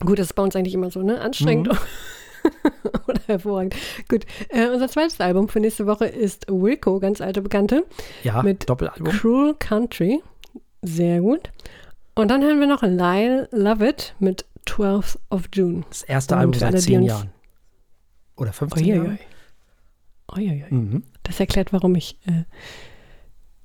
gut, 0.00 0.18
das 0.18 0.28
ist 0.28 0.32
bei 0.32 0.42
uns 0.42 0.56
eigentlich 0.56 0.72
immer 0.72 0.90
so, 0.90 1.02
ne? 1.02 1.20
Anstrengend 1.20 1.68
Mhm. 1.68 1.76
oder 3.08 3.20
hervorragend. 3.26 3.74
Gut, 4.08 4.24
äh, 4.48 4.68
unser 4.68 4.88
zweites 4.88 5.20
Album 5.20 5.48
für 5.48 5.60
nächste 5.60 5.86
Woche 5.86 6.06
ist 6.06 6.46
Wilco, 6.48 6.98
ganz 7.00 7.20
alte 7.20 7.42
Bekannte, 7.42 7.84
Ja, 8.22 8.42
Mit 8.42 8.68
Doppelalbum. 8.68 9.08
Cruel 9.08 9.54
Country. 9.58 10.20
Sehr 10.82 11.20
gut. 11.20 11.50
Und 12.14 12.30
dann 12.30 12.42
hören 12.42 12.60
wir 12.60 12.66
noch 12.66 12.82
Lyle 12.82 13.48
Love 13.52 13.88
It 13.88 14.14
mit 14.18 14.44
12th 14.66 15.18
of 15.30 15.44
June. 15.52 15.84
Das 15.88 16.02
erste 16.02 16.34
Und 16.34 16.40
Album 16.40 16.54
seit 16.54 16.80
zehn 16.80 17.02
Jahren. 17.02 17.30
Oder 18.36 18.52
15 18.52 18.84
Uiuiui. 18.84 19.18
Jahren. 20.36 20.66
Mhm. 20.70 21.02
Das 21.22 21.38
erklärt, 21.40 21.72
warum 21.72 21.94
ich 21.94 22.18
äh, 22.26 22.44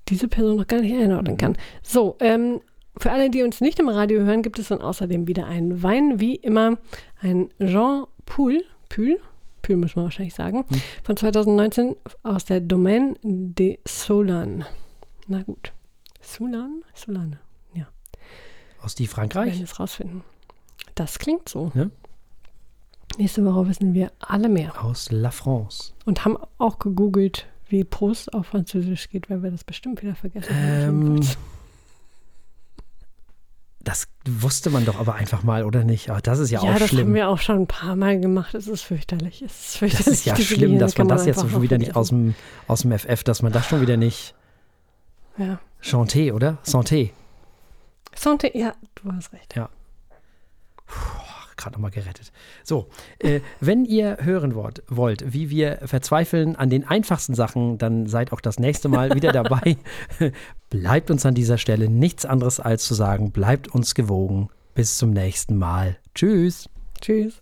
diese 0.10 0.28
Person 0.28 0.58
noch 0.58 0.68
gar 0.68 0.82
nicht 0.82 0.96
einordnen 0.96 1.38
kann. 1.38 1.58
So, 1.82 2.18
ähm, 2.20 2.62
Für 3.00 3.12
alle, 3.12 3.30
die 3.30 3.44
uns 3.44 3.62
nicht 3.62 3.80
im 3.80 3.90
Radio 3.90 4.22
hören, 4.22 4.42
gibt 4.42 4.58
es 4.60 4.70
dann 4.70 4.82
außerdem 4.82 5.28
wieder 5.28 5.46
einen 5.46 5.84
Wein, 5.84 6.20
wie 6.20 6.36
immer 6.36 6.78
ein 7.22 7.50
Jean 7.60 8.06
Poul, 8.28 8.64
Pül, 8.90 9.20
Pül 9.64 9.78
muss 9.78 9.96
man 9.96 10.06
wahrscheinlich 10.06 10.36
sagen, 10.36 10.66
hm. 10.70 10.82
von 11.04 11.18
2019 11.18 11.96
aus 12.22 12.46
der 12.46 12.62
Domaine 12.62 13.16
de 13.24 13.80
Solan. 13.88 14.64
Na 15.28 15.42
gut. 15.42 15.74
Solan? 16.22 16.84
Solan, 16.94 17.38
ja. 17.74 17.88
Aus 18.82 18.94
die 18.94 19.08
Frankreich? 19.08 19.58
Wir 19.58 19.64
es 19.64 19.80
rausfinden. 19.80 20.24
Das 20.94 21.18
klingt 21.18 21.50
so. 21.50 21.72
Ja? 21.74 21.90
Nächste 23.18 23.44
Woche 23.46 23.68
wissen 23.68 23.94
wir 23.94 24.12
alle 24.20 24.50
mehr. 24.50 24.84
Aus 24.84 25.12
La 25.12 25.32
France. 25.32 25.94
Und 26.06 26.24
haben 26.24 26.38
auch 26.60 26.78
gegoogelt, 26.78 27.48
wie 27.68 27.84
Prost 27.84 28.34
auf 28.34 28.48
Französisch 28.48 29.10
geht, 29.10 29.30
weil 29.30 29.42
wir 29.42 29.52
das 29.52 29.64
bestimmt 29.64 30.02
wieder 30.02 30.16
vergessen 30.16 30.54
ähm, 30.54 30.86
haben. 30.86 31.28
Das 33.88 34.06
wusste 34.28 34.70
man 34.70 34.84
doch 34.84 35.00
aber 35.00 35.16
einfach 35.16 35.44
mal, 35.44 35.64
oder 35.64 35.86
nicht? 35.86 36.10
Aber 36.10 36.20
das 36.20 36.40
ist 36.40 36.52
ja, 36.52 36.62
ja 36.62 36.74
auch 36.74 36.76
schlimm. 36.76 36.82
Ja, 36.82 36.88
das 36.88 37.00
haben 37.00 37.14
wir 37.14 37.30
auch 37.30 37.38
schon 37.38 37.60
ein 37.62 37.68
paar 37.68 37.96
Mal 37.96 38.20
gemacht. 38.20 38.54
Es 38.54 38.68
ist 38.68 38.82
fürchterlich. 38.82 39.42
Es 39.42 39.70
ist 39.70 39.78
fürchterlich. 39.78 40.06
Das 40.06 40.14
ist 40.14 40.26
ja 40.26 40.36
schlimm, 40.36 40.78
dass 40.78 40.98
man 40.98 41.08
das 41.08 41.26
jetzt 41.26 41.50
schon 41.50 41.62
wieder 41.62 41.78
nicht 41.78 41.96
aus 41.96 42.10
dem, 42.10 42.36
aus 42.68 42.82
dem 42.82 42.92
FF, 42.92 43.24
dass 43.24 43.42
man 43.42 43.54
das 43.54 43.66
schon 43.66 43.80
wieder 43.80 43.96
nicht. 43.96 44.36
Ja. 45.38 45.60
Chanté, 45.82 46.34
oder? 46.34 46.58
Santé. 46.66 47.12
Santé, 48.14 48.58
ja, 48.58 48.74
du 48.96 49.10
hast 49.14 49.32
recht. 49.32 49.56
Ja. 49.56 49.70
Puh 50.86 51.27
gerade 51.58 51.74
nochmal 51.74 51.92
gerettet. 51.92 52.32
So, 52.64 52.88
äh, 53.20 53.42
wenn 53.60 53.86
ihr 53.86 54.18
hören 54.22 54.56
wollt, 54.56 54.84
wollt, 54.88 55.34
wie 55.34 55.50
wir 55.50 55.80
verzweifeln 55.86 56.56
an 56.56 56.70
den 56.70 56.88
einfachsten 56.88 57.36
Sachen, 57.36 57.78
dann 57.78 58.08
seid 58.08 58.32
auch 58.32 58.42
das 58.42 58.60
nächste 58.60 58.90
Mal 58.90 59.14
wieder 59.16 59.32
dabei. 59.34 59.78
bleibt 60.70 61.12
uns 61.12 61.26
an 61.26 61.36
dieser 61.36 61.58
Stelle 61.58 61.90
nichts 61.90 62.26
anderes 62.26 62.60
als 62.60 62.86
zu 62.86 62.94
sagen, 62.94 63.32
bleibt 63.32 63.68
uns 63.68 63.96
gewogen. 63.96 64.50
Bis 64.76 64.98
zum 64.98 65.10
nächsten 65.12 65.58
Mal. 65.58 65.98
Tschüss. 66.14 66.70
Tschüss. 67.02 67.42